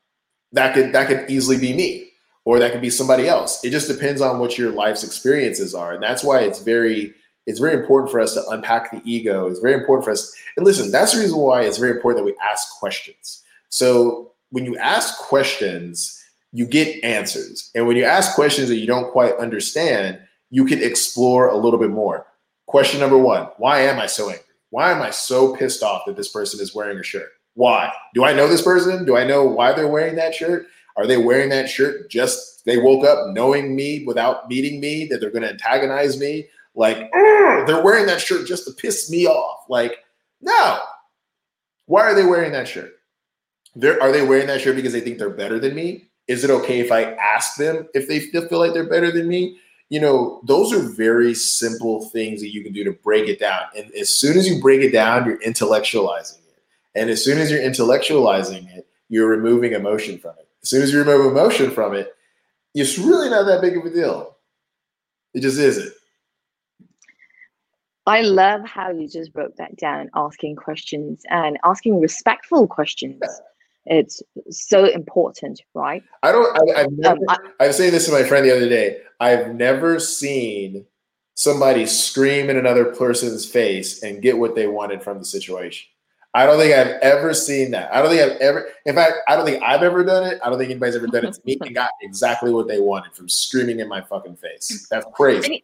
that 0.52 0.72
could 0.72 0.92
that 0.92 1.08
could 1.08 1.28
easily 1.28 1.58
be 1.58 1.72
me, 1.74 2.10
or 2.44 2.60
that 2.60 2.70
could 2.70 2.80
be 2.80 2.90
somebody 2.90 3.26
else. 3.26 3.64
It 3.64 3.70
just 3.70 3.88
depends 3.88 4.20
on 4.20 4.38
what 4.38 4.56
your 4.56 4.70
life's 4.70 5.02
experiences 5.02 5.74
are, 5.74 5.94
and 5.94 6.02
that's 6.02 6.22
why 6.22 6.42
it's 6.42 6.60
very 6.60 7.12
it's 7.46 7.60
very 7.60 7.74
important 7.74 8.10
for 8.10 8.20
us 8.20 8.34
to 8.34 8.46
unpack 8.48 8.90
the 8.90 9.00
ego. 9.04 9.46
It's 9.46 9.60
very 9.60 9.74
important 9.74 10.04
for 10.04 10.10
us. 10.10 10.34
And 10.56 10.66
listen, 10.66 10.90
that's 10.90 11.12
the 11.12 11.20
reason 11.20 11.38
why 11.38 11.62
it's 11.62 11.78
very 11.78 11.92
important 11.92 12.24
that 12.24 12.30
we 12.30 12.36
ask 12.44 12.78
questions. 12.78 13.42
So 13.68 14.32
when 14.50 14.64
you 14.64 14.76
ask 14.78 15.18
questions, 15.18 16.22
you 16.52 16.66
get 16.66 17.02
answers. 17.04 17.70
And 17.74 17.86
when 17.86 17.96
you 17.96 18.04
ask 18.04 18.34
questions 18.34 18.68
that 18.68 18.76
you 18.76 18.86
don't 18.86 19.12
quite 19.12 19.36
understand, 19.36 20.18
you 20.50 20.64
can 20.64 20.82
explore 20.82 21.48
a 21.48 21.56
little 21.56 21.78
bit 21.78 21.90
more. 21.90 22.26
Question 22.66 23.00
number 23.00 23.18
one 23.18 23.48
Why 23.58 23.80
am 23.80 23.98
I 23.98 24.06
so 24.06 24.28
angry? 24.28 24.42
Why 24.70 24.90
am 24.90 25.02
I 25.02 25.10
so 25.10 25.54
pissed 25.56 25.82
off 25.82 26.02
that 26.06 26.16
this 26.16 26.30
person 26.30 26.60
is 26.60 26.74
wearing 26.74 26.98
a 26.98 27.02
shirt? 27.02 27.30
Why? 27.54 27.92
Do 28.14 28.24
I 28.24 28.32
know 28.32 28.48
this 28.48 28.62
person? 28.62 29.04
Do 29.04 29.16
I 29.16 29.24
know 29.24 29.44
why 29.44 29.72
they're 29.72 29.88
wearing 29.88 30.16
that 30.16 30.34
shirt? 30.34 30.66
Are 30.96 31.06
they 31.06 31.16
wearing 31.16 31.50
that 31.50 31.68
shirt 31.68 32.10
just 32.10 32.64
they 32.64 32.78
woke 32.78 33.04
up 33.04 33.34
knowing 33.34 33.76
me 33.76 34.04
without 34.04 34.48
meeting 34.48 34.80
me 34.80 35.06
that 35.06 35.20
they're 35.20 35.30
going 35.30 35.42
to 35.42 35.50
antagonize 35.50 36.18
me? 36.18 36.48
Like, 36.76 37.10
mm. 37.10 37.66
they're 37.66 37.82
wearing 37.82 38.06
that 38.06 38.20
shirt 38.20 38.46
just 38.46 38.66
to 38.66 38.72
piss 38.72 39.10
me 39.10 39.26
off. 39.26 39.64
Like, 39.68 40.04
no. 40.40 40.78
Why 41.86 42.02
are 42.02 42.14
they 42.14 42.24
wearing 42.24 42.52
that 42.52 42.68
shirt? 42.68 42.92
They're, 43.74 44.00
are 44.02 44.12
they 44.12 44.24
wearing 44.24 44.46
that 44.48 44.60
shirt 44.60 44.76
because 44.76 44.92
they 44.92 45.00
think 45.00 45.18
they're 45.18 45.30
better 45.30 45.58
than 45.58 45.74
me? 45.74 46.08
Is 46.28 46.44
it 46.44 46.50
okay 46.50 46.80
if 46.80 46.92
I 46.92 47.12
ask 47.14 47.56
them 47.56 47.88
if 47.94 48.08
they 48.08 48.20
feel 48.20 48.58
like 48.58 48.74
they're 48.74 48.88
better 48.88 49.10
than 49.10 49.28
me? 49.28 49.58
You 49.88 50.00
know, 50.00 50.40
those 50.44 50.72
are 50.72 50.80
very 50.80 51.34
simple 51.34 52.08
things 52.10 52.40
that 52.40 52.52
you 52.52 52.62
can 52.62 52.72
do 52.72 52.84
to 52.84 52.92
break 52.92 53.28
it 53.28 53.38
down. 53.38 53.62
And 53.76 53.92
as 53.92 54.10
soon 54.10 54.36
as 54.36 54.48
you 54.48 54.60
break 54.60 54.80
it 54.80 54.90
down, 54.90 55.24
you're 55.24 55.38
intellectualizing 55.38 56.38
it. 56.38 56.58
And 56.94 57.08
as 57.08 57.24
soon 57.24 57.38
as 57.38 57.50
you're 57.50 57.60
intellectualizing 57.60 58.68
it, 58.76 58.88
you're 59.08 59.28
removing 59.28 59.72
emotion 59.72 60.18
from 60.18 60.32
it. 60.40 60.48
As 60.62 60.70
soon 60.70 60.82
as 60.82 60.92
you 60.92 60.98
remove 60.98 61.30
emotion 61.30 61.70
from 61.70 61.94
it, 61.94 62.12
it's 62.74 62.98
really 62.98 63.30
not 63.30 63.44
that 63.44 63.60
big 63.60 63.76
of 63.76 63.84
a 63.84 63.90
deal. 63.90 64.36
It 65.32 65.40
just 65.40 65.58
isn't. 65.58 65.92
I 68.06 68.20
love 68.22 68.64
how 68.64 68.90
you 68.90 69.08
just 69.08 69.32
broke 69.32 69.56
that 69.56 69.76
down, 69.76 70.10
asking 70.14 70.56
questions 70.56 71.22
and 71.28 71.58
asking 71.64 72.00
respectful 72.00 72.68
questions. 72.68 73.20
It's 73.86 74.22
so 74.50 74.84
important, 74.84 75.60
right? 75.74 76.02
I 76.22 76.32
don't. 76.32 76.70
I, 76.76 76.80
have 76.80 76.92
never. 76.92 77.16
Um, 77.16 77.24
I, 77.28 77.64
I 77.64 77.66
was 77.68 77.76
saying 77.76 77.92
this 77.92 78.06
to 78.06 78.12
my 78.12 78.22
friend 78.22 78.44
the 78.44 78.54
other 78.54 78.68
day. 78.68 78.98
I've 79.20 79.54
never 79.54 79.98
seen 80.00 80.86
somebody 81.34 81.86
scream 81.86 82.48
in 82.48 82.56
another 82.56 82.86
person's 82.86 83.44
face 83.44 84.02
and 84.02 84.22
get 84.22 84.38
what 84.38 84.54
they 84.54 84.66
wanted 84.66 85.02
from 85.02 85.18
the 85.18 85.24
situation. 85.24 85.88
I 86.36 86.44
don't 86.44 86.58
think 86.58 86.74
I've 86.74 87.00
ever 87.00 87.32
seen 87.32 87.70
that. 87.70 87.90
I 87.94 88.02
don't 88.02 88.10
think 88.10 88.20
I've 88.20 88.38
ever, 88.42 88.68
in 88.84 88.94
fact, 88.94 89.14
I 89.26 89.36
don't 89.36 89.46
think 89.46 89.62
I've 89.62 89.82
ever 89.82 90.04
done 90.04 90.24
it. 90.24 90.38
I 90.44 90.50
don't 90.50 90.58
think 90.58 90.70
anybody's 90.70 90.94
ever 90.94 91.06
done 91.06 91.24
it 91.24 91.32
to 91.32 91.40
me 91.46 91.56
and 91.62 91.74
got 91.74 91.90
exactly 92.02 92.52
what 92.52 92.68
they 92.68 92.78
wanted 92.78 93.14
from 93.14 93.26
screaming 93.26 93.80
in 93.80 93.88
my 93.88 94.02
fucking 94.02 94.36
face. 94.36 94.86
That's 94.90 95.06
crazy. 95.14 95.62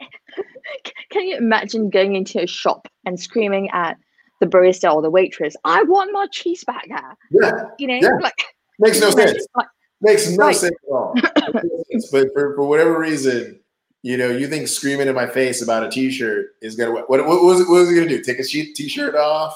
Can 1.10 1.26
you 1.26 1.36
imagine 1.36 1.90
going 1.90 2.16
into 2.16 2.42
a 2.42 2.46
shop 2.46 2.88
and 3.04 3.20
screaming 3.20 3.68
at 3.74 3.98
the 4.40 4.46
barista 4.46 4.90
or 4.94 5.02
the 5.02 5.10
waitress, 5.10 5.54
I 5.64 5.82
want 5.82 6.10
my 6.10 6.26
cheese 6.32 6.64
batter? 6.64 7.16
Yeah. 7.30 7.64
You 7.78 7.88
know, 7.88 7.98
yeah. 8.00 8.16
like 8.22 8.42
makes 8.78 8.98
no 8.98 9.10
sense. 9.10 9.46
Like, 9.54 9.66
Makes 10.00 10.30
no 10.30 10.36
right. 10.36 10.56
sense 10.56 10.74
at 10.74 10.92
all. 10.92 11.14
but 11.52 12.32
for, 12.32 12.56
for 12.56 12.66
whatever 12.66 12.98
reason, 12.98 13.60
you 14.02 14.16
know, 14.16 14.30
you 14.30 14.48
think 14.48 14.68
screaming 14.68 15.06
in 15.06 15.14
my 15.14 15.28
face 15.28 15.62
about 15.62 15.84
a 15.84 15.90
t-shirt 15.90 16.46
is 16.60 16.76
gonna 16.76 16.92
what 16.92 17.10
what, 17.10 17.24
what 17.26 17.42
was 17.44 17.60
it, 17.60 17.68
what 17.68 17.80
was 17.80 17.90
it 17.90 17.94
gonna 17.94 18.08
do? 18.08 18.22
Take 18.22 18.40
a 18.40 18.42
t-shirt 18.42 19.14
off? 19.14 19.54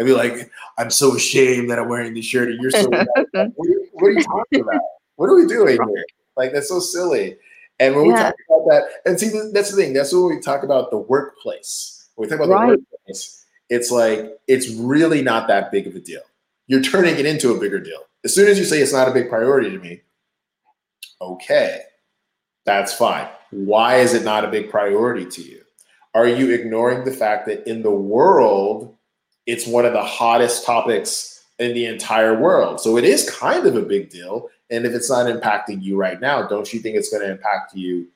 And 0.00 0.06
be 0.06 0.14
like, 0.14 0.50
I'm 0.78 0.88
so 0.88 1.14
ashamed 1.14 1.70
that 1.70 1.78
I'm 1.78 1.86
wearing 1.86 2.14
this 2.14 2.24
shirt 2.24 2.48
and 2.48 2.58
you're 2.58 2.70
so 2.70 2.88
what, 2.88 3.06
are 3.34 3.50
you, 3.64 3.86
what, 3.92 4.08
are 4.08 4.12
you, 4.12 4.22
talking 4.22 4.60
about? 4.62 4.80
What 5.16 5.26
are 5.28 5.36
we 5.36 5.44
doing 5.44 5.76
here? 5.76 6.04
Like 6.38 6.54
that's 6.54 6.70
so 6.70 6.80
silly. 6.80 7.36
And 7.78 7.94
when 7.94 8.06
we 8.06 8.14
talk 8.14 8.34
about 8.48 8.64
that, 8.70 8.82
and 9.04 9.20
see 9.20 9.28
that's 9.52 9.70
the 9.70 9.76
thing, 9.76 9.92
that's 9.92 10.10
when 10.10 10.24
we 10.34 10.40
talk 10.40 10.62
about 10.62 10.90
the 10.90 10.96
workplace. 10.96 12.08
When 12.14 12.26
we 12.26 12.34
talk 12.34 12.42
about 12.42 12.54
right. 12.54 12.70
the 12.70 12.84
workplace, 12.90 13.44
it's 13.68 13.90
like 13.90 14.38
it's 14.48 14.70
really 14.70 15.20
not 15.20 15.48
that 15.48 15.70
big 15.70 15.86
of 15.86 15.94
a 15.94 16.00
deal. 16.00 16.22
You're 16.66 16.80
turning 16.80 17.16
it 17.16 17.26
into 17.26 17.52
a 17.54 17.60
bigger 17.60 17.78
deal. 17.78 18.00
As 18.24 18.34
soon 18.34 18.48
as 18.48 18.58
you 18.58 18.64
say 18.64 18.80
it's 18.80 18.94
not 18.94 19.06
a 19.06 19.12
big 19.12 19.28
priority 19.28 19.70
to 19.70 19.78
me, 19.78 20.00
okay, 21.20 21.82
that's 22.64 22.94
fine. 22.94 23.28
Why 23.50 23.96
is 23.96 24.14
it 24.14 24.24
not 24.24 24.46
a 24.46 24.48
big 24.48 24.70
priority 24.70 25.26
to 25.26 25.42
you? 25.42 25.60
Are 26.14 26.26
you 26.26 26.54
ignoring 26.54 27.04
the 27.04 27.12
fact 27.12 27.44
that 27.48 27.68
in 27.68 27.82
the 27.82 27.90
world, 27.90 28.96
it's 29.50 29.66
one 29.66 29.84
of 29.84 29.92
the 29.92 30.02
hottest 30.02 30.64
topics 30.64 31.42
in 31.58 31.74
the 31.74 31.84
entire 31.86 32.38
world. 32.38 32.80
So 32.80 32.96
it 32.96 33.02
is 33.02 33.28
kind 33.28 33.66
of 33.66 33.74
a 33.74 33.82
big 33.82 34.08
deal. 34.08 34.48
And 34.70 34.86
if 34.86 34.92
it's 34.92 35.10
not 35.10 35.26
impacting 35.26 35.82
you 35.82 35.96
right 35.96 36.20
now, 36.20 36.46
don't 36.46 36.72
you 36.72 36.78
think 36.78 36.96
it's 36.96 37.10
going 37.10 37.22
to 37.22 37.32
impact 37.32 37.74
you 37.74 38.06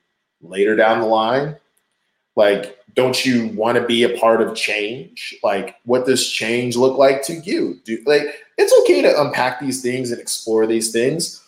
later 0.41 0.77
down 0.77 1.01
the 1.01 1.05
line? 1.05 1.57
Like, 2.37 2.79
don't 2.93 3.25
you 3.25 3.49
want 3.49 3.77
to 3.77 3.85
be 3.85 4.03
a 4.03 4.17
part 4.17 4.41
of 4.41 4.55
change? 4.55 5.35
Like, 5.43 5.75
what 5.83 6.05
does 6.05 6.31
change 6.31 6.77
look 6.77 6.97
like 6.97 7.21
to 7.23 7.33
you? 7.33 7.81
Do 7.83 8.01
like 8.05 8.23
it's 8.57 8.73
okay 8.81 9.01
to 9.01 9.21
unpack 9.21 9.59
these 9.59 9.81
things 9.81 10.11
and 10.11 10.21
explore 10.21 10.65
these 10.65 10.91
things. 10.91 11.41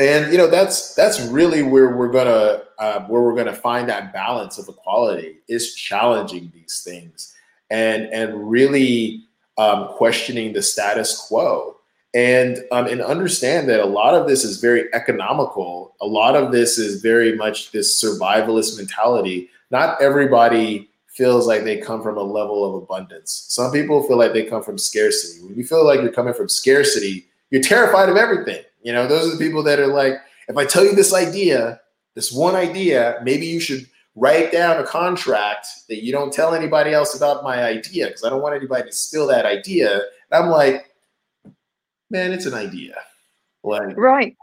And 0.00 0.32
you 0.32 0.38
know 0.38 0.48
that's 0.48 0.94
that's 0.94 1.20
really 1.20 1.62
where 1.62 1.96
we're 1.96 2.10
gonna 2.12 2.62
uh, 2.78 3.00
where 3.06 3.22
we're 3.22 3.34
gonna 3.34 3.54
find 3.54 3.88
that 3.88 4.12
balance 4.12 4.58
of 4.58 4.68
equality 4.68 5.38
is 5.48 5.74
challenging 5.74 6.52
these 6.54 6.82
things 6.84 7.34
and 7.70 8.04
and 8.12 8.50
really 8.50 9.24
um, 9.58 9.88
questioning 9.88 10.52
the 10.52 10.62
status 10.62 11.26
quo 11.28 11.76
and 12.14 12.58
um, 12.72 12.86
and 12.86 13.02
understand 13.02 13.68
that 13.68 13.80
a 13.80 13.86
lot 13.86 14.14
of 14.14 14.26
this 14.26 14.44
is 14.44 14.60
very 14.60 14.92
economical. 14.94 15.94
A 16.00 16.06
lot 16.06 16.36
of 16.36 16.52
this 16.52 16.78
is 16.78 17.02
very 17.02 17.36
much 17.36 17.70
this 17.72 18.02
survivalist 18.02 18.76
mentality. 18.76 19.50
Not 19.70 20.00
everybody 20.00 20.88
feels 21.08 21.46
like 21.46 21.64
they 21.64 21.76
come 21.76 22.02
from 22.02 22.16
a 22.16 22.22
level 22.22 22.64
of 22.64 22.82
abundance. 22.82 23.44
Some 23.48 23.72
people 23.72 24.02
feel 24.04 24.16
like 24.16 24.32
they 24.32 24.44
come 24.44 24.62
from 24.62 24.78
scarcity. 24.78 25.44
When 25.44 25.56
you 25.56 25.64
feel 25.64 25.84
like 25.84 26.00
you're 26.00 26.12
coming 26.12 26.32
from 26.32 26.48
scarcity, 26.48 27.26
you're 27.50 27.62
terrified 27.62 28.08
of 28.08 28.16
everything. 28.16 28.62
You 28.82 28.92
know, 28.92 29.06
those 29.06 29.26
are 29.26 29.36
the 29.36 29.44
people 29.44 29.62
that 29.64 29.80
are 29.80 29.88
like, 29.88 30.14
if 30.48 30.56
I 30.56 30.64
tell 30.64 30.84
you 30.84 30.94
this 30.94 31.12
idea, 31.12 31.80
this 32.14 32.32
one 32.32 32.54
idea, 32.54 33.20
maybe 33.22 33.46
you 33.46 33.60
should 33.60 33.86
write 34.18 34.50
down 34.52 34.78
a 34.78 34.86
contract 34.86 35.66
that 35.88 36.02
you 36.02 36.12
don't 36.12 36.32
tell 36.32 36.54
anybody 36.54 36.92
else 36.92 37.16
about 37.16 37.44
my 37.44 37.62
idea 37.62 38.06
because 38.06 38.24
I 38.24 38.30
don't 38.30 38.42
want 38.42 38.56
anybody 38.56 38.88
to 38.88 38.92
steal 38.92 39.26
that 39.28 39.46
idea. 39.46 39.94
And 39.94 40.44
I'm 40.44 40.50
like, 40.50 40.94
man, 42.10 42.32
it's 42.32 42.46
an 42.46 42.54
idea. 42.54 42.96
Like, 43.62 43.96
right. 43.96 44.36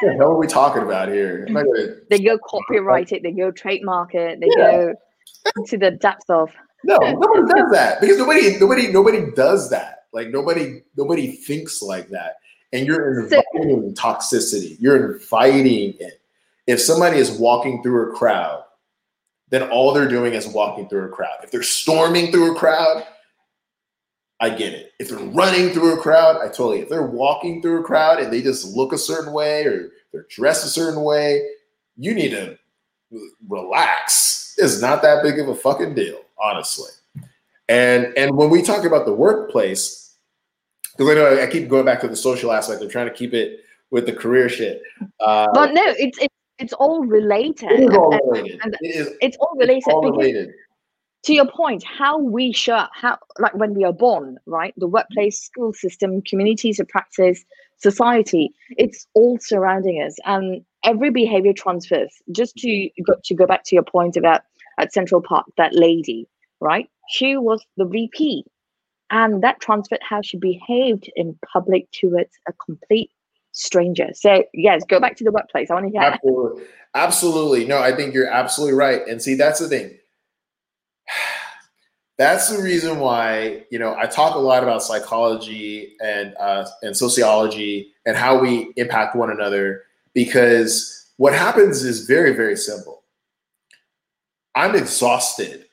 What 0.00 0.12
the 0.12 0.12
hell 0.14 0.32
are 0.32 0.36
we 0.36 0.46
talking 0.46 0.82
about 0.82 1.08
here? 1.08 1.46
Gonna... 1.46 1.64
They 2.10 2.18
go 2.18 2.38
copyright 2.38 3.12
it, 3.12 3.22
they 3.22 3.32
go 3.32 3.50
trademark 3.50 4.14
it, 4.14 4.40
they 4.40 4.48
yeah. 4.56 4.70
go 4.70 4.94
to 5.66 5.78
the 5.78 5.92
depths 5.92 6.28
of. 6.28 6.50
No, 6.84 6.96
nobody 6.96 7.52
does 7.54 7.70
that 7.72 8.00
because 8.00 8.18
nobody, 8.18 8.58
nobody, 8.58 8.92
nobody 8.92 9.30
does 9.32 9.70
that. 9.70 10.04
Like 10.12 10.28
nobody, 10.28 10.82
nobody 10.96 11.32
thinks 11.32 11.82
like 11.82 12.08
that. 12.08 12.36
And 12.72 12.86
you're 12.86 13.24
inviting 13.24 13.94
so, 13.94 14.02
toxicity. 14.02 14.76
You're 14.80 15.14
inviting 15.14 15.94
it. 15.98 16.20
If 16.66 16.80
somebody 16.80 17.18
is 17.18 17.32
walking 17.32 17.82
through 17.82 18.10
a 18.12 18.16
crowd, 18.16 18.64
then 19.50 19.68
all 19.70 19.92
they're 19.92 20.08
doing 20.08 20.34
is 20.34 20.46
walking 20.46 20.88
through 20.88 21.06
a 21.06 21.08
crowd. 21.08 21.38
If 21.42 21.50
they're 21.50 21.62
storming 21.62 22.32
through 22.32 22.54
a 22.54 22.58
crowd, 22.58 23.04
I 24.40 24.50
get 24.50 24.72
it. 24.72 24.92
If 24.98 25.10
they're 25.10 25.18
running 25.18 25.70
through 25.70 25.98
a 25.98 26.00
crowd, 26.00 26.36
I 26.36 26.46
totally. 26.46 26.80
If 26.80 26.88
they're 26.88 27.06
walking 27.06 27.60
through 27.60 27.80
a 27.80 27.84
crowd 27.84 28.20
and 28.20 28.32
they 28.32 28.40
just 28.40 28.64
look 28.64 28.92
a 28.92 28.98
certain 28.98 29.32
way 29.32 29.64
or 29.64 29.90
they're 30.12 30.26
dressed 30.30 30.64
a 30.64 30.68
certain 30.68 31.02
way, 31.02 31.46
you 31.96 32.14
need 32.14 32.30
to 32.30 32.58
relax. 33.48 34.54
It's 34.56 34.80
not 34.80 35.02
that 35.02 35.22
big 35.22 35.38
of 35.38 35.48
a 35.48 35.54
fucking 35.54 35.94
deal, 35.94 36.20
honestly. 36.42 36.90
And 37.68 38.16
and 38.16 38.36
when 38.36 38.50
we 38.50 38.62
talk 38.62 38.84
about 38.84 39.04
the 39.04 39.12
workplace, 39.12 40.16
because 40.96 41.10
I 41.10 41.14
know 41.14 41.42
I 41.42 41.46
keep 41.46 41.68
going 41.68 41.84
back 41.84 42.00
to 42.00 42.08
the 42.08 42.16
social 42.16 42.52
aspect, 42.52 42.82
I'm 42.82 42.88
trying 42.88 43.08
to 43.08 43.14
keep 43.14 43.34
it 43.34 43.60
with 43.90 44.06
the 44.06 44.12
career 44.12 44.48
shit. 44.48 44.82
Uh, 45.20 45.48
but 45.52 45.72
no, 45.72 45.82
it's 45.98 46.18
it's 46.18 46.34
it's 46.60 46.72
all 46.74 47.04
related. 47.04 47.70
It 47.72 47.90
is 47.90 47.96
all 47.96 48.10
related. 48.10 48.60
And, 48.62 48.74
and 48.74 48.76
it 48.80 48.94
is, 48.94 49.14
it's 49.20 49.36
all 49.38 49.54
related. 49.56 49.78
It's 49.78 49.88
all 49.88 50.10
related 50.12 50.54
to 51.24 51.34
your 51.34 51.46
point, 51.46 51.84
how 51.84 52.18
we 52.18 52.52
show 52.52 52.86
how 52.92 53.18
like 53.38 53.54
when 53.54 53.74
we 53.74 53.84
are 53.84 53.92
born, 53.92 54.38
right? 54.46 54.72
The 54.76 54.86
workplace, 54.86 55.40
school 55.40 55.72
system, 55.72 56.22
communities 56.22 56.80
of 56.80 56.88
practice, 56.88 57.44
society, 57.76 58.54
it's 58.70 59.06
all 59.14 59.38
surrounding 59.38 60.02
us. 60.02 60.16
And 60.24 60.64
every 60.84 61.10
behavior 61.10 61.52
transfers. 61.52 62.10
Just 62.32 62.56
to 62.58 62.88
go 63.04 63.14
to 63.22 63.34
go 63.34 63.46
back 63.46 63.64
to 63.64 63.74
your 63.74 63.84
point 63.84 64.16
about 64.16 64.42
at 64.78 64.92
Central 64.92 65.20
Park, 65.20 65.46
that 65.58 65.74
lady, 65.74 66.26
right? 66.60 66.88
She 67.10 67.36
was 67.36 67.64
the 67.76 67.84
VP. 67.84 68.44
And 69.10 69.42
that 69.42 69.60
transferred 69.60 70.00
how 70.08 70.22
she 70.22 70.38
behaved 70.38 71.10
in 71.16 71.36
public 71.52 71.90
towards 71.92 72.30
a 72.48 72.52
complete 72.64 73.10
stranger. 73.52 74.08
So 74.14 74.44
yes, 74.54 74.84
go 74.88 75.00
back 75.00 75.16
to 75.16 75.24
the 75.24 75.32
workplace. 75.32 75.70
I 75.70 75.74
want 75.74 75.86
to 75.86 75.92
hear 75.92 76.02
absolutely. 76.02 76.64
Absolutely. 76.94 77.66
No, 77.66 77.78
I 77.78 77.94
think 77.94 78.14
you're 78.14 78.28
absolutely 78.28 78.74
right. 78.76 79.06
And 79.06 79.22
see, 79.22 79.34
that's 79.34 79.60
the 79.60 79.68
thing 79.68 79.96
that's 82.18 82.54
the 82.54 82.62
reason 82.62 82.98
why 82.98 83.64
you 83.70 83.78
know 83.78 83.96
I 83.96 84.06
talk 84.06 84.34
a 84.34 84.38
lot 84.38 84.62
about 84.62 84.82
psychology 84.82 85.96
and 86.02 86.34
uh, 86.38 86.66
and 86.82 86.96
sociology 86.96 87.92
and 88.06 88.16
how 88.16 88.38
we 88.38 88.72
impact 88.76 89.16
one 89.16 89.30
another 89.30 89.82
because 90.14 91.10
what 91.16 91.32
happens 91.32 91.84
is 91.84 92.06
very 92.06 92.32
very 92.32 92.56
simple. 92.56 93.04
I'm 94.54 94.74
exhausted, 94.74 95.66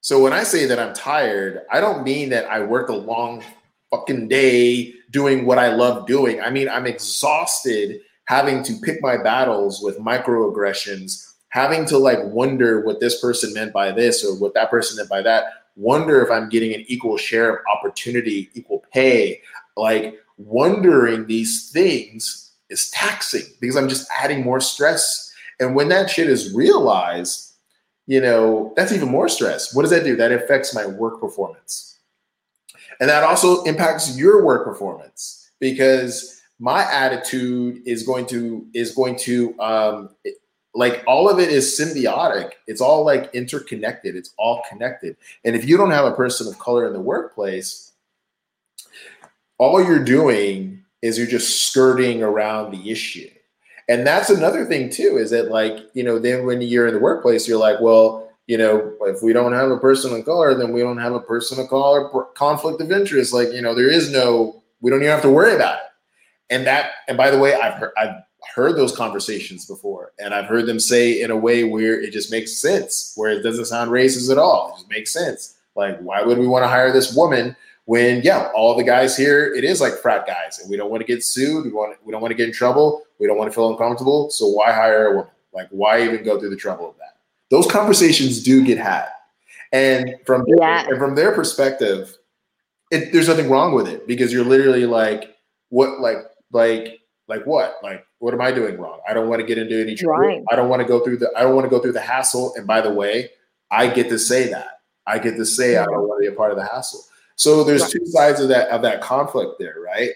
so 0.00 0.22
when 0.22 0.32
I 0.32 0.44
say 0.44 0.64
that 0.66 0.78
I'm 0.78 0.94
tired, 0.94 1.62
I 1.70 1.80
don't 1.80 2.04
mean 2.04 2.30
that 2.30 2.46
I 2.46 2.60
worked 2.60 2.90
a 2.90 2.96
long 2.96 3.42
fucking 3.90 4.28
day 4.28 4.94
doing 5.10 5.44
what 5.44 5.58
I 5.58 5.68
love 5.72 6.06
doing. 6.06 6.40
I 6.40 6.50
mean 6.50 6.68
I'm 6.68 6.86
exhausted 6.86 8.00
having 8.24 8.62
to 8.62 8.74
pick 8.82 9.02
my 9.02 9.16
battles 9.16 9.82
with 9.82 9.98
microaggressions 9.98 11.26
having 11.48 11.84
to 11.84 11.98
like 11.98 12.18
wonder 12.26 12.80
what 12.80 13.00
this 13.00 13.20
person 13.20 13.52
meant 13.52 13.72
by 13.72 13.90
this 13.90 14.24
or 14.24 14.34
what 14.36 14.54
that 14.54 14.70
person 14.70 14.96
meant 14.96 15.08
by 15.08 15.20
that. 15.22 15.44
Wonder 15.76 16.22
if 16.22 16.30
i'm 16.30 16.48
getting 16.48 16.72
an 16.74 16.84
equal 16.86 17.16
share 17.16 17.54
of 17.54 17.64
opportunity 17.76 18.50
equal 18.54 18.84
pay. 18.92 19.40
Like 19.76 20.18
wondering 20.36 21.26
these 21.26 21.70
things 21.70 22.52
is 22.70 22.90
taxing 22.90 23.44
because 23.60 23.76
i'm 23.76 23.88
just 23.88 24.08
adding 24.16 24.42
more 24.42 24.60
stress. 24.60 25.32
And 25.58 25.74
when 25.74 25.88
that 25.88 26.08
shit 26.08 26.28
is 26.28 26.54
realized 26.54 27.50
you 28.06 28.20
know 28.20 28.72
that's 28.76 28.92
even 28.92 29.08
more 29.08 29.28
stress. 29.28 29.74
What 29.74 29.82
does 29.82 29.90
that 29.92 30.04
do? 30.04 30.16
That 30.16 30.32
affects 30.32 30.74
my 30.74 30.84
work 30.84 31.20
performance 31.20 31.89
and 33.00 33.08
that 33.08 33.24
also 33.24 33.62
impacts 33.64 34.16
your 34.16 34.44
work 34.44 34.64
performance 34.64 35.50
because 35.58 36.40
my 36.58 36.82
attitude 36.92 37.82
is 37.86 38.02
going 38.02 38.26
to 38.26 38.66
is 38.74 38.94
going 38.94 39.16
to 39.16 39.58
um, 39.58 40.10
like 40.74 41.02
all 41.06 41.28
of 41.28 41.38
it 41.38 41.48
is 41.48 41.78
symbiotic. 41.78 42.52
It's 42.66 42.80
all 42.80 43.04
like 43.04 43.34
interconnected. 43.34 44.14
It's 44.14 44.32
all 44.36 44.62
connected. 44.68 45.16
And 45.44 45.56
if 45.56 45.66
you 45.66 45.76
don't 45.76 45.90
have 45.90 46.04
a 46.04 46.14
person 46.14 46.46
of 46.46 46.58
color 46.58 46.86
in 46.86 46.92
the 46.92 47.00
workplace, 47.00 47.92
all 49.58 49.82
you're 49.82 50.04
doing 50.04 50.84
is 51.02 51.18
you're 51.18 51.26
just 51.26 51.64
skirting 51.66 52.22
around 52.22 52.72
the 52.72 52.90
issue. 52.90 53.28
And 53.88 54.06
that's 54.06 54.30
another 54.30 54.64
thing 54.66 54.90
too, 54.90 55.16
is 55.18 55.30
that 55.30 55.50
like, 55.50 55.78
you 55.94 56.04
know, 56.04 56.18
then 56.18 56.46
when 56.46 56.60
you're 56.60 56.86
in 56.86 56.94
the 56.94 57.00
workplace, 57.00 57.48
you're 57.48 57.58
like, 57.58 57.80
well, 57.80 58.29
you 58.50 58.58
know, 58.58 58.96
if 59.02 59.22
we 59.22 59.32
don't 59.32 59.52
have 59.52 59.70
a 59.70 59.78
person 59.78 60.12
of 60.12 60.24
color, 60.24 60.56
then 60.56 60.72
we 60.72 60.80
don't 60.80 60.98
have 60.98 61.12
a 61.12 61.20
person 61.20 61.60
of 61.60 61.68
color 61.68 62.10
conflict 62.34 62.80
of 62.80 62.90
interest. 62.90 63.32
Like, 63.32 63.52
you 63.52 63.62
know, 63.62 63.76
there 63.76 63.88
is 63.88 64.10
no, 64.10 64.60
we 64.80 64.90
don't 64.90 64.98
even 64.98 65.12
have 65.12 65.22
to 65.22 65.30
worry 65.30 65.54
about 65.54 65.76
it. 65.76 65.84
And 66.52 66.66
that, 66.66 66.90
and 67.06 67.16
by 67.16 67.30
the 67.30 67.38
way, 67.38 67.54
I've 67.54 67.74
heard, 67.74 67.92
I've 67.96 68.16
heard 68.52 68.76
those 68.76 68.90
conversations 68.96 69.66
before, 69.66 70.14
and 70.18 70.34
I've 70.34 70.46
heard 70.46 70.66
them 70.66 70.80
say 70.80 71.22
in 71.22 71.30
a 71.30 71.36
way 71.36 71.62
where 71.62 72.00
it 72.00 72.12
just 72.12 72.32
makes 72.32 72.60
sense, 72.60 73.12
where 73.14 73.30
it 73.30 73.42
doesn't 73.44 73.66
sound 73.66 73.92
racist 73.92 74.32
at 74.32 74.38
all. 74.38 74.70
It 74.70 74.78
just 74.78 74.90
makes 74.90 75.12
sense. 75.12 75.56
Like, 75.76 76.00
why 76.00 76.20
would 76.20 76.36
we 76.36 76.48
want 76.48 76.64
to 76.64 76.68
hire 76.68 76.92
this 76.92 77.14
woman 77.14 77.54
when, 77.84 78.20
yeah, 78.22 78.50
all 78.52 78.76
the 78.76 78.82
guys 78.82 79.16
here, 79.16 79.54
it 79.54 79.62
is 79.62 79.80
like 79.80 79.92
frat 79.92 80.26
guys, 80.26 80.58
and 80.58 80.68
we 80.68 80.76
don't 80.76 80.90
want 80.90 81.02
to 81.02 81.06
get 81.06 81.22
sued. 81.22 81.66
We 81.66 81.70
want, 81.70 81.96
we 82.04 82.10
don't 82.10 82.20
want 82.20 82.32
to 82.32 82.36
get 82.36 82.48
in 82.48 82.52
trouble. 82.52 83.04
We 83.20 83.28
don't 83.28 83.38
want 83.38 83.48
to 83.48 83.54
feel 83.54 83.70
uncomfortable. 83.70 84.28
So 84.30 84.48
why 84.48 84.72
hire 84.72 85.06
a 85.06 85.10
woman? 85.10 85.30
Like, 85.52 85.68
why 85.70 86.02
even 86.02 86.24
go 86.24 86.40
through 86.40 86.50
the 86.50 86.56
trouble 86.56 86.90
of 86.90 86.96
that? 86.98 87.14
Those 87.50 87.66
conversations 87.66 88.42
do 88.42 88.64
get 88.64 88.78
had, 88.78 89.08
and 89.72 90.14
from 90.24 90.44
yeah. 90.46 90.86
and 90.88 90.98
from 90.98 91.14
their 91.14 91.32
perspective, 91.32 92.16
it, 92.90 93.12
there's 93.12 93.28
nothing 93.28 93.50
wrong 93.50 93.74
with 93.74 93.88
it 93.88 94.06
because 94.06 94.32
you're 94.32 94.44
literally 94.44 94.86
like, 94.86 95.36
what, 95.68 96.00
like, 96.00 96.18
like, 96.52 97.00
like 97.28 97.44
what, 97.44 97.76
like 97.82 98.04
what 98.20 98.34
am 98.34 98.40
I 98.40 98.52
doing 98.52 98.78
wrong? 98.78 99.00
I 99.08 99.14
don't 99.14 99.28
want 99.28 99.40
to 99.40 99.46
get 99.46 99.58
into 99.58 99.80
any 99.80 99.94
trouble. 99.94 100.18
Right. 100.18 100.42
I 100.50 100.56
don't 100.56 100.68
want 100.68 100.82
to 100.82 100.88
go 100.88 101.00
through 101.00 101.18
the 101.18 101.30
I 101.36 101.42
don't 101.42 101.54
want 101.54 101.64
to 101.64 101.70
go 101.70 101.80
through 101.80 101.92
the 101.92 102.00
hassle. 102.00 102.54
And 102.54 102.66
by 102.66 102.80
the 102.80 102.92
way, 102.92 103.30
I 103.70 103.88
get 103.88 104.08
to 104.10 104.18
say 104.18 104.48
that. 104.50 104.80
I 105.06 105.18
get 105.18 105.36
to 105.36 105.46
say 105.46 105.78
I 105.78 105.86
don't 105.86 106.06
want 106.06 106.22
to 106.22 106.28
be 106.28 106.32
a 106.32 106.36
part 106.36 106.50
of 106.50 106.58
the 106.58 106.66
hassle. 106.66 107.02
So 107.36 107.64
there's 107.64 107.82
right. 107.82 107.90
two 107.90 108.06
sides 108.06 108.40
of 108.40 108.48
that 108.48 108.68
of 108.68 108.82
that 108.82 109.00
conflict 109.00 109.58
there, 109.58 109.76
right? 109.80 110.10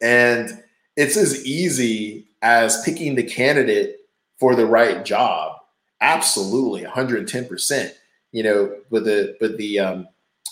And 0.00 0.62
it's 0.96 1.16
as 1.16 1.44
easy 1.44 2.26
as 2.42 2.82
picking 2.84 3.14
the 3.14 3.22
candidate 3.22 3.98
for 4.38 4.54
the 4.54 4.66
right 4.66 5.04
job. 5.04 5.59
Absolutely, 6.00 6.82
110%. 6.82 7.92
You 8.32 8.42
know, 8.44 8.76
but 8.90 9.04
the 9.04 9.36
but 9.40 9.56
the 9.56 9.80
um 9.80 10.08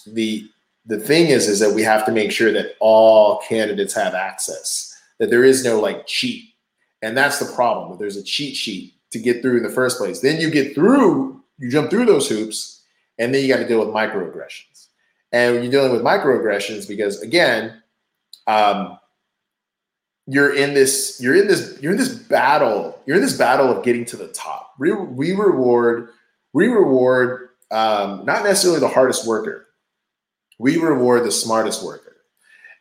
the 0.06 0.48
the 0.86 0.98
thing 0.98 1.28
is 1.28 1.48
is 1.48 1.60
that 1.60 1.74
we 1.74 1.82
have 1.82 2.04
to 2.06 2.12
make 2.12 2.32
sure 2.32 2.52
that 2.52 2.74
all 2.80 3.40
candidates 3.48 3.94
have 3.94 4.14
access 4.14 4.96
that 5.18 5.30
there 5.30 5.44
is 5.44 5.64
no 5.64 5.80
like 5.80 6.06
cheat 6.06 6.48
and 7.02 7.16
that's 7.16 7.38
the 7.38 7.52
problem. 7.54 7.90
That 7.90 7.98
There's 7.98 8.16
a 8.16 8.22
cheat 8.22 8.56
sheet 8.56 8.94
to 9.10 9.18
get 9.18 9.42
through 9.42 9.58
in 9.58 9.62
the 9.62 9.70
first 9.70 9.98
place. 9.98 10.20
Then 10.20 10.40
you 10.40 10.50
get 10.50 10.74
through, 10.74 11.40
you 11.58 11.70
jump 11.70 11.90
through 11.90 12.06
those 12.06 12.28
hoops, 12.28 12.82
and 13.18 13.34
then 13.34 13.42
you 13.42 13.48
got 13.48 13.60
to 13.60 13.68
deal 13.68 13.80
with 13.80 13.88
microaggressions. 13.88 14.86
And 15.32 15.56
you're 15.62 15.70
dealing 15.70 15.92
with 15.92 16.02
microaggressions, 16.02 16.88
because 16.88 17.20
again, 17.22 17.82
um, 18.46 18.98
you're 20.28 20.54
in 20.54 20.74
this, 20.74 21.18
you're 21.20 21.34
in 21.34 21.48
this, 21.48 21.78
you're 21.80 21.92
in 21.92 21.98
this 21.98 22.14
battle, 22.14 23.00
you're 23.06 23.16
in 23.16 23.22
this 23.22 23.36
battle 23.36 23.70
of 23.70 23.82
getting 23.82 24.04
to 24.04 24.16
the 24.16 24.28
top. 24.28 24.74
We, 24.78 24.92
we 24.92 25.32
reward, 25.32 26.10
we 26.52 26.68
reward 26.68 27.48
um, 27.70 28.24
not 28.24 28.44
necessarily 28.44 28.80
the 28.80 28.88
hardest 28.88 29.26
worker. 29.26 29.66
We 30.58 30.76
reward 30.78 31.24
the 31.24 31.32
smartest 31.32 31.84
worker. 31.84 32.16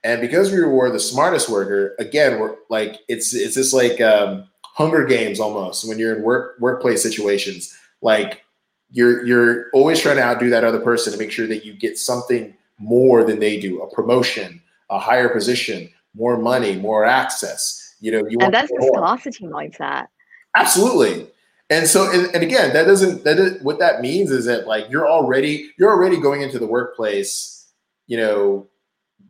And 0.03 0.21
because 0.21 0.51
we 0.51 0.57
reward 0.57 0.93
the 0.93 0.99
smartest 0.99 1.49
worker, 1.49 1.95
again, 1.99 2.39
we're 2.39 2.55
like 2.69 2.99
it's 3.07 3.33
it's 3.33 3.55
just 3.55 3.73
like 3.73 3.99
um, 3.99 4.47
Hunger 4.63 5.05
Games 5.05 5.39
almost 5.39 5.87
when 5.87 5.99
you're 5.99 6.15
in 6.15 6.23
work 6.23 6.55
workplace 6.59 7.01
situations. 7.01 7.75
Like 8.01 8.43
you're 8.91 9.25
you're 9.25 9.69
always 9.73 9.99
trying 9.99 10.17
to 10.17 10.23
outdo 10.23 10.49
that 10.49 10.63
other 10.63 10.79
person 10.79 11.11
to 11.13 11.19
make 11.19 11.31
sure 11.31 11.47
that 11.47 11.65
you 11.65 11.73
get 11.73 11.97
something 11.97 12.55
more 12.79 13.23
than 13.23 13.39
they 13.39 13.59
do, 13.59 13.81
a 13.81 13.93
promotion, 13.93 14.61
a 14.89 14.99
higher 14.99 15.29
position, 15.29 15.89
more 16.17 16.37
money, 16.37 16.75
more 16.75 17.05
access. 17.05 17.95
You 17.99 18.11
know, 18.11 18.27
you 18.27 18.37
and 18.41 18.53
that's 18.53 18.69
the 18.71 18.91
scarcity 18.93 19.45
mindset. 19.45 20.07
Absolutely. 20.55 21.27
And 21.69 21.87
so, 21.87 22.09
and, 22.11 22.33
and 22.33 22.43
again, 22.43 22.73
that 22.73 22.85
doesn't 22.85 23.23
that 23.23 23.39
is, 23.39 23.61
what 23.61 23.79
that 23.79 24.01
means 24.01 24.31
is 24.31 24.45
that 24.45 24.67
like 24.67 24.85
you're 24.89 25.07
already 25.07 25.71
you're 25.77 25.91
already 25.91 26.19
going 26.19 26.41
into 26.41 26.59
the 26.59 26.67
workplace, 26.67 27.67
you 28.07 28.17
know, 28.17 28.67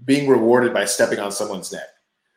being 0.05 0.29
rewarded 0.29 0.73
by 0.73 0.85
stepping 0.85 1.19
on 1.19 1.31
someone's 1.31 1.71
neck. 1.71 1.87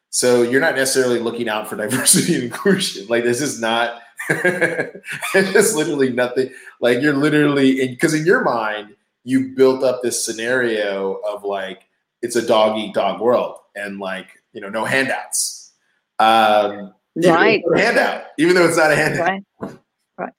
So 0.08 0.42
you're 0.42 0.60
not 0.60 0.74
necessarily 0.74 1.20
looking 1.20 1.48
out 1.48 1.68
for 1.68 1.76
diversity 1.76 2.34
and 2.34 2.44
inclusion. 2.44 3.06
Like 3.08 3.24
this 3.24 3.40
is 3.40 3.60
not. 3.60 4.02
it's 4.28 5.74
literally 5.74 6.10
nothing. 6.10 6.50
Like 6.80 7.00
you're 7.00 7.16
literally 7.16 7.88
because 7.88 8.14
in, 8.14 8.20
in 8.20 8.26
your 8.26 8.42
mind 8.42 8.94
you 9.24 9.54
built 9.54 9.82
up 9.82 10.00
this 10.02 10.24
scenario 10.24 11.14
of 11.28 11.44
like 11.44 11.82
it's 12.22 12.36
a 12.36 12.46
dog 12.46 12.78
eat 12.78 12.94
dog 12.94 13.20
world 13.20 13.58
and 13.74 13.98
like 13.98 14.39
you 14.52 14.60
know 14.60 14.68
no 14.68 14.84
handouts. 14.84 15.72
Um, 16.18 16.92
right. 17.24 17.62
Handout, 17.74 18.24
even 18.38 18.54
though 18.54 18.66
it's 18.66 18.76
not 18.76 18.92
a 18.92 18.96
handout. 18.96 19.28
Right. 19.28 19.78
Right. 20.18 20.32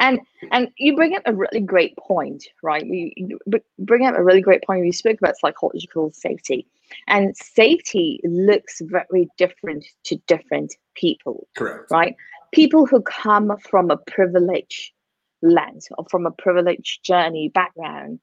and 0.00 0.20
and 0.52 0.68
you 0.78 0.94
bring 0.94 1.16
up 1.16 1.22
a 1.26 1.34
really 1.34 1.60
great 1.60 1.96
point 1.96 2.44
right 2.62 2.86
you, 2.86 3.10
you 3.16 3.38
bring 3.78 4.06
up 4.06 4.16
a 4.16 4.22
really 4.22 4.40
great 4.40 4.62
point 4.62 4.86
you 4.86 4.92
spoke 4.92 5.18
about 5.18 5.36
psychological 5.36 6.12
safety 6.12 6.66
and 7.08 7.36
safety 7.36 8.20
looks 8.24 8.80
very 8.84 9.28
different 9.36 9.84
to 10.04 10.16
different 10.26 10.74
people 10.94 11.46
correct 11.56 11.90
right 11.90 12.14
people 12.52 12.86
who 12.86 13.02
come 13.02 13.52
from 13.68 13.90
a 13.90 13.96
privileged 13.96 14.92
lens 15.42 15.88
or 15.98 16.06
from 16.08 16.24
a 16.24 16.30
privileged 16.30 17.04
journey 17.04 17.48
background 17.48 18.20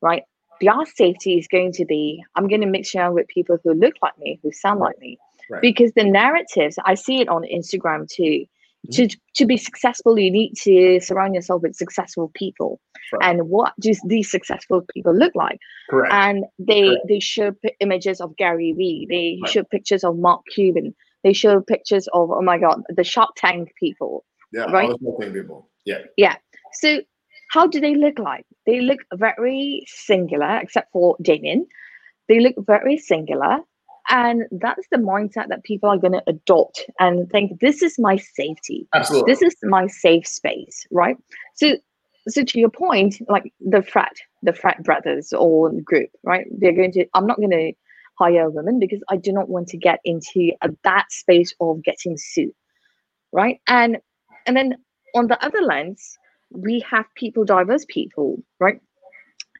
right 0.00 0.22
their 0.60 0.84
safety 0.94 1.38
is 1.38 1.46
going 1.48 1.72
to 1.72 1.84
be 1.84 2.22
i'm 2.36 2.48
going 2.48 2.60
to 2.60 2.66
mix 2.66 2.94
around 2.94 3.14
with 3.14 3.26
people 3.28 3.58
who 3.64 3.74
look 3.74 3.94
like 4.02 4.16
me 4.18 4.38
who 4.42 4.52
sound 4.52 4.80
like 4.80 4.98
me 4.98 5.18
Right. 5.50 5.60
because 5.60 5.92
the 5.92 6.04
narratives 6.04 6.78
i 6.84 6.94
see 6.94 7.20
it 7.20 7.28
on 7.28 7.42
instagram 7.42 8.08
too 8.08 8.46
Mm-hmm. 8.86 9.06
to 9.08 9.16
to 9.36 9.46
be 9.46 9.56
successful 9.56 10.18
you 10.18 10.30
need 10.30 10.52
to 10.56 11.00
surround 11.00 11.34
yourself 11.34 11.62
with 11.62 11.74
successful 11.74 12.30
people 12.34 12.80
Right. 13.14 13.30
and 13.30 13.48
what 13.48 13.72
do 13.80 13.94
these 14.06 14.30
successful 14.30 14.82
people 14.92 15.14
look 15.16 15.32
like 15.34 15.58
correct 15.88 16.12
and 16.12 16.44
they 16.58 16.82
Correct. 16.88 17.00
they 17.08 17.18
show 17.20 17.52
p- 17.52 17.72
images 17.80 18.20
of 18.20 18.36
gary 18.36 18.74
vee 18.76 19.06
they 19.08 19.38
Right. 19.42 19.50
show 19.50 19.62
pictures 19.64 20.04
of 20.04 20.18
mark 20.18 20.42
cuban 20.54 20.94
they 21.22 21.32
show 21.32 21.62
pictures 21.62 22.08
of 22.12 22.30
oh 22.30 22.42
my 22.42 22.58
god 22.58 22.82
the 22.90 23.04
shark 23.04 23.30
tank 23.38 23.72
people 23.80 24.22
yeah 24.52 24.64
right. 24.70 24.90
all 24.90 24.98
the 24.98 24.98
smoking 24.98 25.32
people 25.32 25.70
Yeah. 25.86 26.00
yeah 26.18 26.36
so 26.74 27.00
how 27.50 27.66
do 27.66 27.80
they 27.80 27.94
look 27.94 28.18
like? 28.18 28.46
They 28.66 28.80
look 28.80 29.00
very 29.14 29.84
singular 29.86 30.58
except 30.58 30.92
for 30.92 31.16
daymond. 31.22 31.66
They 32.28 32.40
look 32.40 32.54
very 32.58 32.98
singular 32.98 33.58
and 34.10 34.44
that's 34.52 34.86
the 34.90 34.98
mindset 34.98 35.48
that 35.48 35.64
people 35.64 35.88
are 35.88 35.98
going 35.98 36.12
to 36.12 36.22
adopt 36.26 36.84
and 37.00 37.30
think 37.30 37.60
this 37.60 37.82
is 37.82 37.98
my 37.98 38.16
safety. 38.16 38.86
Absolutely. 38.94 39.32
This 39.32 39.42
is 39.42 39.56
my 39.62 39.86
safe 39.86 40.26
space 40.26 40.86
right? 40.90 41.16
So 41.54 41.76
so 42.28 42.42
to 42.42 42.58
your 42.58 42.70
point 42.70 43.20
like 43.28 43.52
the 43.60 43.82
frat 43.82 44.16
the 44.42 44.52
frat 44.52 44.82
brothers 44.82 45.32
or 45.32 45.70
group 45.82 46.10
right? 46.22 46.46
They're 46.50 46.72
going 46.72 46.92
to 46.92 47.06
i'm 47.14 47.26
not 47.26 47.36
going 47.36 47.50
to 47.50 47.72
hire 48.18 48.46
a 48.46 48.50
woman 48.50 48.78
because 48.78 49.02
i 49.10 49.16
do 49.16 49.32
not 49.32 49.48
want 49.48 49.66
to 49.66 49.76
get 49.76 49.98
into 50.04 50.52
a, 50.62 50.70
that 50.84 51.10
space 51.10 51.52
of 51.60 51.82
getting 51.82 52.16
sued 52.16 52.52
right? 53.32 53.60
And 53.66 53.98
and 54.46 54.56
then 54.56 54.76
on 55.14 55.26
the 55.26 55.44
other 55.44 55.60
lens 55.60 56.16
we 56.54 56.80
have 56.80 57.06
people 57.16 57.44
diverse 57.44 57.84
people 57.88 58.42
right? 58.60 58.80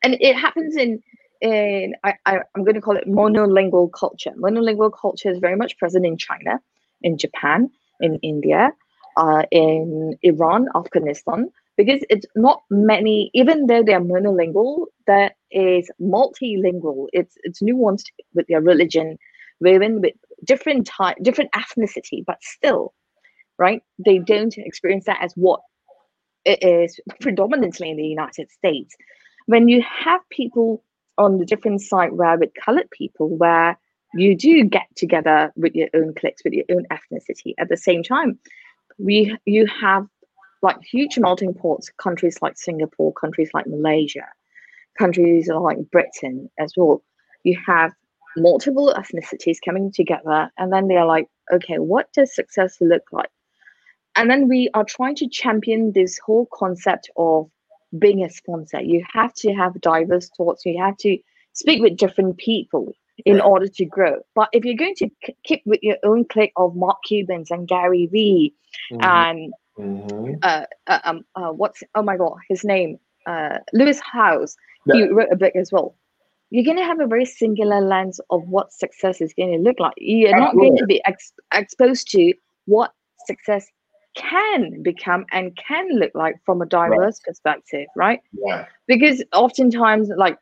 And 0.03 0.17
it 0.21 0.37
happens 0.37 0.77
in 0.77 1.03
in 1.41 1.95
I, 2.05 2.15
I 2.27 2.39
i'm 2.55 2.65
going 2.65 2.75
to 2.75 2.81
call 2.81 2.97
it 2.97 3.09
monolingual 3.09 3.93
culture. 3.93 4.33
Monolingual 4.39 4.93
culture 4.99 5.31
is 5.31 5.39
very 5.39 5.57
much 5.57 5.77
present 5.79 6.07
in 6.07 6.17
china 6.17 6.61
in 7.03 7.19
japan 7.19 7.71
in 8.01 8.19
india 8.23 8.73
uh, 9.17 9.43
in 9.51 10.17
iran 10.23 10.69
afghanistan 10.75 11.51
because 11.77 12.03
it's 12.11 12.27
not 12.37 12.63
many 12.71 13.31
even 13.35 13.67
though 13.67 13.83
they're 13.83 14.01
monolingual 14.01 14.87
there 15.07 15.33
is 15.51 15.91
multilingual. 16.01 17.09
It's 17.13 17.37
it's 17.43 17.61
nuanced 17.63 18.07
with 18.35 18.47
their 18.49 18.61
religion 18.61 19.19
woven 19.61 20.01
with 20.01 20.15
different 20.45 20.87
type 20.87 21.17
different 21.23 21.51
ethnicity 21.53 22.25
but 22.27 22.39
still 22.43 22.95
right? 23.59 23.83
They 24.05 24.19
don't 24.19 24.57
experience 24.59 25.05
that 25.07 25.23
as 25.23 25.33
what 25.35 25.61
it 26.45 26.63
is 26.63 27.01
predominantly 27.21 27.91
in 27.91 27.97
the 27.97 28.07
united 28.07 28.51
states. 28.51 28.95
When 29.47 29.69
you 29.69 29.83
have 29.83 30.21
people 30.31 30.83
on 31.19 31.39
the 31.39 31.45
different 31.45 31.81
side 31.81 32.13
where 32.13 32.39
with 32.39 32.51
colored 32.65 32.91
people 32.91 33.29
where 33.37 33.79
you 34.15 34.37
do 34.37 34.65
get 34.65 34.87
together 34.97 35.53
with 35.57 35.75
your 35.75 35.89
own 35.95 36.15
cliques 36.15 36.43
with 36.45 36.53
your 36.53 36.65
own 36.71 36.85
ethnicity 36.91 37.55
at 37.59 37.69
the 37.69 37.77
same 37.77 38.03
time 38.03 38.39
we 38.99 39.37
you 39.45 39.67
have 39.67 40.07
like 40.63 40.77
huge 40.83 41.19
melting 41.19 41.55
pots 41.55 41.91
countries 41.99 42.39
like 42.41 42.57
singapore 42.57 43.13
countries 43.13 43.51
like 43.55 43.67
malaysia 43.67 44.27
countries 44.99 45.49
like 45.49 45.79
britain 45.91 46.49
as 46.59 46.73
well. 46.77 47.03
You 47.43 47.59
have 47.67 47.93
multiple 48.37 48.95
ethnicities 48.97 49.59
coming 49.65 49.93
together 49.93 50.51
and 50.59 50.73
then 50.73 50.89
they're 50.89 51.05
like 51.05 51.27
okay 51.53 51.79
what 51.79 52.13
does 52.13 52.35
success 52.35 52.77
look 52.81 53.03
like 53.13 53.31
and 54.17 54.31
then 54.31 54.49
we 54.49 54.69
are 54.75 54.85
trying 54.85 55.15
to 55.17 55.29
champion 55.29 55.93
this 55.93 56.19
whole 56.19 56.47
concept 56.53 57.11
of 57.17 57.51
being 57.99 58.25
a 58.25 58.31
sponsor 58.31 58.81
you 58.81 59.05
have 59.13 59.33
to 59.35 59.53
have 59.55 59.81
diverse 59.81 60.29
thoughts 60.37 60.65
you 60.65 60.81
have 60.83 60.97
to 60.97 61.17
speak 61.53 61.81
with 61.83 61.97
different 61.97 62.37
people 62.39 62.93
in 63.25 63.35
Right. 63.35 63.45
order 63.45 63.69
to 63.69 63.85
grow 63.85 64.17
but 64.35 64.49
if 64.53 64.65
you're 64.65 64.75
going 64.77 64.97
to 64.97 65.09
k- 65.25 65.37
keep 65.45 65.63
with 65.67 65.81
your 65.83 65.97
own 66.05 66.25
clique 66.25 66.53
of 66.57 66.75
mark 66.75 66.99
cubans 67.05 67.51
and 67.51 67.69
gary 67.69 68.07
vee 68.07 68.55
Mhm. 68.93 69.05
and 69.05 69.55
Mhm. 69.79 70.39
uh, 70.43 70.65
uh, 70.89 71.01
um, 71.05 71.25
uh, 71.37 71.51
what's 71.53 71.83
oh 71.95 72.03
my 72.03 72.17
god 72.17 72.37
his 72.49 72.65
name 72.65 72.99
uh, 73.27 73.59
lewis 73.73 74.01
howes 74.01 74.57
Yeah. 74.87 74.95
he 74.97 75.09
wrote 75.09 75.33
a 75.33 75.37
book 75.37 75.55
as 75.55 75.71
well 75.73 75.95
you're 76.51 76.65
going 76.65 76.77
to 76.77 76.85
have 76.85 77.01
a 77.01 77.07
very 77.07 77.25
singular 77.25 77.81
lens 77.81 78.21
of 78.31 78.43
what 78.49 78.73
success 78.73 79.21
is 79.21 79.33
going 79.35 79.53
to 79.53 79.59
look 79.59 79.79
like 79.81 79.95
you're 79.97 80.39
not 80.39 80.55
going 80.57 80.77
to 80.77 80.87
be 80.87 81.01
ex- 81.05 81.33
exposed 81.53 82.11
to 82.11 82.35
what 82.67 82.93
success 83.27 83.67
can 84.15 84.83
become 84.83 85.27
and 85.33 85.57
can 85.57 85.89
look 85.99 86.13
like 86.15 86.37
from 86.45 86.63
a 86.63 86.67
diverse 86.67 87.21
perspective 87.21 87.87
right? 87.97 88.21
Yeah. 88.33 88.67
Because 88.87 89.23
oftentimes 89.33 90.11
like 90.17 90.39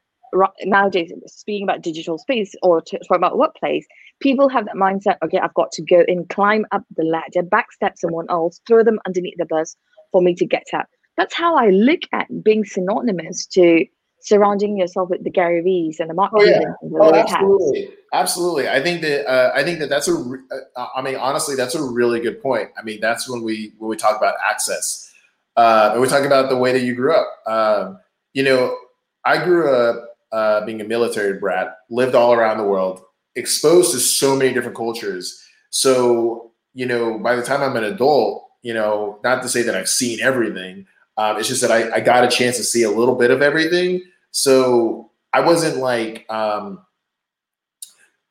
nowadays 0.64 1.12
speaking 1.26 1.64
about 1.64 1.82
digital 1.82 2.18
space 2.18 2.54
or 2.62 2.80
to 2.80 2.98
talk 3.00 3.16
about 3.16 3.36
workplace 3.36 3.86
people 4.20 4.48
have 4.48 4.64
that 4.64 4.76
mindset 4.76 5.16
okay 5.22 5.38
i've 5.38 5.52
got 5.54 5.70
to 5.70 5.82
go 5.82 6.04
and 6.08 6.28
climb 6.30 6.64
up 6.72 6.82
the 6.96 7.04
ladder 7.04 7.46
backstep 7.46 7.92
someone 7.96 8.24
else 8.30 8.60
throw 8.66 8.82
them 8.82 8.98
underneath 9.06 9.34
the 9.36 9.44
bus 9.44 9.76
for 10.10 10.22
me 10.22 10.34
to 10.34 10.46
get 10.46 10.66
up. 10.72 10.86
That's 11.16 11.34
how 11.34 11.56
i 11.56 11.68
look 11.68 12.00
at 12.12 12.28
being 12.42 12.64
synonymous 12.64 13.46
to 13.48 13.84
surrounding 14.22 14.78
yourself 14.78 15.10
with 15.10 15.22
the 15.24 15.30
gary 15.30 15.60
v's 15.60 16.00
and 16.00 16.08
the 16.08 16.14
mark 16.14 16.32
Oh, 16.34 16.42
yeah. 16.42 16.62
And 16.80 16.92
the 16.92 16.98
Oh, 16.98 17.14
absolutely, 17.14 17.90
absolutely. 18.12 18.68
I 18.68 18.82
think 18.82 19.02
that 19.02 19.28
uh, 19.28 19.52
I 19.54 19.62
think 19.62 19.80
that 19.80 19.88
that's 19.88 20.08
a. 20.08 20.14
re- 20.14 20.38
uh, 20.76 20.86
I 20.96 21.02
mean, 21.02 21.16
honestly, 21.16 21.56
that's 21.56 21.74
a 21.74 21.82
really 21.82 22.20
good 22.20 22.40
point. 22.40 22.70
I 22.78 22.82
mean, 22.82 23.00
that's 23.00 23.28
when 23.28 23.42
we 23.42 23.72
when 23.78 23.90
we 23.90 23.96
talk 23.96 24.16
about 24.16 24.34
access, 24.48 25.12
uh, 25.56 25.90
and 25.92 26.00
we 26.00 26.08
talk 26.08 26.24
about 26.24 26.48
the 26.48 26.56
way 26.56 26.72
that 26.72 26.82
you 26.82 26.94
grew 26.94 27.14
up. 27.14 27.28
Um, 27.46 27.98
you 28.32 28.42
know, 28.42 28.76
I 29.24 29.44
grew 29.44 29.70
up 29.70 30.16
uh, 30.32 30.64
being 30.64 30.80
a 30.80 30.84
military 30.84 31.38
brat, 31.38 31.76
lived 31.90 32.14
all 32.14 32.32
around 32.32 32.58
the 32.58 32.64
world, 32.64 33.02
exposed 33.36 33.92
to 33.92 34.00
so 34.00 34.34
many 34.34 34.52
different 34.52 34.76
cultures. 34.76 35.42
So, 35.70 36.52
you 36.74 36.86
know, 36.86 37.18
by 37.18 37.36
the 37.36 37.42
time 37.42 37.62
I'm 37.62 37.76
an 37.76 37.84
adult, 37.84 38.48
you 38.62 38.74
know, 38.74 39.20
not 39.24 39.42
to 39.42 39.48
say 39.48 39.62
that 39.62 39.74
I've 39.74 39.88
seen 39.88 40.20
everything. 40.20 40.86
Um, 41.18 41.38
it's 41.38 41.48
just 41.48 41.60
that 41.60 41.70
I, 41.70 41.96
I 41.96 42.00
got 42.00 42.24
a 42.24 42.28
chance 42.28 42.56
to 42.56 42.64
see 42.64 42.82
a 42.82 42.90
little 42.90 43.14
bit 43.14 43.30
of 43.30 43.42
everything. 43.42 44.02
So 44.32 45.10
I 45.32 45.40
wasn't 45.40 45.78
like, 45.78 46.26
um, 46.30 46.84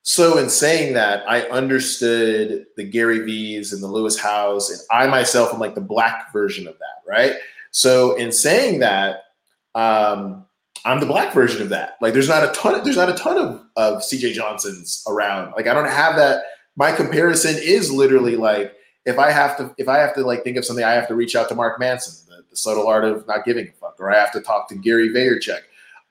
so 0.03 0.37
in 0.37 0.49
saying 0.49 0.93
that, 0.93 1.23
I 1.29 1.43
understood 1.49 2.65
the 2.75 2.83
Gary 2.83 3.19
V's 3.19 3.71
and 3.71 3.81
the 3.81 3.87
Lewis 3.87 4.19
Howes, 4.19 4.69
and 4.69 4.79
I 4.91 5.07
myself 5.07 5.53
am 5.53 5.59
like 5.59 5.75
the 5.75 5.81
black 5.81 6.33
version 6.33 6.67
of 6.67 6.77
that, 6.79 7.07
right? 7.07 7.35
So 7.69 8.15
in 8.15 8.31
saying 8.31 8.79
that, 8.79 9.23
um, 9.75 10.45
I'm 10.83 10.99
the 10.99 11.05
black 11.05 11.33
version 11.33 11.61
of 11.61 11.69
that. 11.69 11.97
Like, 12.01 12.13
there's 12.13 12.27
not 12.27 12.43
a 12.43 12.51
ton. 12.53 12.83
there's 12.83 12.97
not 12.97 13.09
a 13.09 13.13
ton 13.13 13.37
of 13.37 13.61
of 13.75 14.01
CJ 14.01 14.33
Johnsons 14.33 15.03
around. 15.07 15.53
Like, 15.55 15.67
I 15.67 15.73
don't 15.73 15.87
have 15.87 16.15
that. 16.15 16.43
My 16.75 16.91
comparison 16.91 17.55
is 17.61 17.91
literally 17.91 18.35
like 18.35 18.75
if 19.05 19.19
I 19.19 19.31
have 19.31 19.57
to 19.57 19.73
if 19.77 19.87
I 19.87 19.99
have 19.99 20.13
to 20.15 20.23
like 20.23 20.43
think 20.43 20.57
of 20.57 20.65
something, 20.65 20.85
I 20.85 20.93
have 20.93 21.07
to 21.09 21.15
reach 21.15 21.35
out 21.35 21.49
to 21.49 21.55
Mark 21.55 21.79
Manson, 21.79 22.25
the, 22.27 22.43
the 22.49 22.55
subtle 22.55 22.87
art 22.87 23.05
of 23.05 23.27
not 23.27 23.45
giving 23.45 23.67
a 23.67 23.71
fuck, 23.73 23.97
or 23.99 24.11
I 24.11 24.19
have 24.19 24.31
to 24.33 24.41
talk 24.41 24.67
to 24.69 24.75
Gary 24.75 25.09
Vaynerchuk, 25.09 25.61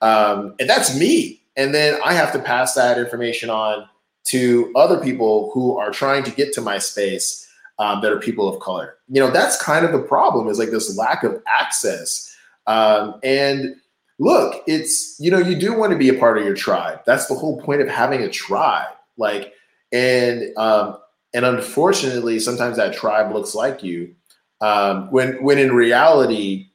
um, 0.01 0.55
and 0.59 0.69
that's 0.69 0.97
me. 0.97 1.41
And 1.55 1.73
then 1.73 1.99
I 2.03 2.13
have 2.13 2.31
to 2.33 2.39
pass 2.39 2.73
that 2.75 2.97
information 2.97 3.49
on 3.49 3.87
to 4.25 4.71
other 4.75 4.99
people 4.99 5.51
who 5.53 5.77
are 5.77 5.91
trying 5.91 6.23
to 6.23 6.31
get 6.31 6.53
to 6.53 6.61
my 6.61 6.77
space 6.77 7.47
um, 7.79 8.01
that 8.01 8.11
are 8.11 8.19
people 8.19 8.47
of 8.47 8.59
color. 8.61 8.97
You 9.09 9.21
know, 9.21 9.31
that's 9.31 9.61
kind 9.61 9.85
of 9.85 9.91
the 9.91 9.99
problem 9.99 10.47
is 10.47 10.59
like 10.59 10.69
this 10.69 10.95
lack 10.97 11.23
of 11.23 11.41
access. 11.47 12.35
Um, 12.67 13.19
and 13.23 13.75
look, 14.19 14.63
it's 14.67 15.15
you 15.19 15.31
know, 15.31 15.39
you 15.39 15.59
do 15.59 15.77
want 15.77 15.91
to 15.91 15.97
be 15.97 16.09
a 16.09 16.13
part 16.13 16.37
of 16.37 16.45
your 16.45 16.55
tribe. 16.55 17.01
That's 17.05 17.25
the 17.25 17.35
whole 17.35 17.59
point 17.61 17.81
of 17.81 17.87
having 17.87 18.21
a 18.21 18.29
tribe. 18.29 18.95
Like, 19.17 19.53
and 19.91 20.55
um, 20.57 20.97
and 21.33 21.45
unfortunately, 21.45 22.39
sometimes 22.39 22.77
that 22.77 22.93
tribe 22.93 23.33
looks 23.33 23.55
like 23.55 23.83
you. 23.83 24.15
Um, 24.61 25.09
when 25.11 25.41
when 25.43 25.57
in 25.57 25.73
reality, 25.73 26.67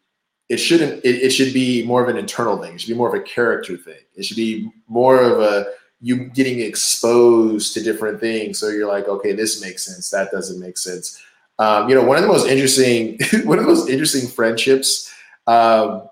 it 0.48 0.58
shouldn't. 0.58 1.04
It, 1.04 1.16
it 1.16 1.30
should 1.30 1.52
be 1.52 1.84
more 1.84 2.02
of 2.02 2.08
an 2.08 2.16
internal 2.16 2.56
thing. 2.56 2.74
It 2.74 2.80
should 2.80 2.88
be 2.88 2.94
more 2.94 3.08
of 3.08 3.20
a 3.20 3.24
character 3.24 3.76
thing. 3.76 3.98
It 4.14 4.24
should 4.24 4.36
be 4.36 4.70
more 4.88 5.20
of 5.20 5.40
a 5.40 5.66
you 6.00 6.26
getting 6.26 6.60
exposed 6.60 7.74
to 7.74 7.82
different 7.82 8.20
things. 8.20 8.58
So 8.58 8.68
you're 8.68 8.88
like, 8.88 9.08
okay, 9.08 9.32
this 9.32 9.62
makes 9.62 9.84
sense. 9.84 10.10
That 10.10 10.30
doesn't 10.30 10.60
make 10.60 10.78
sense. 10.78 11.20
Um, 11.58 11.88
you 11.88 11.94
know, 11.94 12.04
one 12.04 12.16
of 12.16 12.22
the 12.22 12.28
most 12.28 12.46
interesting, 12.46 13.18
one 13.44 13.58
of 13.58 13.64
the 13.64 13.70
most 13.70 13.88
interesting 13.88 14.28
friendships 14.28 15.12
um, 15.46 16.08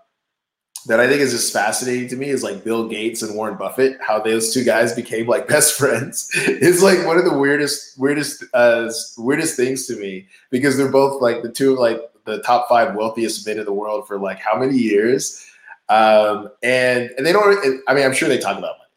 that 0.87 1.01
I 1.01 1.07
think 1.07 1.21
is 1.21 1.33
just 1.33 1.53
fascinating 1.53 2.09
to 2.09 2.17
me 2.17 2.31
is 2.31 2.43
like 2.43 2.65
Bill 2.65 2.89
Gates 2.89 3.23
and 3.23 3.35
Warren 3.37 3.57
Buffett. 3.57 3.99
How 4.01 4.21
those 4.21 4.55
two 4.55 4.65
guys 4.65 4.95
became 4.95 5.27
like 5.27 5.47
best 5.55 5.75
friends. 5.79 6.31
It's 6.35 6.83
like 6.83 7.07
one 7.07 7.19
of 7.19 7.25
the 7.25 7.37
weirdest, 7.37 7.99
weirdest, 7.99 8.43
uh, 8.55 8.91
weirdest 9.19 9.57
things 9.57 9.87
to 9.87 9.97
me 9.97 10.27
because 10.51 10.77
they're 10.77 10.91
both 10.91 11.21
like 11.21 11.43
the 11.43 11.53
two 11.53 11.77
like 11.77 12.01
the 12.25 12.43
top 12.43 12.69
five 12.69 12.95
wealthiest 12.95 13.47
men 13.47 13.59
in 13.59 13.65
the 13.65 13.73
world 13.73 14.07
for 14.07 14.19
like 14.19 14.39
how 14.39 14.59
many 14.59 14.77
years? 14.77 15.45
Um, 15.89 16.49
and 16.63 17.11
and 17.17 17.27
they 17.27 17.33
don't. 17.33 17.83
I 17.89 17.95
mean, 17.95 18.05
I'm 18.05 18.15
sure 18.15 18.29
they 18.29 18.39
talk 18.39 18.59
about 18.59 18.77
money, 18.79 18.91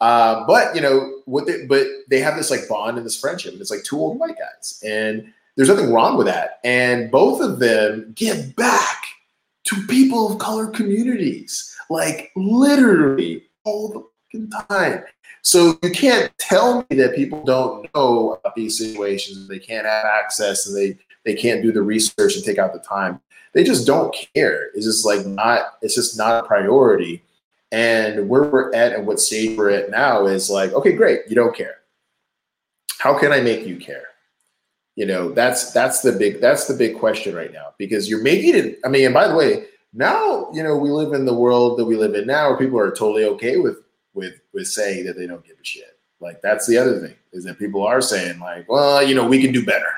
uh, 0.00 0.46
but 0.46 0.74
you 0.74 0.82
know 0.82 1.20
what? 1.24 1.46
They, 1.46 1.66
but 1.66 1.86
they 2.08 2.20
have 2.20 2.36
this 2.36 2.50
like 2.50 2.68
bond 2.68 2.96
and 2.96 3.06
this 3.06 3.18
friendship. 3.18 3.52
and 3.52 3.60
It's 3.60 3.70
like 3.70 3.84
two 3.84 3.98
old 3.98 4.18
white 4.18 4.36
guys, 4.38 4.82
and 4.84 5.32
there's 5.56 5.68
nothing 5.68 5.92
wrong 5.92 6.16
with 6.16 6.26
that. 6.26 6.60
And 6.64 7.10
both 7.10 7.40
of 7.40 7.58
them 7.58 8.12
give 8.14 8.54
back 8.56 9.04
to 9.64 9.86
people 9.86 10.32
of 10.32 10.38
color 10.38 10.66
communities, 10.66 11.74
like 11.88 12.30
literally 12.36 13.44
all 13.64 14.10
the 14.32 14.48
time. 14.68 15.04
So 15.42 15.78
you 15.82 15.90
can't 15.90 16.32
tell 16.38 16.86
me 16.88 16.96
that 16.96 17.14
people 17.14 17.44
don't 17.44 17.88
know 17.94 18.32
about 18.32 18.54
these 18.54 18.78
situations. 18.78 19.46
They 19.46 19.58
can't 19.58 19.86
have 19.86 20.04
access 20.06 20.66
and 20.66 20.76
they 20.76 20.98
they 21.24 21.34
can't 21.34 21.62
do 21.62 21.72
the 21.72 21.82
research 21.82 22.36
and 22.36 22.44
take 22.44 22.58
out 22.58 22.72
the 22.72 22.80
time. 22.80 23.20
They 23.52 23.64
just 23.64 23.86
don't 23.86 24.14
care. 24.34 24.70
It's 24.74 24.84
just 24.84 25.06
like 25.06 25.24
not. 25.26 25.74
It's 25.80 25.94
just 25.94 26.18
not 26.18 26.44
a 26.44 26.46
priority. 26.46 27.22
And 27.72 28.28
where 28.28 28.44
we're 28.44 28.74
at 28.74 28.92
and 28.92 29.06
what 29.06 29.20
stage 29.20 29.56
we're 29.56 29.70
at 29.70 29.90
now 29.90 30.26
is 30.26 30.50
like, 30.50 30.72
okay, 30.72 30.92
great, 30.92 31.22
you 31.28 31.34
don't 31.34 31.56
care. 31.56 31.78
How 32.98 33.18
can 33.18 33.32
I 33.32 33.40
make 33.40 33.66
you 33.66 33.76
care? 33.76 34.06
You 34.96 35.06
know, 35.06 35.32
that's 35.32 35.72
that's 35.72 36.00
the 36.00 36.12
big 36.12 36.40
that's 36.40 36.66
the 36.66 36.74
big 36.74 36.98
question 36.98 37.34
right 37.34 37.52
now 37.52 37.74
because 37.78 38.08
you're 38.08 38.22
making 38.22 38.54
it. 38.54 38.78
I 38.84 38.88
mean, 38.88 39.04
and 39.06 39.14
by 39.14 39.26
the 39.26 39.34
way, 39.34 39.66
now 39.92 40.50
you 40.52 40.62
know 40.62 40.76
we 40.76 40.90
live 40.90 41.12
in 41.12 41.24
the 41.24 41.34
world 41.34 41.78
that 41.78 41.84
we 41.84 41.96
live 41.96 42.14
in 42.14 42.26
now, 42.26 42.48
where 42.48 42.58
people 42.58 42.78
are 42.78 42.90
totally 42.90 43.24
okay 43.24 43.56
with 43.56 43.78
with 44.14 44.34
with 44.52 44.68
saying 44.68 45.06
that 45.06 45.16
they 45.16 45.26
don't 45.26 45.44
give 45.44 45.56
a 45.60 45.64
shit. 45.64 45.98
Like 46.20 46.40
that's 46.42 46.66
the 46.66 46.78
other 46.78 47.00
thing 47.00 47.14
is 47.32 47.44
that 47.44 47.58
people 47.58 47.84
are 47.84 48.00
saying 48.00 48.38
like, 48.38 48.68
well, 48.68 49.02
you 49.02 49.14
know, 49.14 49.26
we 49.26 49.42
can 49.42 49.52
do 49.52 49.64
better. 49.64 49.90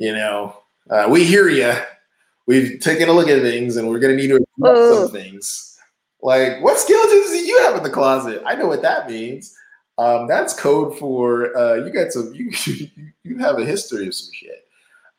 You 0.00 0.14
know, 0.14 0.56
uh, 0.88 1.08
we 1.10 1.24
hear 1.24 1.50
you. 1.50 1.74
We've 2.46 2.80
taken 2.80 3.10
a 3.10 3.12
look 3.12 3.28
at 3.28 3.42
things, 3.42 3.76
and 3.76 3.86
we're 3.86 3.98
going 3.98 4.16
to 4.16 4.20
need 4.20 4.28
to 4.28 4.36
adjust 4.36 4.94
some 4.94 5.10
things. 5.10 5.78
Like, 6.22 6.62
what 6.62 6.78
skeletons 6.78 7.28
do 7.28 7.36
you 7.36 7.58
have 7.64 7.76
in 7.76 7.82
the 7.82 7.90
closet? 7.90 8.42
I 8.46 8.54
know 8.54 8.66
what 8.66 8.80
that 8.80 9.10
means. 9.10 9.54
Um, 9.98 10.26
that's 10.26 10.58
code 10.58 10.98
for 10.98 11.54
uh, 11.54 11.74
you 11.84 11.92
got 11.92 12.12
some. 12.12 12.32
You 12.34 12.88
you 13.24 13.38
have 13.40 13.58
a 13.58 13.64
history 13.66 14.06
of 14.06 14.14
some 14.14 14.30
shit. 14.32 14.66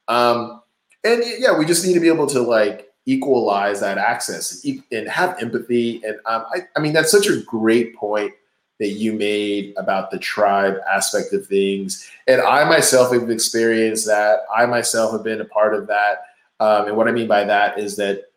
Um, 0.07 0.63
and 1.03 1.23
yeah, 1.37 1.55
we 1.55 1.65
just 1.65 1.85
need 1.85 1.93
to 1.93 1.99
be 1.99 2.07
able 2.07 2.27
to 2.27 2.41
like 2.41 2.89
equalize 3.05 3.81
that 3.81 3.99
access 3.99 4.65
and, 4.65 4.83
and 4.91 5.07
have 5.07 5.39
empathy. 5.39 6.01
And 6.03 6.15
um, 6.25 6.45
I, 6.55 6.61
I 6.75 6.79
mean, 6.79 6.93
that's 6.93 7.11
such 7.11 7.27
a 7.27 7.37
great 7.43 7.95
point 7.95 8.33
that 8.81 8.93
you 8.93 9.13
made 9.13 9.75
about 9.77 10.09
the 10.09 10.17
tribe 10.17 10.75
aspect 10.91 11.31
of 11.33 11.45
things. 11.45 12.09
And 12.25 12.41
I 12.41 12.65
myself 12.65 13.13
have 13.13 13.29
experienced 13.29 14.07
that. 14.07 14.39
I 14.53 14.65
myself 14.65 15.11
have 15.11 15.23
been 15.23 15.39
a 15.39 15.45
part 15.45 15.75
of 15.75 15.85
that. 15.85 16.23
Um, 16.59 16.87
and 16.87 16.97
what 16.97 17.07
I 17.07 17.11
mean 17.11 17.27
by 17.27 17.43
that 17.43 17.77
is 17.77 17.95
that, 17.97 18.31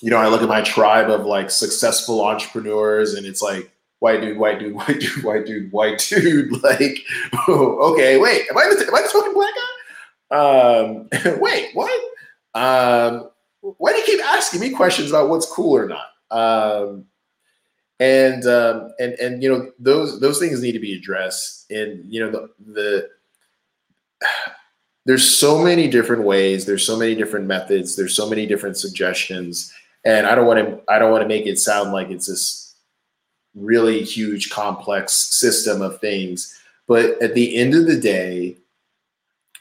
you 0.00 0.10
know, 0.10 0.18
I 0.18 0.28
look 0.28 0.42
at 0.42 0.48
my 0.48 0.62
tribe 0.62 1.10
of 1.10 1.26
like 1.26 1.50
successful 1.50 2.24
entrepreneurs 2.24 3.14
and 3.14 3.26
it's 3.26 3.42
like, 3.42 3.72
white 3.98 4.20
dude, 4.20 4.38
white 4.38 4.60
dude, 4.60 4.74
white 4.84 5.00
dude, 5.00 5.24
white 5.24 5.44
dude, 5.44 5.72
white 5.72 5.98
dude. 5.98 6.52
Like, 6.62 7.04
oh, 7.48 7.78
okay, 7.92 8.16
wait, 8.16 8.48
am 8.48 8.56
I 8.56 8.72
the, 8.72 8.86
am 8.86 8.94
I 8.94 9.02
the 9.02 9.08
fucking 9.08 9.34
black 9.34 9.54
guy? 10.30 10.36
Um, 10.36 11.40
wait, 11.40 11.70
what? 11.74 12.00
Um, 12.54 13.28
why 13.60 13.90
do 13.90 13.98
you 13.98 14.04
keep 14.04 14.24
asking 14.24 14.60
me 14.60 14.70
questions 14.70 15.10
about 15.10 15.30
what's 15.30 15.46
cool 15.46 15.76
or 15.76 15.88
not? 15.88 16.06
Um, 16.30 17.06
and 18.04 18.46
um, 18.46 18.92
and 18.98 19.14
and 19.14 19.42
you 19.42 19.48
know 19.48 19.72
those 19.78 20.20
those 20.20 20.38
things 20.38 20.60
need 20.60 20.72
to 20.72 20.78
be 20.78 20.94
addressed. 20.94 21.70
And 21.70 22.04
you 22.12 22.20
know 22.20 22.30
the 22.30 22.50
the 22.72 23.08
there's 25.06 25.28
so 25.28 25.62
many 25.62 25.88
different 25.88 26.22
ways. 26.24 26.66
There's 26.66 26.86
so 26.86 26.98
many 26.98 27.14
different 27.14 27.46
methods. 27.46 27.96
There's 27.96 28.14
so 28.14 28.28
many 28.28 28.46
different 28.46 28.76
suggestions. 28.76 29.72
And 30.04 30.26
I 30.26 30.34
don't 30.34 30.46
want 30.46 30.60
to 30.60 30.80
I 30.92 30.98
don't 30.98 31.10
want 31.10 31.22
to 31.22 31.28
make 31.28 31.46
it 31.46 31.58
sound 31.58 31.92
like 31.92 32.10
it's 32.10 32.26
this 32.26 32.74
really 33.54 34.02
huge 34.02 34.50
complex 34.50 35.14
system 35.14 35.80
of 35.80 36.00
things. 36.00 36.58
But 36.86 37.22
at 37.22 37.34
the 37.34 37.56
end 37.56 37.74
of 37.74 37.86
the 37.86 37.98
day, 37.98 38.58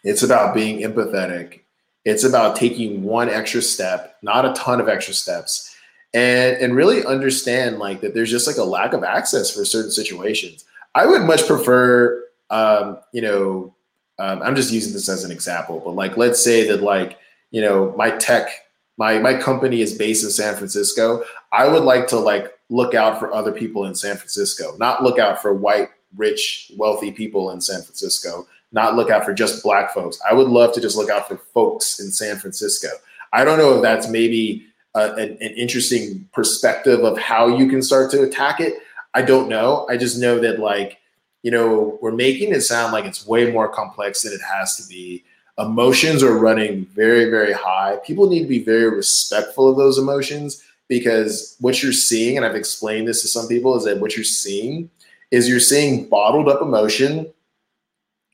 it's 0.04 0.24
about 0.24 0.54
being 0.54 0.80
empathetic 0.80 1.62
it's 2.06 2.24
about 2.24 2.56
taking 2.56 3.04
one 3.04 3.30
extra 3.30 3.62
step, 3.62 4.18
not 4.22 4.46
a 4.46 4.54
ton 4.54 4.82
of 4.82 4.90
extra 4.90 5.14
steps, 5.14 5.73
and 6.14 6.58
and 6.58 6.76
really 6.76 7.06
understand 7.06 7.80
like 7.80 8.02
that 8.02 8.14
there's 8.14 8.32
just 8.32 8.48
like 8.48 8.58
a 8.58 8.64
lack 8.64 8.94
of 8.94 9.04
access 9.04 9.52
for 9.52 9.66
certain 9.66 9.92
situations. 9.92 10.66
I 10.96 11.06
would 11.06 11.24
much 11.24 11.48
prefer, 11.48 12.24
um, 12.50 13.00
you 13.14 13.22
know, 13.22 13.74
um, 14.20 14.42
I'm 14.44 14.56
just 14.56 14.72
using 14.72 14.94
this 14.94 15.10
as 15.10 15.24
an 15.24 15.32
example, 15.32 15.82
but 15.84 15.96
like 15.96 16.18
let's 16.18 16.44
say 16.44 16.68
that 16.68 16.82
like 16.84 17.18
you 17.52 17.62
know 17.62 17.94
my 17.98 18.12
tech, 18.12 18.50
my 18.98 19.20
my 19.20 19.36
company 19.36 19.82
is 19.82 19.98
based 19.98 20.24
in 20.24 20.30
San 20.30 20.56
Francisco. 20.56 21.24
I 21.52 21.68
would 21.68 21.84
like 21.84 22.08
to 22.08 22.20
like 22.20 22.54
look 22.70 22.94
out 22.94 23.20
for 23.20 23.34
other 23.34 23.52
people 23.52 23.86
in 23.86 23.96
San 23.96 24.18
Francisco, 24.18 24.76
not 24.78 25.04
look 25.04 25.20
out 25.20 25.42
for 25.42 25.54
white, 25.54 25.90
rich, 26.16 26.72
wealthy 26.78 27.12
people 27.12 27.52
in 27.52 27.62
San 27.62 27.82
Francisco 27.82 28.48
not 28.74 28.96
look 28.96 29.10
out 29.10 29.24
for 29.24 29.34
just 29.34 29.64
black 29.64 29.94
folks. 29.94 30.20
I 30.30 30.34
would 30.34 30.48
love 30.48 30.74
to 30.74 30.82
just 30.82 30.98
look 30.98 31.10
out 31.10 31.28
for 31.28 31.38
folks 31.38 32.00
in 32.00 32.12
San 32.12 32.38
Francisco. 32.38 32.90
I 33.32 33.46
don't 33.46 33.60
know 33.60 33.76
if 33.76 33.82
that's 33.82 34.10
maybe 34.10 34.68
an, 34.96 35.38
an 35.42 35.54
interesting 35.56 36.28
perspective 36.34 37.04
of 37.04 37.18
how 37.18 37.48
you 37.48 37.68
can 37.68 37.82
start 37.82 38.12
to 38.12 38.24
attack 38.24 38.60
it. 38.60 38.76
I 39.14 39.22
don't 39.22 39.50
know. 39.50 39.88
I 39.90 39.98
just 39.98 40.20
know 40.20 40.40
that 40.40 40.60
like, 40.60 41.00
you 41.42 41.52
know, 41.52 41.98
we're 42.02 42.12
making 42.12 42.54
it 42.54 42.62
sound 42.62 42.94
like 42.94 43.06
it's 43.06 43.28
way 43.28 43.52
more 43.52 43.68
complex 43.68 44.22
than 44.22 44.34
it 44.34 44.42
has 44.42 44.78
to 44.78 44.88
be. 44.88 45.24
Emotions 45.58 46.24
are 46.24 46.38
running 46.38 46.86
very, 46.88 47.30
very 47.30 47.54
high. 47.54 47.98
People 48.06 48.30
need 48.30 48.42
to 48.42 48.48
be 48.48 48.64
very 48.64 48.90
respectful 48.90 49.70
of 49.70 49.78
those 49.78 49.98
emotions 50.00 50.64
because 50.88 51.56
what 51.60 51.84
you're 51.84 51.94
seeing, 51.94 52.38
and 52.38 52.46
I've 52.46 52.56
explained 52.56 53.08
this 53.08 53.22
to 53.22 53.28
some 53.28 53.48
people, 53.48 53.76
is 53.76 53.84
that 53.86 54.00
what 54.00 54.16
you're 54.16 54.24
seeing 54.24 54.90
is 55.32 55.50
you're 55.50 55.60
seeing 55.60 56.08
bottled 56.08 56.48
up 56.48 56.62
emotion 56.62 57.32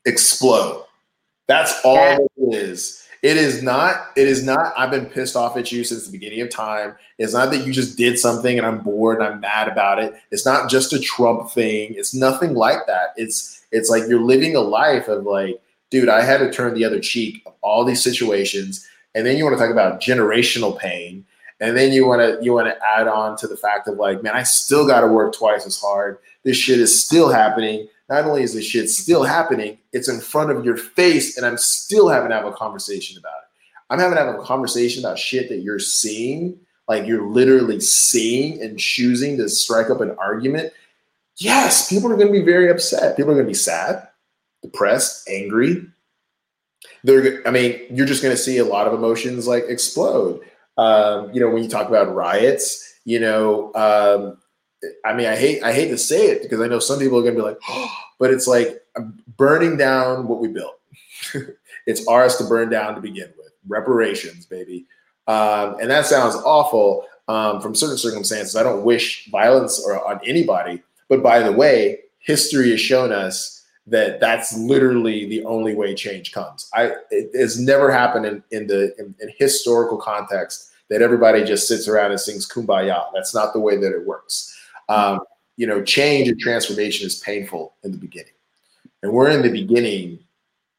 explode. 0.05 0.83
That's 1.47 1.73
all 1.83 1.95
yeah. 1.95 2.17
it 2.37 2.55
is. 2.55 3.07
It 3.21 3.35
is 3.35 3.61
not, 3.61 4.11
it 4.15 4.27
is 4.27 4.43
not, 4.43 4.73
I've 4.77 4.91
been 4.91 5.05
pissed 5.05 5.35
off 5.35 5.57
at 5.57 5.71
you 5.71 5.83
since 5.83 6.05
the 6.05 6.11
beginning 6.11 6.39
of 6.41 6.49
time. 6.49 6.95
It's 7.17 7.33
not 7.33 7.51
that 7.51 7.65
you 7.65 7.73
just 7.73 7.97
did 7.97 8.17
something 8.17 8.57
and 8.57 8.65
I'm 8.65 8.79
bored 8.79 9.17
and 9.19 9.27
I'm 9.27 9.39
mad 9.41 9.67
about 9.67 10.01
it. 10.01 10.13
It's 10.31 10.45
not 10.45 10.69
just 10.69 10.93
a 10.93 10.99
Trump 10.99 11.51
thing. 11.51 11.93
It's 11.95 12.13
nothing 12.13 12.53
like 12.53 12.85
that. 12.87 13.13
It's 13.17 13.65
it's 13.71 13.89
like 13.89 14.03
you're 14.07 14.21
living 14.21 14.55
a 14.55 14.61
life 14.61 15.07
of 15.09 15.25
like, 15.25 15.61
dude, 15.89 16.09
I 16.09 16.21
had 16.21 16.37
to 16.37 16.51
turn 16.51 16.73
the 16.73 16.85
other 16.85 16.99
cheek 16.99 17.43
of 17.45 17.53
all 17.61 17.83
these 17.83 18.03
situations. 18.03 18.87
And 19.13 19.25
then 19.25 19.37
you 19.37 19.43
want 19.43 19.57
to 19.57 19.63
talk 19.63 19.71
about 19.71 20.01
generational 20.01 20.77
pain. 20.77 21.25
And 21.59 21.75
then 21.75 21.91
you 21.91 22.07
want 22.07 22.21
to 22.21 22.43
you 22.43 22.53
want 22.53 22.67
to 22.67 22.77
add 22.85 23.09
on 23.09 23.37
to 23.37 23.47
the 23.47 23.57
fact 23.57 23.89
of 23.89 23.97
like, 23.97 24.23
man, 24.23 24.33
I 24.33 24.43
still 24.43 24.87
got 24.87 25.01
to 25.01 25.07
work 25.07 25.35
twice 25.35 25.65
as 25.65 25.77
hard. 25.77 26.19
This 26.43 26.55
shit 26.55 26.79
is 26.79 27.03
still 27.05 27.29
happening 27.29 27.89
not 28.09 28.25
only 28.25 28.43
is 28.43 28.53
this 28.53 28.65
shit 28.65 28.89
still 28.89 29.23
happening, 29.23 29.77
it's 29.93 30.09
in 30.09 30.19
front 30.19 30.51
of 30.51 30.65
your 30.65 30.77
face, 30.77 31.37
and 31.37 31.45
I'm 31.45 31.57
still 31.57 32.09
having 32.09 32.29
to 32.29 32.35
have 32.35 32.45
a 32.45 32.51
conversation 32.51 33.17
about 33.17 33.37
it. 33.37 33.49
I'm 33.89 33.99
having 33.99 34.17
to 34.17 34.23
have 34.23 34.35
a 34.35 34.43
conversation 34.43 35.03
about 35.03 35.19
shit 35.19 35.49
that 35.49 35.59
you're 35.59 35.79
seeing, 35.79 36.59
like 36.87 37.05
you're 37.05 37.27
literally 37.27 37.79
seeing 37.79 38.61
and 38.61 38.79
choosing 38.79 39.37
to 39.37 39.47
strike 39.47 39.89
up 39.89 40.01
an 40.01 40.15
argument. 40.19 40.73
Yes, 41.37 41.87
people 41.87 42.11
are 42.11 42.17
going 42.17 42.27
to 42.27 42.33
be 42.33 42.43
very 42.43 42.69
upset. 42.69 43.15
People 43.15 43.31
are 43.31 43.35
going 43.35 43.45
to 43.45 43.51
be 43.51 43.53
sad, 43.53 44.07
depressed, 44.61 45.27
angry. 45.29 45.85
They're, 47.03 47.47
I 47.47 47.51
mean, 47.51 47.79
you're 47.91 48.05
just 48.05 48.21
going 48.23 48.35
to 48.35 48.41
see 48.41 48.57
a 48.57 48.65
lot 48.65 48.87
of 48.87 48.93
emotions 48.93 49.47
like 49.47 49.63
explode. 49.67 50.41
Um, 50.77 51.31
you 51.33 51.39
know, 51.39 51.49
when 51.49 51.63
you 51.63 51.69
talk 51.69 51.87
about 51.87 52.13
riots, 52.13 52.93
you 53.05 53.19
know, 53.19 53.71
um, 53.75 54.37
I 55.05 55.13
mean, 55.13 55.27
I 55.27 55.35
hate 55.35 55.63
I 55.63 55.73
hate 55.73 55.89
to 55.89 55.97
say 55.97 56.27
it 56.27 56.41
because 56.41 56.61
I 56.61 56.67
know 56.67 56.79
some 56.79 56.99
people 56.99 57.19
are 57.19 57.29
to 57.29 57.31
be 57.31 57.41
like, 57.41 57.59
oh, 57.67 57.93
but 58.17 58.31
it's 58.31 58.47
like 58.47 58.81
burning 59.37 59.77
down 59.77 60.27
what 60.27 60.39
we 60.39 60.47
built. 60.47 60.79
it's 61.85 62.07
ours 62.07 62.37
to 62.37 62.45
burn 62.45 62.69
down 62.69 62.95
to 62.95 63.01
begin 63.01 63.31
with. 63.37 63.51
Reparations, 63.67 64.45
baby. 64.45 64.85
Um, 65.27 65.77
and 65.79 65.91
that 65.91 66.05
sounds 66.05 66.35
awful 66.35 67.05
um, 67.27 67.61
from 67.61 67.75
certain 67.75 67.97
circumstances. 67.97 68.55
I 68.55 68.63
don't 68.63 68.83
wish 68.83 69.29
violence 69.29 69.83
or 69.85 70.03
on 70.07 70.19
anybody. 70.25 70.81
But 71.09 71.21
by 71.21 71.39
the 71.39 71.51
way, 71.51 71.99
history 72.19 72.71
has 72.71 72.79
shown 72.79 73.11
us 73.11 73.65
that 73.87 74.19
that's 74.19 74.55
literally 74.57 75.27
the 75.27 75.43
only 75.45 75.75
way 75.75 75.93
change 75.93 76.31
comes. 76.31 76.69
I 76.73 76.93
it 77.11 77.35
has 77.35 77.59
never 77.59 77.91
happened 77.91 78.25
in, 78.25 78.43
in 78.51 78.67
the 78.67 78.95
in, 78.97 79.13
in 79.19 79.29
historical 79.37 79.97
context 79.97 80.71
that 80.89 81.01
everybody 81.01 81.43
just 81.43 81.67
sits 81.67 81.87
around 81.87 82.11
and 82.11 82.19
sings 82.19 82.47
kumbaya. 82.47 83.05
That's 83.13 83.35
not 83.35 83.53
the 83.53 83.59
way 83.59 83.77
that 83.77 83.91
it 83.91 84.05
works 84.05 84.55
um, 84.89 85.19
you 85.55 85.65
know, 85.65 85.81
change 85.81 86.27
and 86.27 86.39
transformation 86.39 87.07
is 87.07 87.19
painful 87.19 87.73
in 87.83 87.91
the 87.91 87.97
beginning, 87.97 88.33
and 89.01 89.13
we're 89.13 89.29
in 89.29 89.41
the 89.41 89.51
beginning 89.51 90.19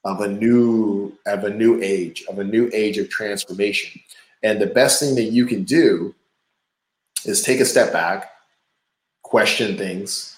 of 0.04 0.20
a 0.20 0.28
new 0.28 1.12
of 1.26 1.44
a 1.44 1.50
new 1.50 1.80
age 1.82 2.24
of 2.28 2.38
a 2.38 2.44
new 2.44 2.70
age 2.72 2.98
of 2.98 3.08
transformation. 3.08 4.00
And 4.42 4.60
the 4.60 4.66
best 4.66 5.00
thing 5.00 5.14
that 5.16 5.24
you 5.24 5.46
can 5.46 5.64
do 5.64 6.14
is 7.24 7.42
take 7.42 7.60
a 7.60 7.64
step 7.64 7.92
back, 7.92 8.30
question 9.22 9.76
things, 9.76 10.36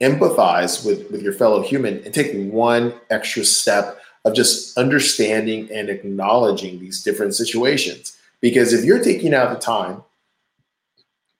empathize 0.00 0.86
with, 0.86 1.10
with 1.10 1.22
your 1.22 1.32
fellow 1.32 1.62
human, 1.62 2.02
and 2.04 2.14
take 2.14 2.32
one 2.50 2.94
extra 3.10 3.44
step 3.44 3.98
of 4.24 4.34
just 4.34 4.76
understanding 4.78 5.68
and 5.72 5.88
acknowledging 5.88 6.78
these 6.78 7.02
different 7.02 7.34
situations. 7.34 8.16
Because 8.40 8.72
if 8.72 8.84
you're 8.84 9.02
taking 9.02 9.34
out 9.34 9.50
the 9.52 9.58
time 9.58 10.02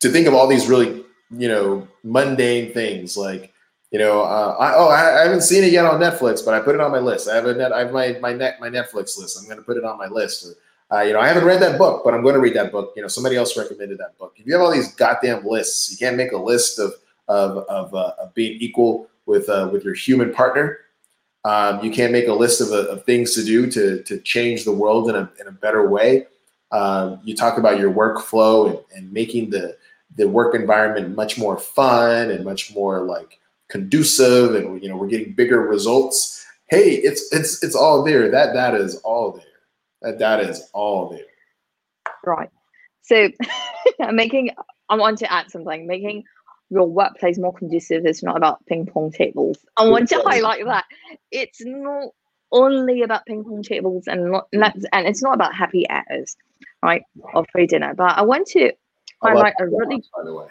to 0.00 0.08
think 0.08 0.26
of 0.26 0.34
all 0.34 0.46
these 0.46 0.68
really, 0.68 0.99
you 1.36 1.48
know, 1.48 1.86
mundane 2.02 2.72
things 2.72 3.16
like, 3.16 3.52
you 3.90 3.98
know, 3.98 4.22
uh, 4.22 4.56
I, 4.58 4.74
oh, 4.76 4.88
I, 4.88 5.20
I, 5.20 5.24
haven't 5.24 5.42
seen 5.42 5.64
it 5.64 5.72
yet 5.72 5.84
on 5.84 6.00
Netflix, 6.00 6.44
but 6.44 6.54
I 6.54 6.60
put 6.60 6.74
it 6.74 6.80
on 6.80 6.92
my 6.92 6.98
list. 6.98 7.28
I 7.28 7.34
have 7.34 7.46
a 7.46 7.54
net, 7.54 7.72
I 7.72 7.80
have 7.80 7.92
my 7.92 8.16
my 8.20 8.32
net 8.32 8.60
my 8.60 8.68
Netflix 8.68 9.18
list. 9.18 9.38
I'm 9.38 9.46
going 9.46 9.58
to 9.58 9.64
put 9.64 9.76
it 9.76 9.84
on 9.84 9.98
my 9.98 10.06
list. 10.06 10.46
Or, 10.46 10.96
uh, 10.96 11.02
you 11.02 11.12
know, 11.12 11.20
I 11.20 11.26
haven't 11.26 11.44
read 11.44 11.60
that 11.62 11.76
book, 11.76 12.02
but 12.04 12.14
I'm 12.14 12.22
going 12.22 12.34
to 12.34 12.40
read 12.40 12.54
that 12.54 12.70
book. 12.70 12.92
You 12.94 13.02
know, 13.02 13.08
somebody 13.08 13.36
else 13.36 13.56
recommended 13.56 13.98
that 13.98 14.16
book. 14.18 14.34
If 14.36 14.46
you 14.46 14.52
have 14.52 14.62
all 14.62 14.70
these 14.70 14.94
goddamn 14.94 15.44
lists, 15.44 15.90
you 15.90 15.98
can't 15.98 16.16
make 16.16 16.32
a 16.32 16.36
list 16.36 16.78
of 16.78 16.94
of 17.28 17.58
of, 17.68 17.94
uh, 17.94 18.12
of 18.18 18.34
being 18.34 18.60
equal 18.60 19.08
with 19.26 19.48
uh, 19.48 19.68
with 19.72 19.84
your 19.84 19.94
human 19.94 20.32
partner. 20.32 20.78
Um, 21.44 21.82
you 21.82 21.90
can't 21.90 22.12
make 22.12 22.28
a 22.28 22.34
list 22.34 22.60
of, 22.60 22.68
uh, 22.70 22.88
of 22.90 23.04
things 23.04 23.34
to 23.34 23.44
do 23.44 23.70
to 23.70 24.02
to 24.02 24.20
change 24.20 24.64
the 24.64 24.72
world 24.72 25.08
in 25.08 25.16
a 25.16 25.30
in 25.40 25.46
a 25.48 25.52
better 25.52 25.88
way. 25.88 26.26
Um, 26.70 27.20
you 27.24 27.34
talk 27.34 27.58
about 27.58 27.80
your 27.80 27.92
workflow 27.92 28.70
and, 28.70 28.78
and 28.94 29.12
making 29.12 29.50
the 29.50 29.76
the 30.16 30.28
work 30.28 30.54
environment 30.54 31.14
much 31.14 31.38
more 31.38 31.58
fun 31.58 32.30
and 32.30 32.44
much 32.44 32.74
more 32.74 33.02
like 33.02 33.38
conducive 33.68 34.54
and 34.54 34.82
you 34.82 34.88
know 34.88 34.96
we're 34.96 35.06
getting 35.06 35.32
bigger 35.32 35.60
results. 35.60 36.44
Hey 36.68 36.94
it's 36.94 37.32
it's 37.32 37.62
it's 37.62 37.74
all 37.74 38.02
there. 38.02 38.30
That 38.30 38.52
data 38.52 38.78
is 38.78 38.96
all 38.96 39.32
there. 39.32 39.44
That 40.02 40.18
data 40.18 40.48
is 40.48 40.68
all 40.72 41.10
there. 41.10 41.26
Right. 42.24 42.50
So 43.02 43.30
making 44.12 44.50
i 44.88 44.96
want 44.96 45.18
to 45.18 45.32
add 45.32 45.50
something. 45.50 45.86
Making 45.86 46.24
your 46.70 46.88
workplace 46.88 47.38
more 47.38 47.52
conducive 47.52 48.06
is 48.06 48.22
not 48.22 48.36
about 48.36 48.64
ping 48.66 48.86
pong 48.86 49.10
tables. 49.10 49.58
I 49.76 49.88
want 49.88 50.08
to 50.10 50.22
highlight 50.24 50.64
that. 50.64 50.84
It's 51.30 51.60
not 51.64 52.10
only 52.52 53.02
about 53.02 53.26
ping 53.26 53.44
pong 53.44 53.62
tables 53.62 54.04
and 54.06 54.32
not 54.52 54.76
and 54.92 55.06
it's 55.06 55.22
not 55.22 55.34
about 55.34 55.54
happy 55.54 55.88
hours 55.88 56.36
right 56.82 57.02
or 57.34 57.44
free 57.52 57.66
dinner 57.66 57.94
but 57.94 58.16
i 58.18 58.22
want 58.22 58.46
to 58.46 58.72
highlight 59.22 59.54
a 59.60 59.66
really 59.66 60.02
by 60.16 60.24
the 60.24 60.34
way 60.34 60.46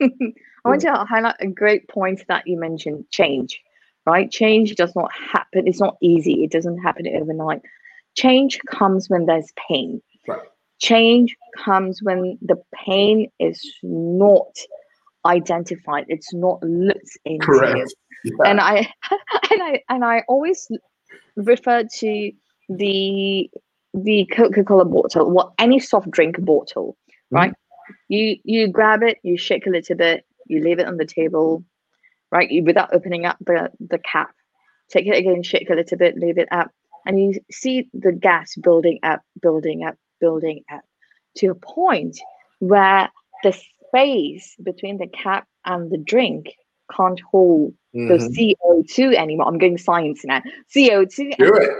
I 0.64 0.68
want 0.68 0.80
to 0.82 0.92
highlight 0.92 1.36
a 1.40 1.46
great 1.46 1.88
point 1.88 2.24
that 2.28 2.46
you 2.46 2.58
mentioned 2.58 3.04
change, 3.10 3.60
right? 4.06 4.30
Change 4.30 4.74
does 4.76 4.94
not 4.96 5.10
happen, 5.12 5.68
it's 5.68 5.80
not 5.80 5.96
easy, 6.00 6.44
it 6.44 6.50
doesn't 6.50 6.78
happen 6.78 7.06
overnight. 7.06 7.62
Change 8.16 8.58
comes 8.70 9.10
when 9.10 9.26
there's 9.26 9.52
pain. 9.68 10.00
Right. 10.26 10.40
Change 10.80 11.36
comes 11.56 12.02
when 12.02 12.38
the 12.40 12.56
pain 12.74 13.30
is 13.38 13.60
not 13.82 14.56
identified, 15.26 16.06
it's 16.08 16.32
not 16.32 16.62
looked 16.62 17.18
into. 17.24 17.46
Correct. 17.46 17.94
Yeah. 18.24 18.32
And 18.46 18.60
I 18.60 18.76
and 19.50 19.62
I 19.62 19.82
and 19.90 20.04
I 20.04 20.24
always 20.28 20.66
refer 21.36 21.84
to 21.84 22.32
the 22.68 23.50
the 23.92 24.28
Coca-Cola 24.32 24.86
bottle, 24.86 25.38
or 25.38 25.52
any 25.58 25.78
soft 25.78 26.10
drink 26.10 26.42
bottle, 26.44 26.96
right? 27.30 27.52
You 28.08 28.36
you 28.44 28.68
grab 28.68 29.02
it, 29.02 29.18
you 29.22 29.36
shake 29.36 29.66
a 29.66 29.70
little 29.70 29.96
bit, 29.96 30.24
you 30.46 30.62
leave 30.62 30.78
it 30.78 30.86
on 30.86 30.96
the 30.96 31.06
table, 31.06 31.64
right? 32.30 32.50
You, 32.50 32.64
without 32.64 32.94
opening 32.94 33.26
up 33.26 33.36
the, 33.40 33.70
the 33.80 33.98
cap. 33.98 34.30
Take 34.90 35.06
it 35.06 35.16
again, 35.16 35.42
shake 35.42 35.70
a 35.70 35.74
little 35.74 35.98
bit, 35.98 36.16
leave 36.16 36.38
it 36.38 36.48
up. 36.50 36.70
And 37.06 37.20
you 37.20 37.40
see 37.50 37.88
the 37.92 38.12
gas 38.12 38.54
building 38.56 38.98
up, 39.02 39.22
building 39.40 39.84
up, 39.84 39.96
building 40.20 40.62
up 40.72 40.82
to 41.36 41.48
a 41.48 41.54
point 41.54 42.18
where 42.58 43.10
the 43.42 43.52
space 43.88 44.56
between 44.62 44.98
the 44.98 45.06
cap 45.06 45.46
and 45.64 45.90
the 45.90 45.98
drink 45.98 46.54
can't 46.94 47.20
hold 47.20 47.74
mm-hmm. 47.94 48.08
the 48.08 48.54
CO2 48.64 49.14
anymore. 49.14 49.46
I'm 49.46 49.58
going 49.58 49.78
science 49.78 50.22
now. 50.24 50.42
CO2. 50.74 51.36
Do 51.36 51.54
it. 51.54 51.70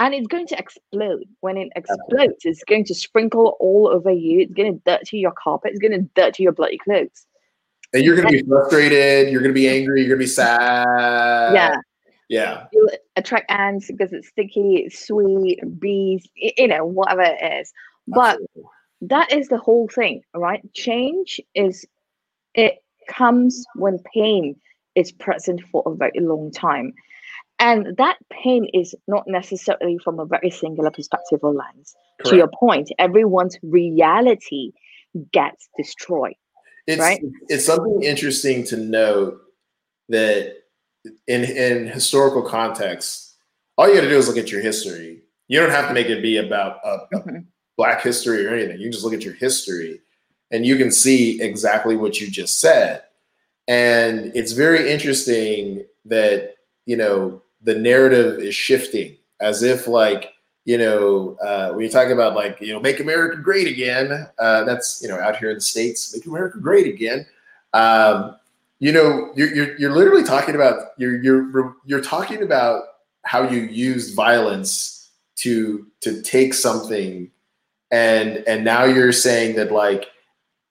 And 0.00 0.14
it's 0.14 0.26
going 0.26 0.46
to 0.48 0.58
explode. 0.58 1.28
When 1.40 1.56
it 1.56 1.68
explodes, 1.76 2.44
it's 2.44 2.64
going 2.64 2.84
to 2.86 2.94
sprinkle 2.94 3.56
all 3.60 3.86
over 3.86 4.10
you. 4.10 4.40
It's 4.40 4.54
going 4.54 4.72
to 4.72 4.82
dirty 4.86 5.18
your 5.18 5.32
carpet. 5.32 5.72
It's 5.72 5.78
going 5.78 5.92
to 5.92 6.08
dirty 6.14 6.42
your 6.42 6.52
bloody 6.52 6.78
clothes. 6.78 7.26
And 7.92 8.02
you're 8.02 8.16
going 8.16 8.28
to 8.28 8.42
be 8.42 8.48
frustrated. 8.48 9.30
You're 9.30 9.42
going 9.42 9.50
to 9.50 9.60
be 9.60 9.68
angry. 9.68 10.00
You're 10.00 10.16
going 10.16 10.20
to 10.20 10.24
be 10.24 10.26
sad. 10.26 11.54
Yeah. 11.54 11.76
Yeah. 12.30 12.66
You'll 12.72 12.90
attract 13.16 13.50
ants 13.50 13.88
because 13.88 14.12
it's 14.12 14.28
sticky, 14.28 14.76
it's 14.86 15.06
sweet, 15.06 15.58
bees, 15.80 16.26
you 16.36 16.68
know, 16.68 16.86
whatever 16.86 17.22
it 17.22 17.60
is. 17.60 17.72
But 18.06 18.38
Absolutely. 18.40 18.62
that 19.02 19.32
is 19.32 19.48
the 19.48 19.58
whole 19.58 19.88
thing, 19.88 20.22
right? 20.34 20.62
Change 20.72 21.40
is, 21.54 21.84
it 22.54 22.84
comes 23.08 23.64
when 23.74 23.98
pain 24.14 24.54
is 24.94 25.10
present 25.10 25.60
for 25.72 25.82
a 25.84 25.94
very 25.94 26.20
long 26.20 26.52
time. 26.52 26.94
And 27.60 27.96
that 27.98 28.16
pain 28.30 28.66
is 28.74 28.94
not 29.06 29.24
necessarily 29.26 29.98
from 30.02 30.18
a 30.18 30.24
very 30.24 30.50
singular 30.50 30.90
perspective 30.90 31.40
or 31.42 31.52
lens. 31.52 31.94
Correct. 32.18 32.30
To 32.30 32.36
your 32.36 32.48
point, 32.48 32.90
everyone's 32.98 33.56
reality 33.62 34.72
gets 35.32 35.68
destroyed 35.76 36.34
it's 36.86 37.00
right? 37.00 37.20
it's 37.48 37.66
something 37.66 38.02
interesting 38.02 38.64
to 38.64 38.76
note 38.76 39.40
that 40.08 40.56
in 41.26 41.44
in 41.44 41.86
historical 41.86 42.42
context, 42.42 43.36
all 43.76 43.88
you 43.88 43.94
got 43.94 44.02
to 44.02 44.08
do 44.08 44.16
is 44.16 44.28
look 44.28 44.36
at 44.36 44.50
your 44.50 44.60
history. 44.60 45.22
You 45.48 45.60
don't 45.60 45.70
have 45.70 45.88
to 45.88 45.94
make 45.94 46.08
it 46.08 46.22
be 46.22 46.36
about 46.36 46.78
a, 46.84 46.98
mm-hmm. 47.14 47.38
Black 47.76 48.02
history 48.02 48.46
or 48.46 48.52
anything. 48.52 48.78
You 48.78 48.90
just 48.90 49.04
look 49.04 49.14
at 49.14 49.24
your 49.24 49.34
history, 49.34 50.00
and 50.50 50.66
you 50.66 50.76
can 50.76 50.90
see 50.90 51.40
exactly 51.40 51.96
what 51.96 52.20
you 52.20 52.30
just 52.30 52.60
said. 52.60 53.02
And 53.68 54.32
it's 54.34 54.52
very 54.52 54.90
interesting 54.90 55.84
that 56.04 56.56
you 56.84 56.96
know 56.96 57.42
the 57.62 57.74
narrative 57.74 58.38
is 58.38 58.54
shifting, 58.54 59.16
as 59.40 59.62
if 59.62 59.86
like 59.86 60.34
you 60.64 60.78
know, 60.78 61.36
uh, 61.42 61.70
when 61.72 61.84
you 61.84 61.90
talk 61.90 62.10
about 62.10 62.36
like, 62.36 62.60
you 62.60 62.72
know, 62.72 62.80
make 62.80 63.00
America 63.00 63.36
great 63.36 63.66
again, 63.66 64.28
uh, 64.38 64.62
that's, 64.64 65.00
you 65.02 65.08
know, 65.08 65.18
out 65.18 65.36
here 65.36 65.50
in 65.50 65.56
the 65.56 65.60
States, 65.60 66.14
make 66.14 66.26
America 66.26 66.58
great 66.58 66.86
again. 66.86 67.26
Um, 67.72 68.36
you 68.78 68.92
know, 68.92 69.32
you're, 69.34 69.52
you're, 69.54 69.78
you're 69.78 69.92
literally 69.92 70.22
talking 70.22 70.54
about, 70.54 70.90
you're, 70.98 71.20
you're, 71.22 71.74
you're 71.86 72.02
talking 72.02 72.42
about 72.42 72.82
how 73.24 73.48
you 73.48 73.62
use 73.62 74.14
violence 74.14 75.10
to, 75.36 75.86
to 76.02 76.22
take 76.22 76.54
something 76.54 77.30
and, 77.90 78.44
and 78.46 78.62
now 78.64 78.84
you're 78.84 79.12
saying 79.12 79.56
that 79.56 79.72
like, 79.72 80.06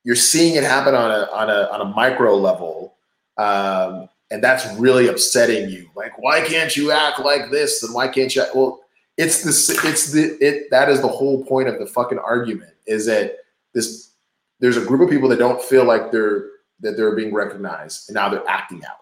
you're 0.06 0.16
seeing 0.16 0.56
it 0.56 0.64
happen 0.64 0.96
on 0.96 1.12
a, 1.12 1.30
on 1.32 1.50
a, 1.50 1.68
on 1.74 1.82
a 1.82 1.86
micro 1.86 2.36
level. 2.38 2.96
Um, 3.38 4.08
and 4.32 4.44
that's 4.44 4.66
really 4.78 5.08
upsetting 5.08 5.70
you. 5.70 5.90
Like, 5.96 6.18
why 6.20 6.42
can't 6.42 6.76
you 6.78 6.92
act 6.92 7.20
like 7.20 7.50
this? 7.50 7.84
And 7.84 7.94
why 7.94 8.08
can't 8.08 8.36
you? 8.36 8.44
Well, 8.54 8.82
it's 9.20 9.44
the 9.44 9.90
it's 9.90 10.12
the 10.14 10.38
it 10.40 10.70
that 10.72 10.88
is 10.88 11.02
the 11.02 11.08
whole 11.08 11.44
point 11.44 11.68
of 11.68 11.78
the 11.78 11.86
fucking 11.86 12.20
argument 12.20 12.74
is 12.88 13.06
that 13.08 13.36
this 13.74 14.12
there's 14.60 14.78
a 14.78 14.86
group 14.86 15.02
of 15.02 15.10
people 15.10 15.28
that 15.30 15.40
don't 15.40 15.62
feel 15.62 15.84
like 15.84 16.10
they're 16.12 16.48
that 16.80 16.96
they're 16.96 17.16
being 17.16 17.34
recognized 17.34 18.10
and 18.10 18.16
now 18.16 18.30
they're 18.30 18.48
acting 18.48 18.82
out 18.86 19.00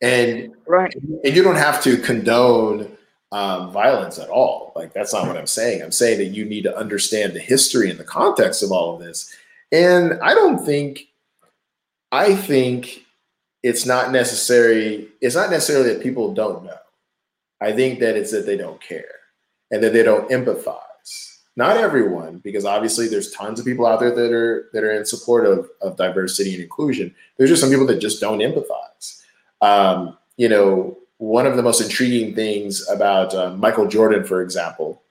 and 0.00 0.54
right 0.68 0.94
and 0.94 1.34
you 1.34 1.42
don't 1.42 1.56
have 1.56 1.82
to 1.82 1.96
condone 1.96 2.96
um, 3.32 3.72
violence 3.72 4.20
at 4.20 4.28
all 4.28 4.72
like 4.76 4.92
that's 4.92 5.12
not 5.12 5.26
what 5.26 5.36
i'm 5.36 5.48
saying 5.48 5.82
i'm 5.82 5.90
saying 5.90 6.18
that 6.18 6.26
you 6.26 6.44
need 6.44 6.62
to 6.62 6.76
understand 6.76 7.32
the 7.32 7.40
history 7.40 7.90
and 7.90 7.98
the 7.98 8.04
context 8.04 8.62
of 8.62 8.70
all 8.70 8.94
of 8.94 9.02
this 9.02 9.34
and 9.72 10.16
i 10.22 10.32
don't 10.32 10.64
think 10.64 11.08
i 12.12 12.34
think 12.34 13.03
it's 13.64 13.84
not 13.84 14.12
necessary 14.12 15.08
it's 15.20 15.34
not 15.34 15.50
necessarily 15.50 15.92
that 15.92 16.02
people 16.02 16.32
don't 16.32 16.64
know 16.64 16.78
I 17.60 17.72
think 17.72 18.00
that 18.00 18.16
it's 18.16 18.30
that 18.32 18.46
they 18.46 18.56
don't 18.56 18.80
care 18.80 19.20
and 19.70 19.82
that 19.82 19.92
they 19.92 20.02
don't 20.02 20.28
empathize. 20.30 20.80
Not 21.56 21.76
everyone, 21.76 22.38
because 22.38 22.64
obviously 22.64 23.08
there's 23.08 23.30
tons 23.30 23.58
of 23.58 23.64
people 23.64 23.86
out 23.86 24.00
there 24.00 24.14
that 24.14 24.32
are 24.32 24.68
that 24.72 24.82
are 24.82 24.92
in 24.92 25.06
support 25.06 25.46
of, 25.46 25.70
of 25.80 25.96
diversity 25.96 26.52
and 26.52 26.62
inclusion. 26.62 27.14
There's 27.36 27.50
just 27.50 27.62
some 27.62 27.70
people 27.70 27.86
that 27.86 28.00
just 28.00 28.20
don't 28.20 28.40
empathize. 28.40 29.22
Um, 29.60 30.18
you 30.36 30.48
know, 30.48 30.98
one 31.18 31.46
of 31.46 31.56
the 31.56 31.62
most 31.62 31.80
intriguing 31.80 32.34
things 32.34 32.86
about 32.88 33.34
uh, 33.34 33.54
Michael 33.56 33.86
Jordan, 33.86 34.24
for 34.24 34.42
example, 34.42 35.02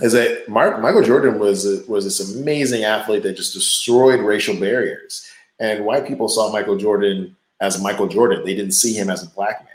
is 0.00 0.12
that 0.12 0.48
Mark, 0.48 0.80
Michael 0.80 1.04
Jordan 1.04 1.38
was 1.38 1.86
was 1.86 2.04
this 2.04 2.36
amazing 2.36 2.82
athlete 2.82 3.22
that 3.22 3.36
just 3.36 3.54
destroyed 3.54 4.20
racial 4.20 4.56
barriers, 4.56 5.24
and 5.60 5.84
white 5.84 6.08
people 6.08 6.28
saw 6.28 6.52
Michael 6.52 6.76
Jordan 6.76 7.36
as 7.62 7.80
Michael 7.80 8.08
Jordan. 8.08 8.44
They 8.44 8.54
didn't 8.54 8.72
see 8.72 8.92
him 8.92 9.08
as 9.08 9.22
a 9.22 9.30
black 9.30 9.60
man. 9.60 9.68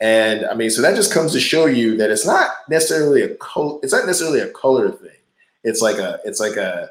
And 0.00 0.46
I 0.46 0.54
mean, 0.54 0.70
so 0.70 0.80
that 0.80 0.96
just 0.96 1.12
comes 1.12 1.32
to 1.34 1.40
show 1.40 1.66
you 1.66 1.96
that 1.98 2.10
it's 2.10 2.26
not 2.26 2.50
necessarily 2.68 3.22
a 3.22 3.34
col- 3.36 3.78
it's 3.82 3.92
not 3.92 4.06
necessarily 4.06 4.40
a 4.40 4.50
color 4.50 4.90
thing. 4.90 5.10
It's 5.62 5.82
like 5.82 5.98
a 5.98 6.18
it's 6.24 6.40
like 6.40 6.56
a 6.56 6.88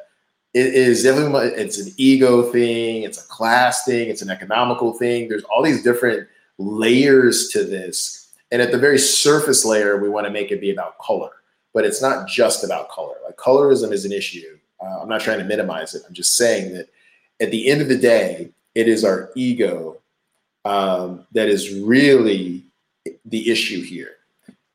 it 0.54 0.68
is 0.68 1.04
definitely 1.04 1.48
it's 1.48 1.80
an 1.80 1.92
ego 1.98 2.44
thing, 2.52 3.04
it's 3.04 3.26
a 3.26 3.28
class 3.28 3.84
thing, 3.84 4.10
it's 4.10 4.22
an 4.22 4.30
economical 4.30 4.94
thing. 4.94 5.28
There's 5.28 5.44
all 5.46 5.64
these 5.64 5.84
different 5.84 6.28
layers 6.60 7.50
to 7.50 7.64
this. 7.64 8.32
And 8.52 8.62
at 8.62 8.72
the 8.72 8.78
very 8.78 9.00
surface 9.00 9.66
layer, 9.66 9.98
we 9.98 10.10
want 10.10 10.28
to 10.28 10.32
make 10.32 10.52
it 10.52 10.62
be 10.62 10.72
about 10.72 10.98
color, 11.00 11.32
but 11.74 11.86
it's 11.86 12.02
not 12.02 12.28
just 12.28 12.64
about 12.64 12.90
color. 12.90 13.16
Like 13.26 13.38
colorism 13.38 13.92
is 13.92 14.06
an 14.06 14.12
issue. 14.12 14.58
Uh, 14.80 15.02
I'm 15.02 15.10
not 15.10 15.22
trying 15.22 15.40
to 15.40 15.46
minimize 15.46 15.96
it. 15.96 16.04
I'm 16.08 16.14
just 16.14 16.38
saying 16.38 16.74
that 16.74 16.90
at 17.40 17.50
the 17.50 17.70
end 17.70 17.82
of 17.82 17.90
the 17.90 17.98
day, 17.98 18.52
it 18.76 18.88
is 18.88 19.04
our 19.04 19.32
ego 19.36 19.99
um, 20.66 21.26
that 21.34 21.48
is 21.48 21.74
really 21.80 22.64
the 23.26 23.50
issue 23.50 23.82
here. 23.82 24.16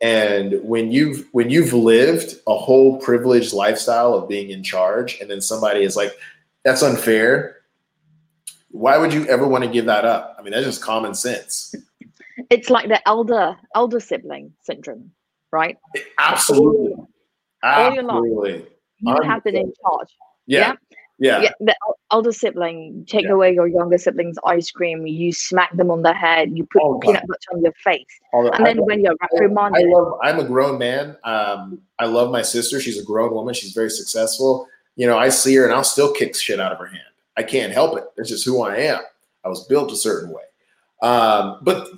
And 0.00 0.60
when 0.62 0.92
you've 0.92 1.26
when 1.32 1.50
you've 1.50 1.72
lived 1.72 2.36
a 2.46 2.56
whole 2.56 2.98
privileged 2.98 3.52
lifestyle 3.52 4.14
of 4.14 4.28
being 4.28 4.50
in 4.50 4.62
charge, 4.62 5.18
and 5.20 5.30
then 5.30 5.40
somebody 5.40 5.82
is 5.82 5.96
like, 5.96 6.12
"That's 6.62 6.82
unfair," 6.82 7.62
why 8.74 8.98
would 8.98 9.14
you 9.14 9.24
ever 9.26 9.46
want 9.46 9.62
to 9.64 9.70
give 9.70 9.86
that 9.86 10.04
up? 10.04 10.36
I 10.38 10.42
mean, 10.42 10.52
that's 10.52 10.66
just 10.66 10.82
common 10.82 11.14
sense. 11.14 11.74
It's 12.50 12.68
like 12.68 12.88
the 12.88 13.06
elder 13.08 13.56
elder 13.74 14.00
sibling 14.00 14.52
syndrome, 14.62 15.12
right? 15.52 15.78
Absolutely. 16.18 16.96
All 17.62 17.94
your 17.94 18.02
life, 18.02 18.64
you 18.98 19.16
have 19.22 19.44
been 19.44 19.56
in 19.56 19.72
charge. 19.80 20.08
Yeah. 20.46 20.58
yeah. 20.58 20.74
Yeah. 21.18 21.42
yeah. 21.42 21.52
The 21.60 21.76
elder 22.10 22.32
sibling, 22.32 23.04
take 23.08 23.24
yeah. 23.24 23.32
away 23.32 23.54
your 23.54 23.68
younger 23.68 23.98
sibling's 23.98 24.36
ice 24.46 24.70
cream, 24.70 25.06
you 25.06 25.32
smack 25.32 25.74
them 25.76 25.90
on 25.90 26.02
the 26.02 26.12
head, 26.12 26.56
you 26.56 26.66
put 26.72 26.82
oh, 26.82 26.98
peanut 26.98 27.26
butter 27.26 27.38
on 27.52 27.62
your 27.62 27.72
face. 27.84 28.04
Oh, 28.32 28.48
and 28.48 28.66
then 28.66 28.84
when 28.84 29.02
you're 29.02 29.16
reminded. 29.38 29.86
I 29.86 29.90
love, 29.90 30.18
I'm 30.22 30.38
a 30.40 30.44
grown 30.44 30.78
man. 30.78 31.16
Um, 31.24 31.80
I 31.98 32.06
love 32.06 32.30
my 32.30 32.42
sister. 32.42 32.80
She's 32.80 32.98
a 32.98 33.04
grown 33.04 33.32
woman. 33.32 33.54
She's 33.54 33.72
very 33.72 33.90
successful. 33.90 34.68
You 34.96 35.06
know, 35.06 35.18
I 35.18 35.28
see 35.28 35.54
her 35.56 35.64
and 35.64 35.72
I'll 35.72 35.84
still 35.84 36.12
kick 36.12 36.36
shit 36.36 36.60
out 36.60 36.72
of 36.72 36.78
her 36.78 36.86
hand. 36.86 37.02
I 37.36 37.42
can't 37.42 37.72
help 37.72 37.96
it. 37.96 38.04
It's 38.16 38.28
just 38.28 38.44
who 38.44 38.62
I 38.62 38.76
am. 38.76 39.00
I 39.44 39.48
was 39.48 39.66
built 39.66 39.92
a 39.92 39.96
certain 39.96 40.30
way. 40.30 40.42
Um, 41.02 41.58
but 41.62 41.88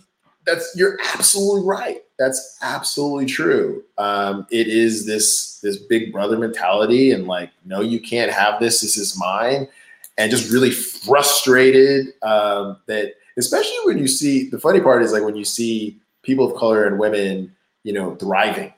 that's 0.45 0.75
you're 0.77 0.99
absolutely 1.15 1.67
right. 1.67 1.99
That's 2.19 2.59
absolutely 2.63 3.27
true. 3.27 3.85
Um, 3.99 4.47
it 4.51 4.69
is 4.69 5.05
this 5.05 5.61
this 5.61 5.77
big 5.77 6.13
brother 6.13 6.39
mentality, 6.39 7.11
and 7.13 7.27
like, 7.27 7.51
no, 7.65 7.81
you 7.81 8.01
can't 8.01 8.33
have 8.33 8.59
this. 8.59 8.81
This 8.81 8.97
is 8.97 9.19
mine, 9.19 9.69
and 10.17 10.31
just 10.31 10.51
really 10.51 10.71
frustrated 10.71 12.15
um, 12.23 12.79
that, 12.87 13.15
especially 13.37 13.77
when 13.85 13.99
you 13.99 14.09
see 14.09 14.49
the 14.49 14.59
funny 14.59 14.81
part 14.81 15.03
is 15.03 15.13
like 15.13 15.25
when 15.25 15.37
you 15.37 15.45
see 15.45 15.99
people 16.23 16.51
of 16.51 16.57
color 16.59 16.87
and 16.87 16.99
women, 16.99 17.55
you 17.85 17.93
know, 17.93 18.15
thriving, 18.17 18.73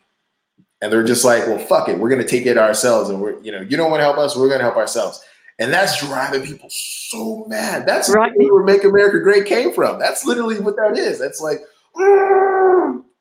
and 0.82 0.92
they're 0.92 1.04
just 1.04 1.24
like, 1.24 1.46
well, 1.46 1.58
fuck 1.58 1.88
it, 1.88 1.98
we're 1.98 2.10
gonna 2.10 2.24
take 2.24 2.46
it 2.46 2.58
ourselves, 2.58 3.08
and 3.08 3.20
we're, 3.20 3.40
you 3.40 3.52
know, 3.52 3.60
you 3.60 3.76
don't 3.76 3.90
want 3.90 4.00
to 4.00 4.04
help 4.04 4.18
us, 4.18 4.36
we're 4.36 4.48
gonna 4.48 4.64
help 4.64 4.76
ourselves. 4.76 5.22
And 5.60 5.72
that's 5.72 6.04
driving 6.06 6.42
people 6.42 6.68
so 6.70 7.44
mad. 7.48 7.84
That's 7.84 8.08
right. 8.10 8.32
where 8.36 8.62
Make 8.62 8.84
America 8.84 9.18
Great 9.18 9.44
came 9.44 9.72
from. 9.72 9.98
That's 9.98 10.24
literally 10.24 10.60
what 10.60 10.76
that 10.76 10.96
is. 10.96 11.18
That's 11.18 11.40
like, 11.40 11.58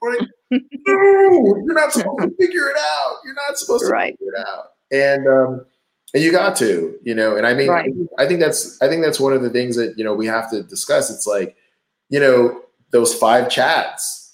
like 0.01 0.29
you're 0.85 1.73
not 1.73 1.91
supposed 1.91 2.21
to 2.21 2.35
figure 2.39 2.69
it 2.69 2.77
out. 2.77 3.15
You're 3.25 3.35
not 3.35 3.57
supposed 3.57 3.85
to 3.85 3.91
right. 3.91 4.17
figure 4.17 4.33
it 4.33 4.47
out. 4.47 4.71
And 4.91 5.27
um, 5.27 5.65
and 6.13 6.23
you 6.23 6.31
got 6.31 6.55
to, 6.57 6.97
you 7.03 7.13
know, 7.13 7.35
and 7.35 7.45
I 7.45 7.53
mean, 7.53 7.69
right. 7.69 7.91
I 8.17 8.27
think 8.27 8.39
that's 8.39 8.81
I 8.81 8.87
think 8.87 9.03
that's 9.03 9.19
one 9.19 9.33
of 9.33 9.41
the 9.41 9.49
things 9.49 9.75
that 9.75 9.97
you 9.97 10.03
know 10.03 10.13
we 10.13 10.25
have 10.27 10.49
to 10.51 10.63
discuss. 10.63 11.09
It's 11.09 11.27
like, 11.27 11.55
you 12.09 12.19
know, 12.19 12.61
those 12.91 13.13
five 13.13 13.45
chads 13.45 14.27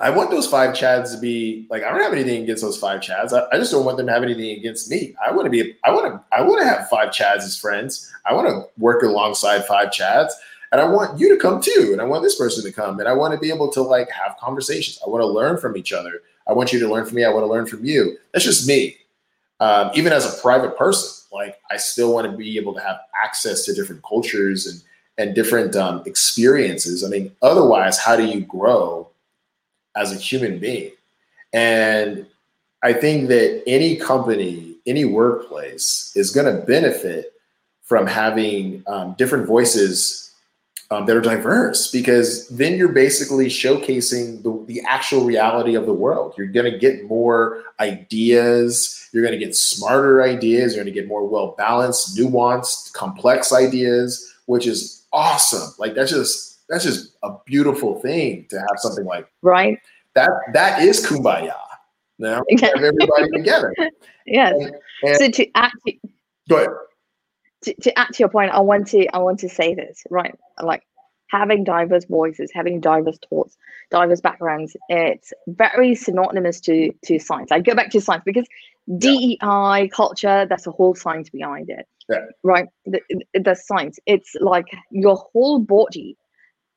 I 0.00 0.08
want 0.08 0.30
those 0.30 0.46
five 0.46 0.74
chads 0.74 1.12
to 1.14 1.20
be 1.20 1.66
like 1.68 1.82
I 1.82 1.90
don't 1.90 2.00
have 2.00 2.14
anything 2.14 2.42
against 2.42 2.62
those 2.62 2.78
five 2.78 3.00
chads. 3.00 3.34
I, 3.34 3.46
I, 3.54 3.58
just 3.58 3.70
don't 3.70 3.84
want 3.84 3.98
them 3.98 4.06
to 4.06 4.12
have 4.12 4.22
anything 4.22 4.58
against 4.58 4.90
me. 4.90 5.14
I 5.24 5.30
want 5.30 5.44
to 5.44 5.50
be 5.50 5.76
I 5.84 5.92
want 5.92 6.06
to 6.06 6.36
I 6.36 6.40
want 6.40 6.62
to 6.62 6.66
have 6.66 6.88
five 6.88 7.10
chads 7.10 7.42
as 7.42 7.58
friends. 7.58 8.10
I 8.24 8.32
want 8.32 8.48
to 8.48 8.62
work 8.78 9.02
alongside 9.02 9.66
five 9.66 9.88
chads. 9.88 10.32
And 10.72 10.80
I 10.80 10.84
want 10.84 11.18
you 11.18 11.28
to 11.30 11.36
come 11.36 11.60
too. 11.60 11.90
And 11.92 12.00
I 12.00 12.04
want 12.04 12.22
this 12.22 12.36
person 12.36 12.64
to 12.64 12.72
come. 12.72 13.00
And 13.00 13.08
I 13.08 13.12
want 13.12 13.34
to 13.34 13.40
be 13.40 13.50
able 13.50 13.70
to 13.72 13.82
like 13.82 14.10
have 14.10 14.36
conversations. 14.38 15.00
I 15.04 15.10
want 15.10 15.22
to 15.22 15.26
learn 15.26 15.58
from 15.58 15.76
each 15.76 15.92
other. 15.92 16.22
I 16.48 16.52
want 16.52 16.72
you 16.72 16.78
to 16.80 16.88
learn 16.88 17.06
from 17.06 17.16
me. 17.16 17.24
I 17.24 17.30
want 17.30 17.42
to 17.44 17.50
learn 17.50 17.66
from 17.66 17.84
you. 17.84 18.16
That's 18.32 18.44
just 18.44 18.66
me. 18.68 18.96
Um, 19.58 19.90
even 19.94 20.12
as 20.12 20.26
a 20.26 20.40
private 20.40 20.76
person, 20.76 21.26
like 21.32 21.58
I 21.70 21.76
still 21.76 22.14
want 22.14 22.30
to 22.30 22.36
be 22.36 22.56
able 22.56 22.74
to 22.74 22.80
have 22.80 23.00
access 23.24 23.64
to 23.64 23.74
different 23.74 24.02
cultures 24.02 24.66
and 24.66 24.82
and 25.18 25.34
different 25.34 25.76
um, 25.76 26.02
experiences. 26.06 27.04
I 27.04 27.08
mean, 27.08 27.30
otherwise, 27.42 27.98
how 27.98 28.16
do 28.16 28.24
you 28.24 28.40
grow 28.40 29.10
as 29.96 30.12
a 30.12 30.16
human 30.16 30.58
being. 30.58 30.92
And 31.52 32.26
I 32.82 32.92
think 32.92 33.28
that 33.28 33.62
any 33.66 33.96
company, 33.96 34.76
any 34.86 35.04
workplace 35.04 36.12
is 36.14 36.30
going 36.30 36.46
to 36.46 36.64
benefit 36.64 37.32
from 37.82 38.06
having 38.06 38.82
um, 38.86 39.14
different 39.18 39.46
voices 39.46 40.29
um, 40.90 41.06
that 41.06 41.16
are 41.16 41.20
diverse 41.20 41.90
because 41.90 42.48
then 42.48 42.76
you're 42.76 42.92
basically 42.92 43.46
showcasing 43.46 44.42
the, 44.42 44.64
the 44.66 44.82
actual 44.88 45.24
reality 45.24 45.76
of 45.76 45.86
the 45.86 45.92
world. 45.92 46.34
You're 46.36 46.48
going 46.48 46.70
to 46.70 46.78
get 46.78 47.04
more 47.04 47.62
ideas. 47.78 49.08
You're 49.12 49.22
going 49.22 49.38
to 49.38 49.44
get 49.44 49.54
smarter 49.54 50.22
ideas. 50.22 50.74
You're 50.74 50.84
going 50.84 50.92
to 50.92 51.00
get 51.00 51.08
more 51.08 51.26
well 51.26 51.54
balanced, 51.56 52.16
nuanced, 52.16 52.92
complex 52.92 53.52
ideas, 53.52 54.34
which 54.46 54.66
is 54.66 55.06
awesome. 55.12 55.72
Like 55.78 55.94
that's 55.94 56.10
just 56.10 56.58
that's 56.68 56.84
just 56.84 57.12
a 57.22 57.36
beautiful 57.46 58.00
thing 58.00 58.46
to 58.50 58.58
have 58.58 58.76
something 58.76 59.04
like 59.04 59.30
right. 59.42 59.78
That 60.14 60.30
that 60.54 60.82
is 60.82 61.06
kumbaya. 61.06 61.54
Now 62.18 62.42
have 62.60 62.74
everybody 62.82 63.30
together. 63.32 63.72
Yes. 64.26 64.54
And, 64.54 64.74
and 65.04 65.16
so 65.16 65.30
to 65.30 65.46
actually 65.54 66.00
go 66.48 66.56
ahead. 66.56 66.68
To, 67.64 67.74
to 67.82 67.98
add 67.98 68.08
to 68.14 68.18
your 68.20 68.28
point, 68.28 68.52
I 68.52 68.60
want 68.60 68.88
to 68.88 69.06
I 69.14 69.18
want 69.18 69.40
to 69.40 69.48
say 69.48 69.74
this 69.74 70.02
right. 70.10 70.34
Like 70.62 70.82
having 71.30 71.62
diverse 71.64 72.04
voices, 72.06 72.50
having 72.52 72.80
diverse 72.80 73.18
thoughts, 73.28 73.56
diverse 73.90 74.20
backgrounds, 74.20 74.76
it's 74.88 75.32
very 75.46 75.94
synonymous 75.94 76.60
to 76.62 76.92
to 77.04 77.18
science. 77.18 77.52
I 77.52 77.60
go 77.60 77.74
back 77.74 77.90
to 77.90 78.00
science 78.00 78.22
because 78.24 78.46
DEI 78.98 79.88
culture, 79.92 80.46
that's 80.48 80.66
a 80.66 80.70
whole 80.70 80.94
science 80.94 81.30
behind 81.30 81.70
it. 81.70 81.86
Yeah. 82.08 82.26
Right. 82.42 82.66
The, 82.86 83.00
the 83.34 83.54
science. 83.54 83.98
It's 84.06 84.34
like 84.40 84.66
your 84.90 85.16
whole 85.16 85.60
body 85.60 86.16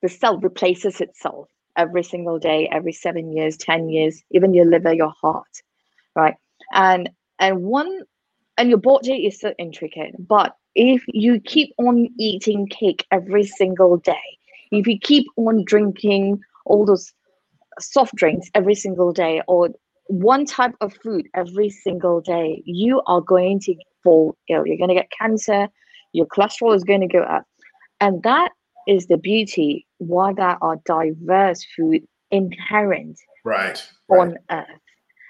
the 0.03 0.09
cell 0.09 0.37
replaces 0.37 1.01
itself 1.01 1.47
every 1.75 2.03
single 2.03 2.37
day, 2.37 2.69
every 2.71 2.91
seven 2.91 3.31
years, 3.31 3.57
10 3.57 3.89
years, 3.89 4.21
even 4.31 4.53
your 4.53 4.65
liver, 4.65 4.93
your 4.93 5.13
heart, 5.19 5.61
right? 6.15 6.35
And 6.73 7.09
and 7.39 7.63
one 7.63 8.01
and 8.57 8.69
your 8.69 8.77
body 8.77 9.25
is 9.25 9.39
so 9.39 9.53
intricate, 9.57 10.15
but 10.19 10.55
if 10.75 11.03
you 11.07 11.39
keep 11.39 11.73
on 11.77 12.09
eating 12.17 12.67
cake 12.67 13.05
every 13.11 13.43
single 13.43 13.97
day, 13.97 14.37
if 14.71 14.87
you 14.87 14.97
keep 14.99 15.27
on 15.37 15.63
drinking 15.65 16.39
all 16.65 16.85
those 16.85 17.13
soft 17.79 18.15
drinks 18.15 18.49
every 18.55 18.75
single 18.75 19.11
day 19.11 19.41
or 19.47 19.69
one 20.07 20.45
type 20.45 20.73
of 20.81 20.93
food 20.93 21.27
every 21.33 21.69
single 21.69 22.21
day, 22.21 22.61
you 22.65 23.01
are 23.07 23.21
going 23.21 23.59
to 23.61 23.75
fall 24.03 24.35
ill. 24.49 24.65
You're 24.65 24.77
going 24.77 24.89
to 24.89 24.95
get 24.95 25.09
cancer, 25.17 25.67
your 26.11 26.25
cholesterol 26.27 26.75
is 26.75 26.83
going 26.83 27.01
to 27.01 27.07
go 27.07 27.23
up. 27.23 27.45
And 28.01 28.21
that 28.23 28.51
is 28.87 29.07
the 29.07 29.17
beauty 29.17 29.87
why 29.97 30.33
there 30.33 30.57
are 30.61 30.77
diverse 30.85 31.65
food 31.75 32.05
inherent 32.31 33.19
right 33.45 33.87
on 34.09 34.29
right. 34.29 34.37
earth 34.49 34.81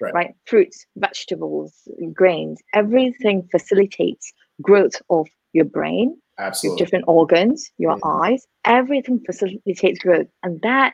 right. 0.02 0.14
right 0.14 0.36
fruits 0.46 0.86
vegetables 0.96 1.74
grains 2.14 2.60
everything 2.74 3.48
facilitates 3.52 4.34
growth 4.62 5.02
of 5.10 5.28
your 5.54 5.66
brain 5.66 6.18
Absolutely. 6.40 6.80
your 6.80 6.86
different 6.86 7.06
organs 7.08 7.72
your 7.78 7.96
mm-hmm. 7.96 8.24
eyes 8.24 8.48
everything 8.66 9.20
facilitates 9.26 10.00
growth 10.00 10.28
and 10.42 10.62
that 10.62 10.94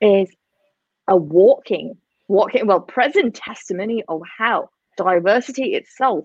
is 0.00 0.28
a 1.08 1.16
walking 1.16 1.96
walking 2.28 2.66
well 2.66 2.80
present 2.80 3.34
testimony 3.34 4.02
of 4.08 4.20
how 4.38 4.68
diversity 4.96 5.74
itself 5.74 6.24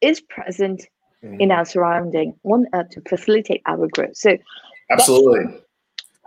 is 0.00 0.20
present 0.20 0.86
mm-hmm. 1.24 1.40
in 1.40 1.50
our 1.50 1.64
surrounding 1.64 2.34
on 2.44 2.66
earth 2.74 2.90
to 2.90 3.00
facilitate 3.02 3.62
our 3.66 3.88
growth 3.88 4.16
so 4.16 4.36
Absolutely. 4.92 5.60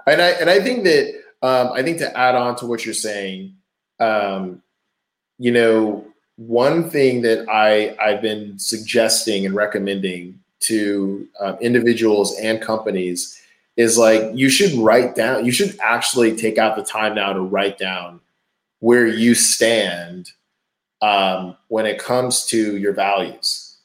And 0.08 0.22
I 0.22 0.30
and 0.32 0.50
I 0.50 0.60
think 0.60 0.84
that 0.84 1.14
um, 1.42 1.72
I 1.74 1.84
think 1.84 2.00
to 2.00 2.18
add 2.18 2.36
on 2.36 2.56
to 2.58 2.66
what 2.66 2.86
you're 2.86 2.94
saying, 2.94 3.56
um, 4.00 4.62
you 5.38 5.52
know, 5.52 6.06
one 6.38 6.90
thing 6.90 7.22
that 7.22 7.48
I 7.50 7.96
I've 8.02 8.22
been 8.22 8.60
suggesting 8.60 9.46
and 9.46 9.56
recommending 9.56 10.40
to 10.62 11.28
um, 11.40 11.58
individuals 11.62 12.38
and 12.40 12.62
companies 12.62 13.42
is 13.78 13.98
like 13.98 14.24
you 14.34 14.50
should 14.50 14.74
write 14.74 15.16
down. 15.16 15.46
You 15.46 15.52
should 15.52 15.78
actually 15.84 16.36
take 16.36 16.58
out 16.58 16.76
the 16.76 16.84
time 16.84 17.16
now 17.16 17.34
to 17.34 17.42
write 17.42 17.78
down 17.78 18.20
where 18.80 19.08
you 19.08 19.36
stand 19.36 20.32
um, 21.02 21.56
when 21.68 21.86
it 21.86 22.00
comes 22.00 22.46
to 22.46 22.78
your 22.78 22.94
values 22.94 23.78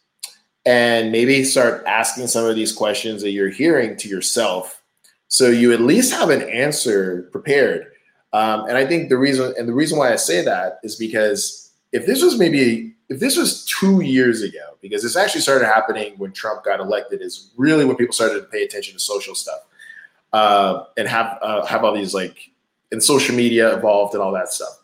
and 0.67 1.11
maybe 1.11 1.43
start 1.45 1.83
asking 1.87 2.27
some 2.27 2.45
of 2.45 2.55
these 2.55 2.73
questions 2.73 3.23
that 3.23 3.31
you're 3.31 3.49
hearing 3.49 3.97
to 3.97 4.09
yourself 4.09 4.83
so 5.29 5.49
you 5.49 5.73
at 5.73 5.81
least 5.81 6.13
have 6.13 6.31
an 6.31 6.43
answer 6.51 7.29
prepared 7.33 7.87
um, 8.33 8.65
and 8.67 8.77
i 8.77 8.87
think 8.87 9.09
the 9.09 9.17
reason 9.17 9.55
and 9.59 9.69
the 9.69 9.73
reason 9.73 9.99
why 9.99 10.13
i 10.13 10.17
say 10.17 10.45
that 10.45 10.79
is 10.83 10.97
because 10.97 11.70
if 11.93 12.07
this 12.07 12.23
was 12.23 12.39
maybe 12.39 12.95
if 13.09 13.19
this 13.19 13.37
was 13.37 13.65
two 13.65 14.01
years 14.01 14.43
ago 14.43 14.77
because 14.81 15.03
this 15.03 15.17
actually 15.17 15.41
started 15.41 15.67
happening 15.67 16.15
when 16.19 16.33
trump 16.33 16.65
got 16.65 16.81
elected 16.81 17.21
is 17.21 17.51
really 17.57 17.85
when 17.85 17.97
people 17.97 18.13
started 18.13 18.41
to 18.41 18.47
pay 18.47 18.63
attention 18.63 18.95
to 18.95 19.01
social 19.01 19.35
stuff 19.35 19.61
uh, 20.33 20.85
and 20.97 21.09
have 21.09 21.39
uh, 21.43 21.65
have 21.67 21.85
all 21.85 21.95
these 21.95 22.15
like 22.15 22.51
and 22.93 23.03
social 23.03 23.35
media 23.35 23.77
evolved 23.77 24.15
and 24.15 24.23
all 24.23 24.33
that 24.33 24.49
stuff 24.49 24.81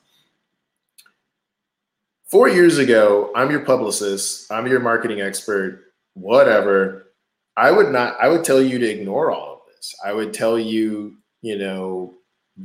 four 2.27 2.49
years 2.49 2.79
ago, 2.79 3.31
I'm 3.35 3.51
your 3.51 3.65
publicist, 3.65 4.51
I'm 4.53 4.67
your 4.67 4.81
marketing 4.81 5.21
expert, 5.21 5.93
whatever. 6.15 7.13
I 7.57 7.71
would 7.71 7.91
not, 7.91 8.17
I 8.21 8.29
would 8.29 8.45
tell 8.45 8.61
you 8.61 8.79
to 8.79 8.87
ignore 8.87 9.31
all 9.31 9.55
of 9.55 9.61
this. 9.75 9.95
I 10.05 10.13
would 10.13 10.35
tell 10.35 10.59
you, 10.59 11.17
you 11.43 11.57
know, 11.57 12.15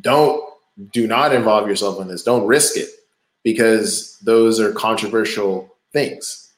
don't 0.02 0.44
do 0.92 1.08
not 1.08 1.34
involve 1.34 1.68
yourself 1.68 2.02
in 2.02 2.08
this. 2.08 2.24
Don't 2.24 2.46
risk 2.46 2.76
it 2.78 2.90
because 3.44 4.18
those 4.20 4.60
are 4.60 4.72
controversial 4.72 5.76
things. 5.94 6.54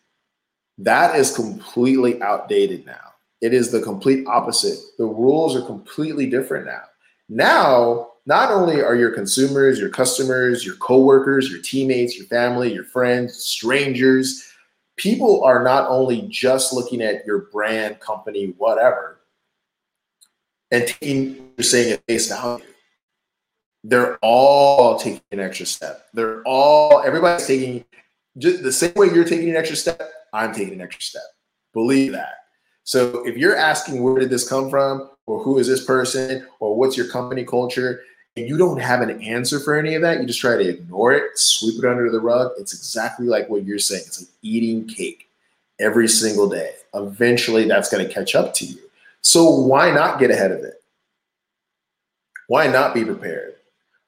That 0.78 1.16
is 1.16 1.36
completely 1.36 2.22
outdated 2.22 2.86
now. 2.86 3.14
It 3.42 3.54
is 3.54 3.72
the 3.72 3.82
complete 3.82 4.26
opposite. 4.28 4.80
The 4.98 5.06
rules 5.06 5.56
are 5.56 5.62
completely 5.62 6.28
different 6.28 6.66
now. 6.66 6.84
Now, 7.30 8.10
not 8.26 8.52
only 8.52 8.82
are 8.82 8.96
your 8.96 9.12
consumers, 9.12 9.80
your 9.80 9.90
customers, 9.90 10.66
your 10.66 10.76
coworkers, 10.76 11.52
your 11.52 11.62
teammates, 11.62 12.18
your 12.18 12.28
family, 12.28 12.74
your 12.74 12.86
friends, 12.86 13.36
strangers, 13.36 14.50
people 14.96 15.44
are 15.44 15.64
not 15.64 15.90
only 15.90 16.28
just 16.30 16.74
looking 16.74 17.02
at 17.02 17.26
your 17.26 17.50
brand, 17.52 18.00
company, 18.00 18.54
whatever, 18.58 19.20
and 20.72 20.88
taking 20.88 21.52
you're 21.58 21.64
saying 21.64 21.94
at 21.94 22.04
face 22.08 22.30
value. 22.30 22.64
They're 23.84 24.18
all 24.18 24.98
taking 24.98 25.22
an 25.32 25.40
extra 25.40 25.66
step. 25.66 26.08
They're 26.14 26.42
all 26.44 27.02
everybody's 27.04 27.46
taking 27.46 27.86
just 28.38 28.64
the 28.64 28.72
same 28.72 28.94
way 28.96 29.08
you're 29.08 29.26
taking 29.26 29.50
an 29.50 29.56
extra 29.56 29.76
step. 29.76 30.02
I'm 30.32 30.54
taking 30.54 30.76
an 30.76 30.82
extra 30.82 31.02
step. 31.02 31.24
Believe 31.74 32.14
that. 32.14 32.34
So 32.84 33.26
if 33.26 33.38
you're 33.38 33.56
asking 33.56 34.02
where 34.02 34.20
did 34.20 34.30
this 34.30 34.48
come 34.48 34.70
from, 34.70 35.10
or 35.26 35.42
who 35.42 35.58
is 35.58 35.68
this 35.68 35.86
person, 35.86 36.46
or 36.60 36.76
what's 36.76 36.98
your 36.98 37.08
company 37.08 37.46
culture, 37.46 38.02
and 38.36 38.48
you 38.48 38.58
don't 38.58 38.80
have 38.80 39.02
an 39.02 39.22
answer 39.22 39.60
for 39.60 39.78
any 39.78 39.96
of 39.96 40.02
that, 40.02 40.20
you 40.20 40.26
just 40.26 40.42
try 40.42 40.58
to 40.58 40.68
ignore 40.68 41.14
it, 41.14 41.38
sweep 41.38 41.78
it 41.78 41.88
under 41.88 42.10
the 42.10 42.20
rug. 42.20 42.52
It's 42.58 42.74
exactly 42.74 43.28
like 43.28 43.48
what 43.48 43.64
you're 43.64 43.80
saying. 43.80 44.04
It's 44.08 44.22
like 44.22 44.30
eating 44.42 44.88
cake 44.88 45.30
every 45.80 46.08
single 46.08 46.50
day. 46.50 46.74
Eventually, 46.94 47.68
that's 47.68 47.90
going 47.90 48.06
to 48.06 48.14
catch 48.14 48.36
up 48.36 48.54
to 48.56 48.66
you. 48.66 48.80
So 49.22 49.50
why 49.50 49.92
not 49.92 50.20
get 50.20 50.32
ahead 50.32 50.52
of 50.52 50.60
it? 50.60 50.84
Why 52.48 52.68
not 52.68 52.94
be 52.94 53.06
prepared? 53.06 53.56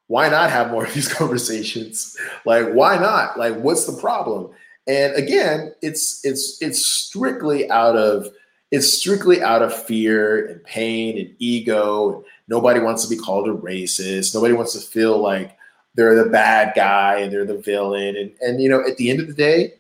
Why 0.08 0.30
not 0.30 0.50
have 0.50 0.72
more 0.72 0.86
of 0.86 0.94
these 0.94 1.12
conversations? 1.14 2.16
Like, 2.46 2.72
why 2.74 2.98
not? 2.98 3.38
Like, 3.38 3.56
what's 3.56 3.86
the 3.86 4.00
problem? 4.00 4.52
And 4.88 5.16
again, 5.16 5.74
it's 5.82 6.24
it's 6.24 6.62
it's 6.62 6.86
strictly 6.86 7.70
out 7.72 7.96
of 7.96 8.30
it's 8.72 8.92
strictly 8.92 9.42
out 9.42 9.62
of 9.62 9.74
fear 9.74 10.46
and 10.48 10.64
pain 10.64 11.18
and 11.18 11.36
ego. 11.40 12.24
Nobody 12.48 12.80
wants 12.80 13.04
to 13.04 13.10
be 13.10 13.20
called 13.20 13.48
a 13.48 13.54
racist. 13.54 14.36
Nobody 14.36 14.54
wants 14.54 14.74
to 14.74 14.80
feel 14.80 15.18
like 15.18 15.58
they're 15.96 16.22
the 16.22 16.30
bad 16.30 16.74
guy 16.76 17.20
and 17.20 17.32
they're 17.32 17.46
the 17.46 17.58
villain. 17.58 18.16
And 18.16 18.32
and 18.42 18.62
you 18.62 18.70
know, 18.70 18.86
at 18.86 18.98
the 18.98 19.10
end 19.10 19.22
of 19.22 19.28
the 19.28 19.34
day, 19.34 19.74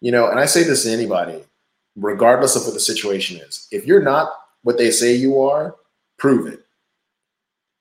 you 0.00 0.12
know, 0.12 0.28
and 0.28 0.38
I 0.38 0.46
say 0.46 0.62
this 0.62 0.84
to 0.84 0.92
anybody, 0.92 1.42
regardless 1.96 2.54
of 2.54 2.64
what 2.64 2.74
the 2.74 2.80
situation 2.80 3.38
is, 3.38 3.66
if 3.72 3.84
you're 3.84 4.02
not 4.02 4.32
what 4.62 4.78
they 4.78 4.90
say 4.92 5.14
you 5.14 5.40
are, 5.40 5.74
prove 6.18 6.46
it. 6.46 6.64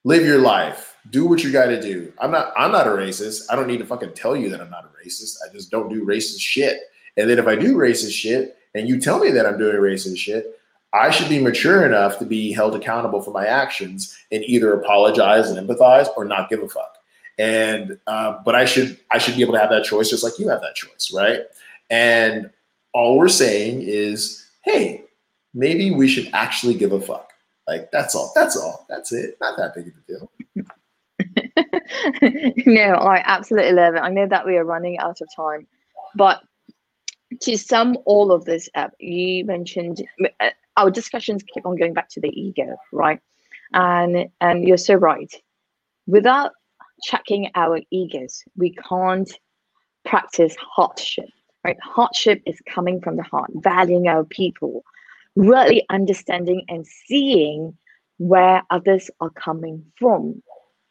Live 0.03 0.25
your 0.25 0.39
life. 0.39 0.90
Do 1.11 1.27
what 1.27 1.43
you 1.43 1.51
got 1.51 1.67
to 1.67 1.81
do. 1.81 2.11
I'm 2.19 2.31
not. 2.31 2.53
I'm 2.57 2.71
not 2.71 2.87
a 2.87 2.91
racist. 2.91 3.43
I 3.49 3.55
don't 3.55 3.67
need 3.67 3.79
to 3.79 3.85
fucking 3.85 4.13
tell 4.13 4.35
you 4.35 4.49
that 4.49 4.61
I'm 4.61 4.69
not 4.69 4.85
a 4.85 5.07
racist. 5.07 5.37
I 5.47 5.53
just 5.53 5.69
don't 5.69 5.89
do 5.89 6.05
racist 6.05 6.39
shit. 6.39 6.79
And 7.17 7.29
then 7.29 7.37
if 7.37 7.47
I 7.47 7.55
do 7.55 7.75
racist 7.75 8.13
shit, 8.13 8.57
and 8.73 8.87
you 8.87 8.99
tell 8.99 9.19
me 9.19 9.31
that 9.31 9.45
I'm 9.45 9.57
doing 9.57 9.75
racist 9.75 10.17
shit, 10.17 10.57
I 10.93 11.09
should 11.09 11.29
be 11.29 11.39
mature 11.39 11.85
enough 11.85 12.19
to 12.19 12.25
be 12.25 12.51
held 12.51 12.75
accountable 12.75 13.21
for 13.21 13.31
my 13.31 13.45
actions 13.45 14.17
and 14.31 14.43
either 14.45 14.73
apologize 14.73 15.49
and 15.49 15.67
empathize 15.67 16.07
or 16.17 16.25
not 16.25 16.49
give 16.49 16.63
a 16.63 16.67
fuck. 16.67 16.97
And 17.39 17.97
uh, 18.07 18.39
but 18.43 18.55
I 18.55 18.65
should 18.65 18.99
I 19.09 19.17
should 19.17 19.35
be 19.35 19.41
able 19.41 19.53
to 19.53 19.59
have 19.59 19.69
that 19.69 19.85
choice 19.85 20.09
just 20.09 20.23
like 20.23 20.37
you 20.37 20.49
have 20.49 20.61
that 20.61 20.75
choice, 20.75 21.11
right? 21.13 21.41
And 21.89 22.49
all 22.93 23.17
we're 23.17 23.29
saying 23.29 23.81
is, 23.83 24.45
hey, 24.63 25.05
maybe 25.53 25.91
we 25.91 26.07
should 26.07 26.29
actually 26.33 26.73
give 26.73 26.91
a 26.91 26.99
fuck. 26.99 27.31
Like 27.67 27.89
that's 27.91 28.15
all. 28.15 28.31
That's 28.35 28.57
all. 28.57 28.85
That's 28.89 29.13
it. 29.13 29.37
Not 29.39 29.57
that 29.57 29.73
big 29.73 29.87
of 29.87 29.93
a 29.93 30.11
deal. 30.11 30.31
no, 32.65 32.93
I 32.93 33.21
absolutely 33.25 33.73
love 33.73 33.95
it. 33.95 33.99
I 33.99 34.09
know 34.09 34.27
that 34.27 34.45
we 34.45 34.57
are 34.57 34.65
running 34.65 34.97
out 34.99 35.21
of 35.21 35.29
time, 35.35 35.67
but 36.15 36.41
to 37.41 37.57
sum 37.57 37.97
all 38.05 38.31
of 38.31 38.45
this 38.45 38.69
up, 38.75 38.91
you 38.99 39.45
mentioned 39.45 40.05
uh, 40.39 40.49
our 40.77 40.91
discussions 40.91 41.43
keep 41.43 41.65
on 41.65 41.77
going 41.77 41.93
back 41.93 42.09
to 42.09 42.21
the 42.21 42.29
ego, 42.29 42.75
right? 42.91 43.19
And 43.73 44.29
and 44.41 44.67
you're 44.67 44.77
so 44.77 44.95
right. 44.95 45.33
Without 46.07 46.51
checking 47.03 47.49
our 47.55 47.79
egos, 47.91 48.43
we 48.55 48.75
can't 48.89 49.31
practice 50.05 50.55
Heartship, 50.77 51.29
right? 51.63 51.77
Heartship 51.79 52.41
is 52.45 52.59
coming 52.67 52.99
from 53.01 53.17
the 53.17 53.23
heart, 53.23 53.51
valuing 53.55 54.07
our 54.07 54.23
people, 54.23 54.83
really 55.35 55.85
understanding 55.89 56.63
and 56.67 56.85
seeing 56.85 57.77
where 58.17 58.61
others 58.69 59.09
are 59.19 59.31
coming 59.31 59.83
from, 59.97 60.41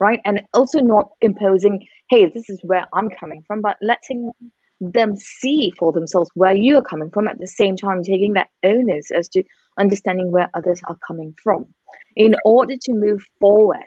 right? 0.00 0.20
And 0.24 0.42
also 0.54 0.80
not 0.80 1.10
imposing, 1.20 1.86
hey, 2.08 2.26
this 2.26 2.48
is 2.50 2.58
where 2.62 2.86
I'm 2.92 3.10
coming 3.10 3.44
from, 3.46 3.60
but 3.60 3.76
letting 3.82 4.32
them 4.80 5.14
see 5.16 5.72
for 5.78 5.92
themselves 5.92 6.30
where 6.34 6.54
you 6.54 6.78
are 6.78 6.82
coming 6.82 7.10
from 7.10 7.28
at 7.28 7.38
the 7.38 7.46
same 7.46 7.76
time 7.76 8.02
taking 8.02 8.32
that 8.32 8.48
onus 8.64 9.10
as 9.10 9.28
to 9.28 9.44
understanding 9.78 10.32
where 10.32 10.50
others 10.54 10.80
are 10.88 10.96
coming 11.06 11.34
from 11.42 11.66
in 12.16 12.34
order 12.44 12.76
to 12.80 12.92
move 12.94 13.22
forward 13.38 13.84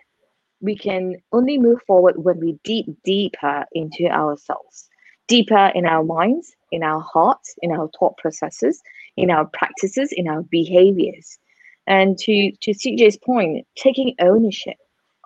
we 0.61 0.78
can 0.78 1.16
only 1.32 1.57
move 1.57 1.80
forward 1.88 2.16
when 2.24 2.39
we 2.39 2.57
deep 2.64 2.86
deeper 3.03 3.66
into 3.74 4.05
ourselves 4.07 4.88
deeper 5.28 5.72
in 5.74 5.88
our 5.88 6.03
minds 6.03 6.55
in 6.72 6.84
our 6.84 7.01
hearts 7.01 7.55
in 7.64 7.72
our 7.72 7.89
thought 7.99 8.16
processes 8.18 8.80
in 9.18 9.32
our 9.32 9.45
practices 9.45 10.09
in 10.11 10.28
our 10.28 10.43
behaviors 10.43 11.39
and 11.88 12.20
to 12.20 12.51
to 12.61 12.72
cj's 12.72 13.18
point 13.18 13.66
taking 13.76 14.14
ownership 14.20 14.78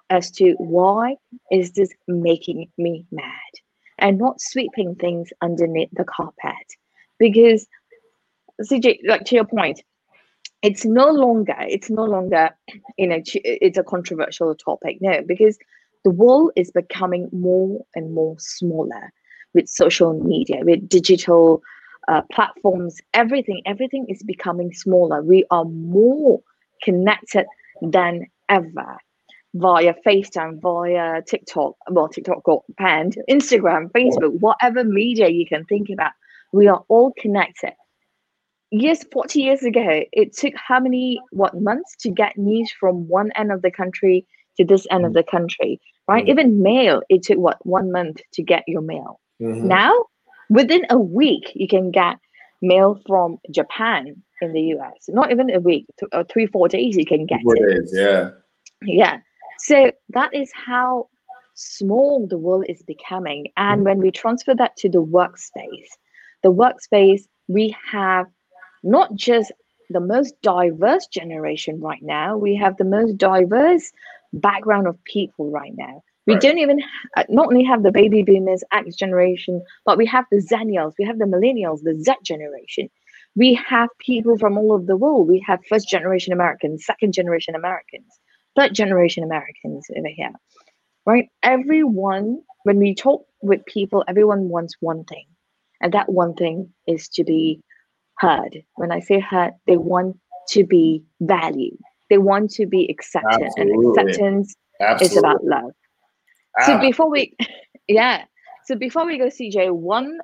as 0.09 0.31
to 0.31 0.53
why 0.57 1.15
is 1.51 1.71
this 1.73 1.89
making 2.07 2.69
me 2.77 3.05
mad 3.11 3.51
and 3.99 4.17
not 4.17 4.41
sweeping 4.41 4.95
things 4.95 5.29
underneath 5.41 5.89
the 5.93 6.05
carpet. 6.05 6.53
Because 7.19 7.67
CJ, 8.61 8.99
like 9.05 9.25
to 9.25 9.35
your 9.35 9.45
point, 9.45 9.81
it's 10.63 10.85
no 10.85 11.09
longer 11.09 11.55
it's 11.59 11.89
no 11.89 12.03
longer 12.03 12.49
you 12.97 13.07
know 13.07 13.21
it's 13.33 13.77
a 13.77 13.83
controversial 13.83 14.55
topic. 14.55 14.97
No, 15.01 15.21
because 15.25 15.57
the 16.03 16.11
world 16.11 16.51
is 16.55 16.71
becoming 16.71 17.29
more 17.31 17.85
and 17.95 18.13
more 18.13 18.35
smaller 18.39 19.11
with 19.53 19.67
social 19.67 20.13
media, 20.23 20.59
with 20.61 20.87
digital 20.87 21.61
uh, 22.07 22.21
platforms. 22.31 22.99
Everything 23.13 23.61
everything 23.65 24.05
is 24.09 24.23
becoming 24.23 24.71
smaller. 24.73 25.21
We 25.21 25.45
are 25.51 25.65
more 25.65 26.41
connected 26.83 27.45
than 27.81 28.27
ever 28.49 28.97
via 29.57 29.93
FaceTime, 30.05 30.61
via 30.61 31.21
TikTok, 31.23 31.75
well, 31.89 32.07
TikTok 32.07 32.43
got 32.43 32.63
banned, 32.77 33.17
Instagram, 33.29 33.91
Facebook, 33.91 34.39
whatever 34.39 34.83
media 34.83 35.29
you 35.29 35.45
can 35.45 35.65
think 35.65 35.89
about, 35.89 36.11
we 36.53 36.67
are 36.67 36.83
all 36.87 37.13
connected. 37.19 37.73
Yes, 38.71 39.05
40 39.11 39.41
years 39.41 39.63
ago, 39.63 40.03
it 40.11 40.35
took 40.35 40.53
how 40.55 40.79
many, 40.79 41.19
what, 41.31 41.59
months 41.59 41.95
to 42.01 42.09
get 42.09 42.37
news 42.37 42.71
from 42.79 43.07
one 43.07 43.31
end 43.35 43.51
of 43.51 43.61
the 43.61 43.71
country 43.71 44.25
to 44.57 44.65
this 44.65 44.85
end 44.91 45.05
of 45.05 45.11
mm. 45.11 45.15
the 45.15 45.23
country, 45.23 45.79
right? 46.07 46.23
Mm-hmm. 46.23 46.31
Even 46.31 46.61
mail, 46.61 47.01
it 47.09 47.23
took, 47.23 47.37
what, 47.37 47.57
one 47.65 47.91
month 47.91 48.17
to 48.33 48.43
get 48.43 48.63
your 48.67 48.81
mail. 48.81 49.19
Mm-hmm. 49.41 49.67
Now, 49.67 49.93
within 50.49 50.85
a 50.89 50.97
week, 50.97 51.51
you 51.55 51.67
can 51.67 51.91
get 51.91 52.17
mail 52.61 52.99
from 53.07 53.37
Japan 53.51 54.21
in 54.41 54.53
the 54.53 54.61
US. 54.75 55.07
Not 55.07 55.31
even 55.31 55.49
a 55.49 55.59
week, 55.59 55.85
th- 55.99 56.09
uh, 56.11 56.25
three, 56.29 56.47
four 56.47 56.67
days, 56.67 56.97
you 56.97 57.05
can 57.05 57.25
get 57.25 57.41
four 57.43 57.55
it. 57.55 57.69
Days, 57.69 57.91
yeah. 57.93 58.31
Yeah. 58.81 59.19
So 59.59 59.91
that 60.09 60.33
is 60.33 60.51
how 60.53 61.09
small 61.55 62.27
the 62.27 62.37
world 62.37 62.65
is 62.69 62.81
becoming. 62.83 63.47
And 63.57 63.83
when 63.83 63.99
we 63.99 64.11
transfer 64.11 64.53
that 64.55 64.77
to 64.77 64.89
the 64.89 65.03
workspace, 65.03 65.89
the 66.43 66.53
workspace, 66.53 67.23
we 67.47 67.75
have 67.91 68.27
not 68.83 69.13
just 69.15 69.51
the 69.89 69.99
most 69.99 70.39
diverse 70.41 71.07
generation 71.07 71.79
right 71.81 72.01
now, 72.01 72.37
we 72.37 72.55
have 72.55 72.77
the 72.77 72.85
most 72.85 73.17
diverse 73.17 73.91
background 74.33 74.87
of 74.87 75.03
people 75.05 75.49
right 75.49 75.73
now. 75.75 76.03
We 76.27 76.33
right. 76.33 76.41
don't 76.41 76.57
even 76.57 76.79
ha- 77.15 77.23
not 77.29 77.47
only 77.47 77.63
have 77.63 77.83
the 77.83 77.91
baby 77.91 78.21
boomers, 78.21 78.63
X 78.73 78.95
generation, 78.95 79.63
but 79.85 79.97
we 79.97 80.05
have 80.07 80.25
the 80.29 80.37
Zennials, 80.37 80.93
we 80.99 81.05
have 81.05 81.19
the 81.19 81.25
millennials, 81.25 81.81
the 81.83 81.95
Z 81.95 82.13
generation. 82.23 82.89
We 83.35 83.53
have 83.53 83.89
people 83.99 84.37
from 84.37 84.57
all 84.57 84.73
over 84.73 84.85
the 84.85 84.97
world. 84.97 85.27
We 85.27 85.43
have 85.47 85.65
first 85.69 85.87
generation 85.87 86.33
Americans, 86.33 86.85
second 86.85 87.13
generation 87.13 87.55
Americans 87.55 88.19
third 88.57 88.73
generation 88.73 89.23
Americans 89.23 89.87
over 89.95 90.07
here, 90.07 90.31
right? 91.05 91.29
Everyone, 91.43 92.41
when 92.63 92.79
we 92.79 92.95
talk 92.95 93.25
with 93.41 93.63
people, 93.65 94.03
everyone 94.07 94.49
wants 94.49 94.75
one 94.79 95.03
thing, 95.05 95.25
and 95.81 95.93
that 95.93 96.11
one 96.11 96.33
thing 96.33 96.73
is 96.87 97.07
to 97.09 97.23
be 97.23 97.61
heard. 98.17 98.63
When 98.75 98.91
I 98.91 98.99
say 98.99 99.19
heard, 99.19 99.53
they 99.67 99.77
want 99.77 100.17
to 100.49 100.65
be 100.65 101.03
valued. 101.21 101.77
They 102.09 102.17
want 102.17 102.51
to 102.51 102.65
be 102.65 102.87
accepted, 102.89 103.43
Absolutely. 103.43 103.73
and 103.73 103.97
acceptance 103.97 104.55
Absolutely. 104.81 105.05
is 105.05 105.17
about 105.17 105.43
love. 105.45 105.71
Ah. 106.59 106.65
So 106.65 106.79
before 106.79 107.09
we, 107.09 107.35
yeah, 107.87 108.25
so 108.65 108.75
before 108.75 109.05
we 109.05 109.17
go, 109.17 109.27
CJ, 109.27 109.71
one 109.71 110.17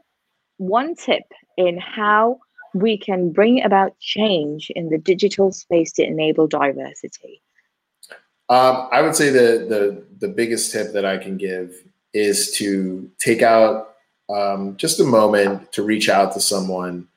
one 0.58 0.96
tip 0.96 1.24
in 1.58 1.78
how 1.78 2.40
we 2.74 2.98
can 2.98 3.32
bring 3.32 3.64
about 3.64 3.98
change 4.00 4.72
in 4.76 4.90
the 4.90 4.98
digital 4.98 5.52
space 5.52 5.92
to 5.92 6.04
enable 6.04 6.48
diversity 6.48 7.42
Um, 8.50 8.88
I 8.92 9.02
would 9.02 9.16
say 9.16 9.30
the 9.30 9.66
the 9.68 10.04
the 10.20 10.28
biggest 10.28 10.72
tip 10.72 10.94
that 10.94 11.06
I 11.06 11.18
can 11.18 11.38
give 11.38 11.76
is 12.14 12.52
to 12.58 13.10
take 13.20 13.42
out 13.42 13.96
um, 14.30 14.78
just 14.78 15.00
a 15.00 15.04
moment 15.04 15.72
to 15.74 15.84
reach 15.84 16.10
out 16.10 16.34
to 16.34 16.40
someone 16.40 17.08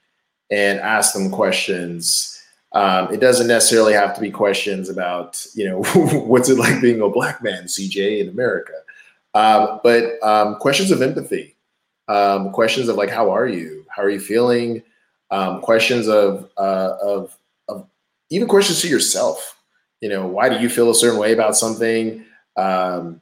and 0.50 0.78
ask 0.80 1.12
them 1.12 1.30
questions. 1.30 2.32
Um, 2.72 3.12
it 3.12 3.20
doesn't 3.20 3.46
necessarily 3.46 3.92
have 3.92 4.14
to 4.14 4.20
be 4.20 4.30
questions 4.30 4.88
about, 4.88 5.44
you 5.54 5.68
know, 5.68 5.82
what's 6.26 6.48
it 6.48 6.58
like 6.58 6.80
being 6.80 7.00
a 7.00 7.08
black 7.08 7.42
man, 7.42 7.64
CJ, 7.64 8.20
in 8.20 8.28
America, 8.28 8.72
um, 9.34 9.80
but 9.82 10.22
um, 10.22 10.56
questions 10.56 10.90
of 10.90 11.02
empathy, 11.02 11.56
um, 12.08 12.50
questions 12.52 12.88
of 12.88 12.96
like, 12.96 13.10
how 13.10 13.30
are 13.30 13.46
you? 13.46 13.84
How 13.88 14.02
are 14.02 14.10
you 14.10 14.20
feeling? 14.20 14.82
Questions 15.62 16.08
of, 16.08 16.48
uh, 16.56 16.96
of, 17.02 17.36
of 17.68 17.86
even 18.30 18.48
questions 18.48 18.80
to 18.80 18.88
yourself. 18.88 19.55
You 20.00 20.08
know, 20.08 20.26
why 20.26 20.48
do 20.48 20.58
you 20.60 20.68
feel 20.68 20.90
a 20.90 20.94
certain 20.94 21.18
way 21.18 21.32
about 21.32 21.56
something? 21.56 22.24
Um, 22.56 23.20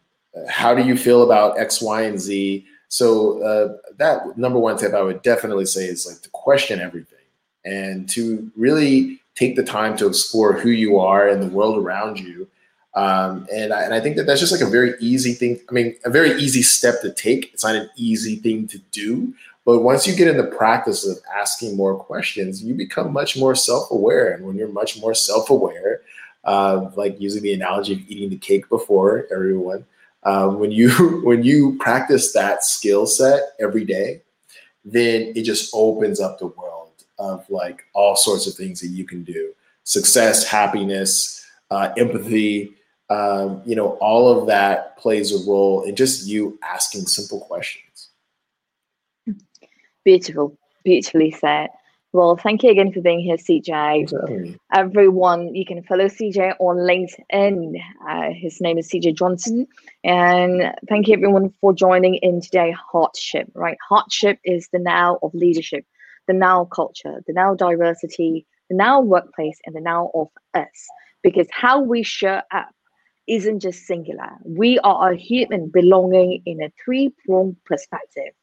how 0.48 0.74
do 0.74 0.82
you 0.82 0.96
feel 0.96 1.22
about 1.22 1.58
X, 1.58 1.80
Y, 1.80 2.02
and 2.02 2.20
Z? 2.20 2.66
So 2.88 3.42
uh, 3.42 3.92
that 3.96 4.36
number 4.36 4.58
one 4.58 4.76
tip 4.76 4.94
I 4.94 5.02
would 5.02 5.22
definitely 5.22 5.66
say 5.66 5.86
is 5.86 6.06
like 6.06 6.22
to 6.22 6.30
question 6.30 6.80
everything 6.80 7.18
and 7.64 8.08
to 8.10 8.50
really 8.56 9.20
take 9.34 9.56
the 9.56 9.64
time 9.64 9.96
to 9.96 10.06
explore 10.06 10.52
who 10.52 10.70
you 10.70 10.98
are 10.98 11.28
and 11.28 11.42
the 11.42 11.48
world 11.48 11.78
around 11.78 12.18
you. 12.18 12.48
Um, 12.94 13.48
and, 13.52 13.72
I, 13.72 13.82
and 13.82 13.92
I 13.92 14.00
think 14.00 14.16
that 14.16 14.26
that's 14.26 14.38
just 14.38 14.52
like 14.52 14.60
a 14.60 14.70
very 14.70 14.94
easy 15.00 15.32
thing. 15.32 15.60
I 15.68 15.72
mean, 15.72 15.96
a 16.04 16.10
very 16.10 16.32
easy 16.40 16.62
step 16.62 17.00
to 17.02 17.12
take. 17.12 17.52
It's 17.52 17.64
not 17.64 17.74
an 17.74 17.90
easy 17.96 18.36
thing 18.36 18.68
to 18.68 18.78
do, 18.92 19.34
but 19.64 19.80
once 19.80 20.06
you 20.06 20.14
get 20.14 20.28
in 20.28 20.36
the 20.36 20.44
practice 20.44 21.04
of 21.04 21.18
asking 21.36 21.76
more 21.76 21.96
questions, 21.96 22.62
you 22.62 22.74
become 22.74 23.12
much 23.12 23.36
more 23.36 23.56
self-aware. 23.56 24.32
And 24.32 24.46
when 24.46 24.54
you're 24.54 24.68
much 24.68 25.00
more 25.00 25.14
self-aware, 25.14 26.02
uh, 26.44 26.90
like 26.96 27.20
using 27.20 27.42
the 27.42 27.52
analogy 27.52 27.94
of 27.94 28.00
eating 28.08 28.30
the 28.30 28.36
cake 28.36 28.68
before 28.68 29.26
everyone, 29.30 29.84
um, 30.24 30.58
when 30.58 30.70
you 30.70 31.20
when 31.24 31.42
you 31.42 31.76
practice 31.78 32.32
that 32.32 32.64
skill 32.64 33.06
set 33.06 33.42
every 33.60 33.84
day, 33.84 34.22
then 34.84 35.32
it 35.34 35.42
just 35.42 35.70
opens 35.74 36.20
up 36.20 36.38
the 36.38 36.46
world 36.46 36.90
of 37.18 37.48
like 37.48 37.84
all 37.92 38.16
sorts 38.16 38.46
of 38.46 38.54
things 38.54 38.80
that 38.80 38.88
you 38.88 39.04
can 39.04 39.22
do: 39.24 39.52
success, 39.84 40.44
happiness, 40.44 41.44
uh, 41.70 41.92
empathy. 41.96 42.74
Um, 43.10 43.60
you 43.66 43.76
know, 43.76 43.98
all 44.00 44.40
of 44.40 44.46
that 44.46 44.96
plays 44.96 45.30
a 45.30 45.48
role 45.48 45.82
in 45.82 45.94
just 45.94 46.26
you 46.26 46.58
asking 46.62 47.02
simple 47.02 47.40
questions. 47.40 48.08
Beautiful, 50.04 50.56
beautifully 50.84 51.30
said. 51.30 51.68
Well, 52.14 52.36
thank 52.36 52.62
you 52.62 52.70
again 52.70 52.92
for 52.92 53.00
being 53.00 53.18
here, 53.18 53.36
CJ. 53.36 54.08
Everyone, 54.72 55.52
you 55.52 55.66
can 55.66 55.82
follow 55.82 56.04
CJ 56.04 56.54
on 56.60 56.76
LinkedIn. 56.76 57.74
Uh, 58.08 58.30
his 58.32 58.60
name 58.60 58.78
is 58.78 58.88
CJ 58.88 59.16
Johnson. 59.16 59.66
And 60.04 60.72
thank 60.88 61.08
you, 61.08 61.14
everyone, 61.14 61.52
for 61.60 61.72
joining 61.72 62.14
in 62.14 62.40
today. 62.40 62.72
Heartship, 62.92 63.50
right? 63.56 63.76
Heartship 63.90 64.38
is 64.44 64.68
the 64.72 64.78
now 64.78 65.18
of 65.24 65.34
leadership, 65.34 65.84
the 66.28 66.34
now 66.34 66.66
culture, 66.66 67.20
the 67.26 67.32
now 67.32 67.56
diversity, 67.56 68.46
the 68.70 68.76
now 68.76 69.00
workplace, 69.00 69.58
and 69.66 69.74
the 69.74 69.80
now 69.80 70.12
of 70.14 70.28
us. 70.54 70.86
Because 71.24 71.48
how 71.50 71.82
we 71.82 72.04
show 72.04 72.40
up 72.52 72.68
isn't 73.26 73.58
just 73.58 73.86
singular. 73.86 74.30
We 74.44 74.78
are 74.84 75.10
a 75.10 75.16
human 75.16 75.68
belonging 75.68 76.42
in 76.46 76.62
a 76.62 76.70
three 76.84 77.12
pronged 77.26 77.56
perspective 77.64 78.34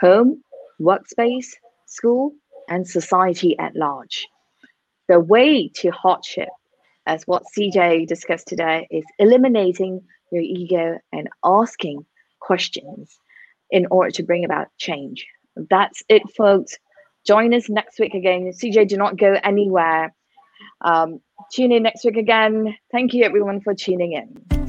home, 0.00 0.42
workspace, 0.80 1.48
school, 1.84 2.32
and 2.68 2.86
society 2.86 3.58
at 3.58 3.76
large. 3.76 4.26
The 5.08 5.20
way 5.20 5.68
to 5.76 5.90
Heartship, 5.90 6.48
as 7.06 7.24
what 7.24 7.42
CJ 7.56 8.06
discussed 8.06 8.46
today, 8.46 8.86
is 8.90 9.04
eliminating 9.18 10.02
your 10.30 10.42
ego 10.42 10.98
and 11.12 11.28
asking 11.44 12.04
questions 12.40 13.18
in 13.70 13.86
order 13.90 14.10
to 14.10 14.22
bring 14.22 14.44
about 14.44 14.68
change. 14.78 15.26
That's 15.56 16.02
it, 16.08 16.22
folks. 16.36 16.76
Join 17.26 17.52
us 17.54 17.68
next 17.68 17.98
week 17.98 18.14
again. 18.14 18.50
CJ, 18.52 18.88
do 18.88 18.96
not 18.96 19.18
go 19.18 19.38
anywhere. 19.42 20.14
Um, 20.80 21.20
tune 21.52 21.72
in 21.72 21.82
next 21.82 22.04
week 22.04 22.16
again. 22.16 22.76
Thank 22.92 23.12
you, 23.12 23.24
everyone, 23.24 23.60
for 23.60 23.74
tuning 23.74 24.12
in. 24.12 24.59